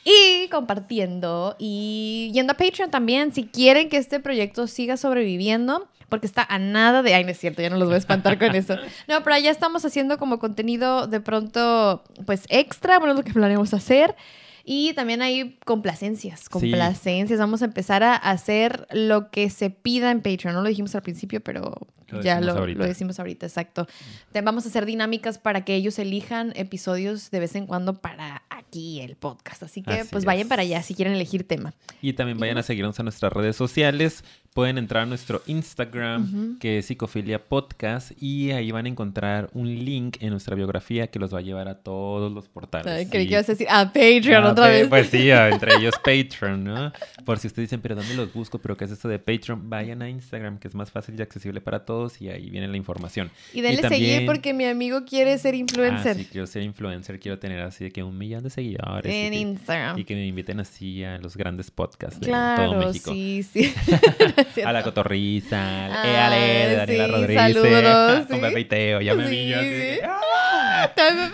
Y 0.03 0.47
compartiendo 0.49 1.55
y 1.59 2.31
yendo 2.33 2.53
a 2.53 2.57
Patreon 2.57 2.89
también 2.89 3.33
si 3.33 3.45
quieren 3.45 3.87
que 3.87 3.97
este 3.97 4.19
proyecto 4.19 4.65
siga 4.65 4.97
sobreviviendo, 4.97 5.87
porque 6.09 6.25
está 6.25 6.43
a 6.43 6.57
nada 6.59 7.03
de... 7.03 7.13
Ay, 7.13 7.23
no 7.23 7.29
es 7.31 7.37
cierto, 7.37 7.61
ya 7.61 7.69
no 7.69 7.77
los 7.77 7.87
voy 7.87 7.95
a 7.95 7.99
espantar 7.99 8.37
con 8.37 8.55
eso. 8.55 8.75
No, 9.07 9.23
pero 9.23 9.37
ya 9.37 9.51
estamos 9.51 9.85
haciendo 9.85 10.17
como 10.17 10.39
contenido 10.39 11.07
de 11.07 11.21
pronto, 11.21 12.03
pues 12.25 12.45
extra, 12.49 12.97
bueno, 12.99 13.13
es 13.13 13.19
lo 13.19 13.23
que 13.23 13.33
planeamos 13.33 13.73
hacer. 13.73 14.15
Y 14.73 14.93
también 14.93 15.21
hay 15.21 15.59
complacencias, 15.65 16.47
complacencias. 16.47 17.37
Vamos 17.37 17.61
a 17.61 17.65
empezar 17.65 18.03
a 18.03 18.15
hacer 18.15 18.87
lo 18.93 19.29
que 19.29 19.49
se 19.49 19.69
pida 19.69 20.11
en 20.11 20.21
Patreon. 20.21 20.55
No 20.55 20.61
lo 20.61 20.69
dijimos 20.69 20.95
al 20.95 21.01
principio, 21.01 21.41
pero 21.41 21.75
ya 22.23 22.39
lo, 22.39 22.65
lo, 22.65 22.85
decimos 22.85 23.19
ahorita, 23.19 23.45
exacto. 23.45 23.85
Vamos 24.33 24.65
a 24.65 24.69
hacer 24.69 24.85
dinámicas 24.85 25.39
para 25.39 25.65
que 25.65 25.75
ellos 25.75 25.99
elijan 25.99 26.53
episodios 26.55 27.31
de 27.31 27.41
vez 27.41 27.55
en 27.55 27.67
cuando 27.67 27.95
para 27.95 28.43
aquí 28.71 29.01
el 29.01 29.17
podcast. 29.17 29.63
Así 29.63 29.81
que 29.81 30.05
pues 30.09 30.23
vayan 30.23 30.47
para 30.47 30.61
allá 30.61 30.81
si 30.81 30.95
quieren 30.95 31.13
elegir 31.13 31.45
tema. 31.45 31.73
Y 32.01 32.13
también 32.13 32.39
vayan 32.39 32.57
a 32.57 32.63
seguirnos 32.63 32.97
a 32.99 33.03
nuestras 33.03 33.33
redes 33.33 33.57
sociales 33.57 34.23
pueden 34.53 34.77
entrar 34.77 35.03
a 35.03 35.05
nuestro 35.05 35.41
Instagram, 35.45 36.59
que 36.59 36.79
es 36.79 36.85
Psicofilia 36.85 37.43
Podcast, 37.43 38.11
y 38.21 38.51
ahí 38.51 38.71
van 38.71 38.85
a 38.85 38.89
encontrar 38.89 39.49
un 39.53 39.67
link 39.67 40.17
en 40.19 40.31
nuestra 40.31 40.55
biografía 40.55 41.07
que 41.07 41.19
los 41.19 41.33
va 41.33 41.39
a 41.39 41.41
llevar 41.41 41.69
a 41.69 41.75
todos 41.75 42.31
los 42.31 42.49
portales. 42.49 42.87
Ay, 42.87 43.05
creí 43.05 43.27
que 43.27 43.33
ibas 43.33 43.47
a 43.47 43.53
decir 43.53 43.67
a 43.69 43.85
Patreon 43.85 44.43
otra 44.43 44.67
vez. 44.67 44.87
Pues 44.89 45.07
sí, 45.07 45.29
entre 45.31 45.75
ellos 45.75 45.95
Patreon, 46.03 46.63
¿no? 46.65 46.91
Por 47.23 47.39
si 47.39 47.47
ustedes 47.47 47.69
dicen, 47.69 47.81
pero 47.81 47.95
¿dónde 47.95 48.13
los 48.13 48.33
busco? 48.33 48.59
¿Pero 48.59 48.75
qué 48.75 48.85
es 48.85 48.91
esto 48.91 49.07
de 49.07 49.19
Patreon? 49.19 49.69
Vayan 49.69 50.01
a 50.01 50.09
Instagram, 50.09 50.59
que 50.59 50.67
es 50.67 50.75
más 50.75 50.91
fácil 50.91 51.15
y 51.17 51.21
accesible 51.21 51.61
para 51.61 51.85
todos, 51.85 52.21
y 52.21 52.29
ahí 52.29 52.49
viene 52.49 52.67
la 52.67 52.77
información. 52.77 53.31
Y 53.53 53.61
denle 53.61 53.87
seguir 53.87 54.25
porque 54.25 54.53
mi 54.53 54.65
amigo 54.65 55.05
quiere 55.05 55.37
ser 55.37 55.55
influencer. 55.55 56.11
Ah, 56.11 56.19
sí, 56.19 56.27
quiero 56.29 56.45
ser 56.45 56.63
influencer, 56.63 57.19
quiero 57.19 57.39
tener 57.39 57.61
así 57.61 57.85
de 57.85 57.91
que 57.91 58.03
un 58.03 58.17
millón 58.17 58.43
de 58.43 58.49
seguidores. 58.49 58.60
En 59.03 59.33
Instagram. 59.33 59.97
Y 59.97 60.03
que 60.03 60.15
me 60.15 60.25
inviten 60.25 60.59
así 60.59 61.03
a 61.03 61.17
los 61.17 61.35
grandes 61.35 61.71
podcasts 61.71 62.19
de 62.19 62.27
todo 62.27 62.75
México. 62.75 63.11
Sí, 63.11 63.43
sí. 63.43 63.73
a 64.65 64.71
la 64.71 64.83
cotorriza, 64.83 65.85
al 65.85 65.91
ah, 65.91 66.27
Ale, 66.27 66.67
de 66.69 66.75
Daniela 66.75 67.07
Rodríguez. 67.07 67.53
Saludos. 67.53 68.25
Con 68.29 68.41
Pepe 68.41 68.59
y 68.59 68.65
Teo, 68.65 69.01
ya 69.01 69.13
me 69.15 69.27
vi 69.27 69.49
yo 69.49 69.59
así. 69.59 69.99
¡Ah! 70.03 70.91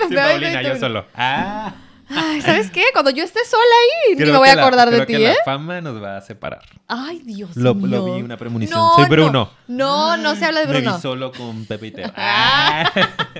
Sin 0.07 0.15
Paulina, 0.15 0.61
yo 0.61 0.75
solo. 0.77 1.05
¡Ah! 1.15 1.73
Ay, 2.09 2.41
¿sabes 2.41 2.71
qué? 2.71 2.83
Cuando 2.93 3.11
yo 3.11 3.23
esté 3.23 3.39
sola 3.45 3.61
ahí, 3.63 4.11
ni 4.15 4.17
Creo 4.21 4.33
me 4.33 4.39
voy 4.39 4.49
a 4.49 4.55
la- 4.55 4.61
acordar 4.61 4.89
de 4.89 5.05
ti, 5.05 5.13
que 5.13 5.25
¿eh? 5.25 5.35
La 5.37 5.43
fama 5.43 5.81
nos 5.81 6.01
va 6.01 6.17
a 6.17 6.21
separar. 6.21 6.63
Ay, 6.87 7.21
Dios 7.25 7.55
Lo, 7.57 7.75
mío. 7.75 7.87
lo 7.87 8.05
vi 8.15 8.21
una 8.21 8.37
premonición. 8.37 8.79
No, 8.79 8.95
Soy 8.95 9.03
no. 9.03 9.09
Bruno. 9.09 9.49
No, 9.67 10.15
no 10.17 10.35
se 10.35 10.45
habla 10.45 10.61
de 10.61 10.67
Me 10.67 10.73
Bruno. 10.79 10.95
vi 10.95 11.01
solo 11.01 11.31
con 11.31 11.65
Pepe 11.65 11.87
y 11.87 11.91
Teo. 11.91 12.11
Ah. 12.15 12.89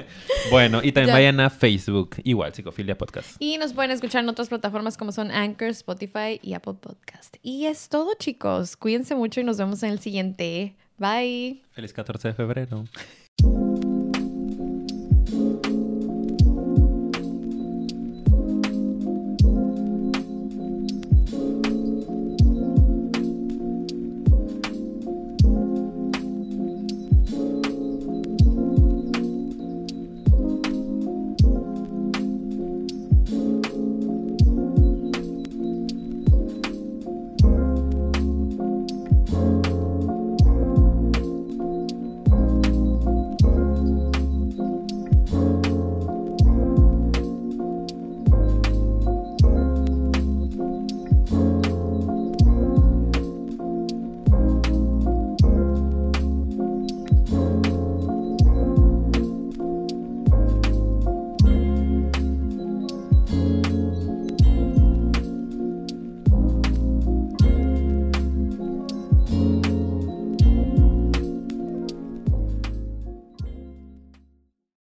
bueno, 0.51 0.82
y 0.84 0.91
también 0.91 1.07
Ya. 1.07 1.13
vayan 1.13 1.39
a 1.39 1.49
Facebook, 1.49 2.18
igual, 2.24 2.53
Psicofilia 2.53 2.97
Podcast. 2.97 3.36
Y 3.39 3.57
nos 3.57 3.74
pueden 3.74 3.91
escuchar 3.91 4.24
en 4.24 4.30
otras 4.30 4.49
plataformas 4.49 4.97
como 4.97 5.11
son 5.11 5.32
Anchor, 5.32 5.70
Spotify 5.70 6.39
y 6.41 6.53
Apple 6.53 6.76
Podcast. 6.80 7.38
Y 7.41 7.65
es 7.68 7.89
todo, 7.89 8.13
chicos. 8.20 8.76
Cuídense 8.78 9.15
mucho 9.15 9.39
y 9.39 9.43
nos 9.43 9.57
vemos 9.57 9.82
en 9.84 9.91
el 9.91 9.99
siguiente. 9.99 10.76
Bye. 10.97 11.61
Feliz 11.72 11.93
14 11.93 12.30
de 12.30 12.34
febrero. 12.34 12.84